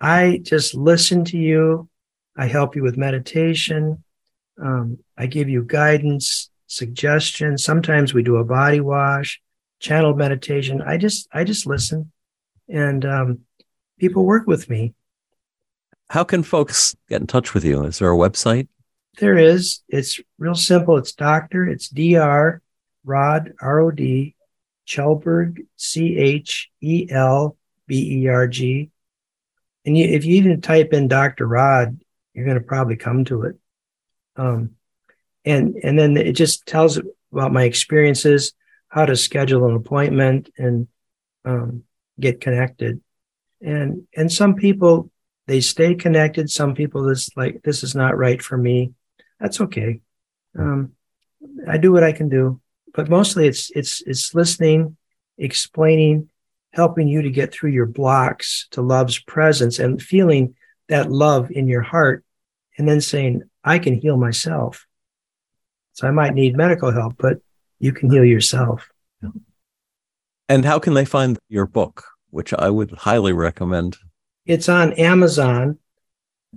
I 0.00 0.38
just 0.42 0.74
listen 0.74 1.24
to 1.26 1.38
you. 1.38 1.88
I 2.36 2.46
help 2.46 2.76
you 2.76 2.82
with 2.82 2.96
meditation. 2.96 4.04
Um, 4.62 4.98
I 5.18 5.26
give 5.26 5.48
you 5.48 5.64
guidance, 5.64 6.50
suggestions. 6.68 7.64
Sometimes 7.64 8.14
we 8.14 8.22
do 8.22 8.36
a 8.36 8.44
body 8.44 8.80
wash 8.80 9.40
channeled 9.80 10.18
meditation. 10.18 10.82
I 10.82 10.96
just 10.96 11.28
I 11.32 11.44
just 11.44 11.66
listen, 11.66 12.10
and 12.68 13.04
um, 13.04 13.40
people 13.98 14.24
work 14.24 14.46
with 14.46 14.70
me. 14.70 14.94
How 16.08 16.24
can 16.24 16.42
folks 16.42 16.94
get 17.08 17.20
in 17.20 17.26
touch 17.26 17.54
with 17.54 17.64
you? 17.64 17.84
Is 17.84 17.98
there 17.98 18.12
a 18.12 18.16
website? 18.16 18.68
There 19.18 19.36
is. 19.36 19.80
It's 19.88 20.20
real 20.38 20.54
simple. 20.54 20.96
It's 20.96 21.12
Doctor. 21.12 21.66
It's 21.66 21.88
Dr. 21.88 22.62
Rod 23.04 23.52
R 23.60 23.80
O 23.80 23.90
D 23.90 24.34
Chelberg 24.86 25.66
C 25.76 26.16
H 26.16 26.70
E 26.80 27.06
L 27.10 27.56
B 27.86 28.22
E 28.22 28.28
R 28.28 28.46
G. 28.48 28.90
And 29.86 29.96
you, 29.96 30.06
if 30.06 30.24
you 30.24 30.36
even 30.36 30.60
type 30.60 30.92
in 30.92 31.08
Dr. 31.08 31.46
Rod, 31.46 32.00
you're 32.32 32.46
going 32.46 32.58
to 32.58 32.64
probably 32.64 32.96
come 32.96 33.24
to 33.26 33.42
it. 33.42 33.56
Um, 34.36 34.70
and 35.44 35.76
and 35.82 35.98
then 35.98 36.16
it 36.16 36.32
just 36.32 36.66
tells 36.66 36.98
about 37.32 37.52
my 37.52 37.64
experiences 37.64 38.52
how 38.88 39.04
to 39.04 39.16
schedule 39.16 39.66
an 39.66 39.76
appointment 39.76 40.50
and 40.56 40.88
um, 41.44 41.84
get 42.18 42.40
connected. 42.40 43.00
And 43.60 44.06
and 44.16 44.32
some 44.32 44.54
people 44.54 45.10
they 45.46 45.60
stay 45.60 45.94
connected. 45.94 46.50
Some 46.50 46.74
people 46.74 47.02
this 47.02 47.28
like 47.36 47.62
this 47.62 47.82
is 47.82 47.94
not 47.94 48.16
right 48.16 48.42
for 48.42 48.56
me. 48.56 48.94
That's 49.40 49.60
okay. 49.60 50.00
Um, 50.58 50.92
I 51.68 51.78
do 51.78 51.92
what 51.92 52.04
I 52.04 52.12
can 52.12 52.28
do, 52.28 52.60
but 52.94 53.08
mostly 53.08 53.46
it's 53.46 53.70
it's 53.74 54.02
it's 54.06 54.34
listening, 54.34 54.96
explaining, 55.36 56.28
helping 56.72 57.08
you 57.08 57.22
to 57.22 57.30
get 57.30 57.52
through 57.52 57.70
your 57.70 57.86
blocks 57.86 58.68
to 58.72 58.82
love's 58.82 59.18
presence 59.18 59.78
and 59.78 60.00
feeling 60.00 60.54
that 60.88 61.10
love 61.10 61.50
in 61.50 61.68
your 61.68 61.82
heart, 61.82 62.24
and 62.78 62.88
then 62.88 63.00
saying, 63.00 63.42
"I 63.62 63.78
can 63.78 63.94
heal 63.94 64.16
myself." 64.16 64.86
So 65.92 66.08
I 66.08 66.10
might 66.10 66.34
need 66.34 66.56
medical 66.56 66.90
help, 66.90 67.16
but 67.18 67.38
you 67.78 67.92
can 67.92 68.10
heal 68.10 68.24
yourself. 68.24 68.88
And 70.48 70.64
how 70.64 70.78
can 70.78 70.94
they 70.94 71.04
find 71.04 71.38
your 71.48 71.66
book? 71.66 72.04
which 72.34 72.52
I 72.52 72.68
would 72.68 72.90
highly 72.90 73.32
recommend. 73.32 73.96
It's 74.44 74.68
on 74.68 74.92
Amazon 74.94 75.78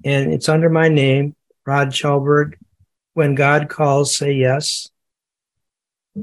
and 0.03 0.33
it's 0.33 0.49
under 0.49 0.71
my 0.71 0.89
name, 0.89 1.35
Rod 1.67 1.89
Chelberg. 1.89 2.55
When 3.17 3.33
God 3.33 3.67
Calls, 3.67 4.15
Say 4.15 4.33
Yes. 4.33 4.91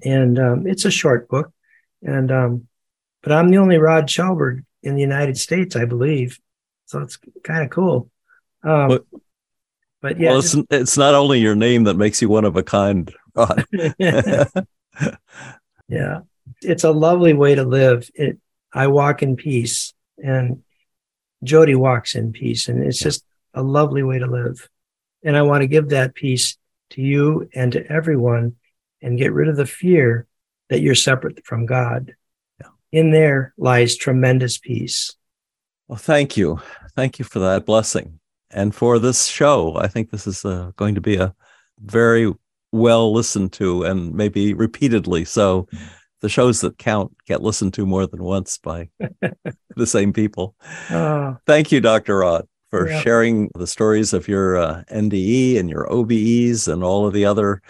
And 0.04 0.38
um, 0.38 0.64
it's 0.64 0.84
a 0.84 0.92
short 0.92 1.28
book. 1.28 1.52
And, 2.02 2.30
um, 2.30 2.68
but 3.20 3.32
I'm 3.32 3.48
the 3.48 3.56
only 3.56 3.78
Rod 3.78 4.06
Chelberg 4.06 4.64
in 4.80 4.94
the 4.94 5.00
United 5.00 5.36
States, 5.36 5.74
I 5.74 5.86
believe. 5.86 6.38
So 6.86 7.00
it's 7.00 7.18
kind 7.42 7.64
of 7.64 7.70
cool. 7.70 8.12
Um, 8.62 8.86
but, 8.86 9.04
but 10.02 10.20
yeah, 10.20 10.30
well, 10.30 10.38
it's, 10.38 10.54
it's 10.70 10.96
not 10.96 11.14
only 11.14 11.40
your 11.40 11.56
name 11.56 11.82
that 11.82 11.96
makes 11.96 12.22
you 12.22 12.28
one 12.28 12.44
of 12.44 12.54
a 12.54 12.62
kind, 12.62 13.12
Rod. 13.34 13.66
yeah, 13.98 14.44
it's 16.62 16.84
a 16.84 16.92
lovely 16.92 17.32
way 17.32 17.56
to 17.56 17.64
live. 17.64 18.08
It, 18.14 18.38
I 18.72 18.86
walk 18.86 19.20
in 19.20 19.34
peace, 19.34 19.92
and 20.22 20.62
Jody 21.42 21.74
walks 21.74 22.14
in 22.14 22.30
peace, 22.30 22.68
and 22.68 22.84
it's 22.84 23.00
just 23.00 23.24
a 23.52 23.64
lovely 23.64 24.04
way 24.04 24.20
to 24.20 24.28
live. 24.28 24.68
And 25.24 25.36
I 25.36 25.42
want 25.42 25.62
to 25.62 25.66
give 25.66 25.88
that 25.88 26.14
peace 26.14 26.56
to 26.94 27.02
you 27.02 27.48
and 27.54 27.72
to 27.72 27.86
everyone, 27.90 28.56
and 29.02 29.18
get 29.18 29.32
rid 29.32 29.48
of 29.48 29.56
the 29.56 29.66
fear 29.66 30.26
that 30.70 30.80
you're 30.80 30.94
separate 30.94 31.44
from 31.44 31.66
God. 31.66 32.14
Yeah. 32.60 32.68
In 32.92 33.10
there 33.10 33.54
lies 33.56 33.96
tremendous 33.96 34.58
peace. 34.58 35.14
Well, 35.88 35.98
thank 35.98 36.36
you. 36.36 36.60
Thank 36.96 37.18
you 37.18 37.24
for 37.24 37.38
that 37.40 37.66
blessing. 37.66 38.20
And 38.50 38.74
for 38.74 38.98
this 38.98 39.26
show, 39.26 39.76
I 39.76 39.88
think 39.88 40.10
this 40.10 40.26
is 40.26 40.44
uh, 40.44 40.72
going 40.76 40.94
to 40.94 41.00
be 41.00 41.16
a 41.16 41.34
very 41.80 42.32
well 42.72 43.12
listened 43.12 43.52
to 43.54 43.84
and 43.84 44.14
maybe 44.14 44.54
repeatedly. 44.54 45.24
So 45.24 45.68
the 46.20 46.28
shows 46.28 46.62
that 46.62 46.78
count 46.78 47.14
get 47.26 47.42
listened 47.42 47.74
to 47.74 47.84
more 47.84 48.06
than 48.06 48.22
once 48.22 48.58
by 48.58 48.88
the 49.76 49.86
same 49.86 50.12
people. 50.12 50.54
Oh. 50.90 51.36
Thank 51.46 51.70
you, 51.70 51.80
Dr. 51.80 52.18
Rod, 52.18 52.46
for 52.74 52.90
yeah. 52.90 53.00
sharing 53.02 53.50
the 53.54 53.68
stories 53.68 54.12
of 54.12 54.26
your 54.26 54.56
uh, 54.56 54.82
NDE 54.90 55.60
and 55.60 55.70
your 55.70 55.86
OBEs 55.86 56.66
and 56.66 56.82
all 56.82 57.06
of 57.06 57.12
the 57.12 57.24
other 57.24 57.62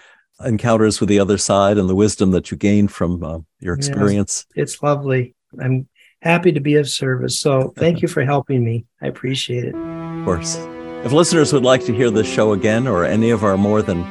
encounters 0.43 0.99
with 0.99 1.11
the 1.11 1.21
other 1.21 1.37
side 1.37 1.77
and 1.77 1.91
the 1.91 1.95
wisdom 1.95 2.31
that 2.31 2.51
you 2.51 2.57
gained 2.57 2.91
from 2.91 3.23
uh, 3.23 3.39
your 3.61 3.75
experience. 3.75 4.47
it's 4.55 4.83
lovely. 4.83 5.35
I'm 5.61 5.87
happy 6.23 6.53
to 6.53 6.61
be 6.61 6.77
of 6.77 6.89
service. 6.89 7.39
So 7.39 7.75
thank 7.77 8.01
you 8.01 8.09
for 8.09 8.25
helping 8.25 8.65
me. 8.65 8.87
I 9.03 9.09
appreciate 9.09 9.65
it. 9.65 9.75
Of 9.75 10.25
course. 10.25 10.57
If 11.05 11.13
listeners 11.13 11.53
would 11.53 11.65
like 11.65 11.85
to 11.85 11.95
hear 11.95 12.11
this 12.11 12.27
show 12.27 12.55
again 12.55 12.87
or 12.87 13.05
any 13.05 13.29
of 13.29 13.45
our 13.45 13.59
more 13.59 13.83
than 13.83 14.05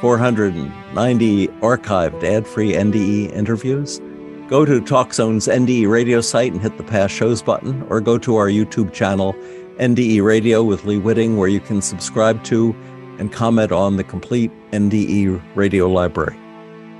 490 0.00 1.48
archived 1.48 2.24
ad 2.24 2.46
free 2.46 2.72
NDE 2.72 3.30
interviews, 3.32 4.00
go 4.48 4.64
to 4.64 4.80
TalkZone's 4.80 5.48
NDE 5.48 5.86
radio 5.86 6.22
site 6.22 6.52
and 6.52 6.62
hit 6.62 6.78
the 6.78 6.82
past 6.82 7.12
shows 7.12 7.42
button, 7.42 7.82
or 7.90 8.00
go 8.00 8.16
to 8.16 8.36
our 8.36 8.48
YouTube 8.48 8.92
channel, 8.94 9.36
NDE 9.78 10.22
Radio 10.22 10.62
with 10.62 10.84
Lee 10.84 10.98
Witting, 10.98 11.36
where 11.36 11.48
you 11.48 11.60
can 11.60 11.82
subscribe 11.82 12.42
to 12.44 12.74
and 13.18 13.32
comment 13.32 13.72
on 13.72 13.96
the 13.96 14.04
complete 14.04 14.50
NDE 14.72 15.42
radio 15.54 15.88
library. 15.88 16.36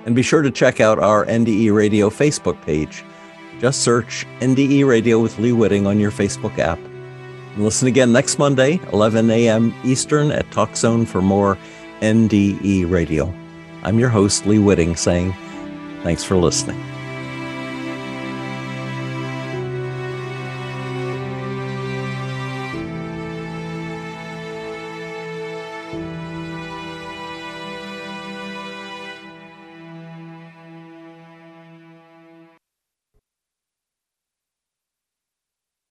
And 0.06 0.14
be 0.14 0.22
sure 0.22 0.42
to 0.42 0.50
check 0.50 0.80
out 0.80 0.98
our 0.98 1.24
NDE 1.26 1.74
Radio 1.74 2.10
Facebook 2.10 2.60
page 2.62 3.04
just 3.60 3.82
search 3.82 4.26
NDE 4.40 4.86
Radio 4.86 5.18
with 5.18 5.38
Lee 5.38 5.52
Witting 5.52 5.86
on 5.86 5.98
your 5.98 6.10
Facebook 6.10 6.58
app. 6.58 6.78
And 7.54 7.64
listen 7.64 7.88
again 7.88 8.12
next 8.12 8.38
Monday, 8.38 8.80
11 8.92 9.30
a.m. 9.30 9.74
Eastern 9.84 10.30
at 10.32 10.48
TalkZone 10.50 11.06
for 11.06 11.22
more 11.22 11.56
NDE 12.00 12.90
Radio. 12.90 13.32
I'm 13.82 13.98
your 13.98 14.08
host, 14.08 14.46
Lee 14.46 14.58
Witting, 14.58 14.96
saying 14.96 15.32
thanks 16.02 16.24
for 16.24 16.36
listening. 16.36 16.93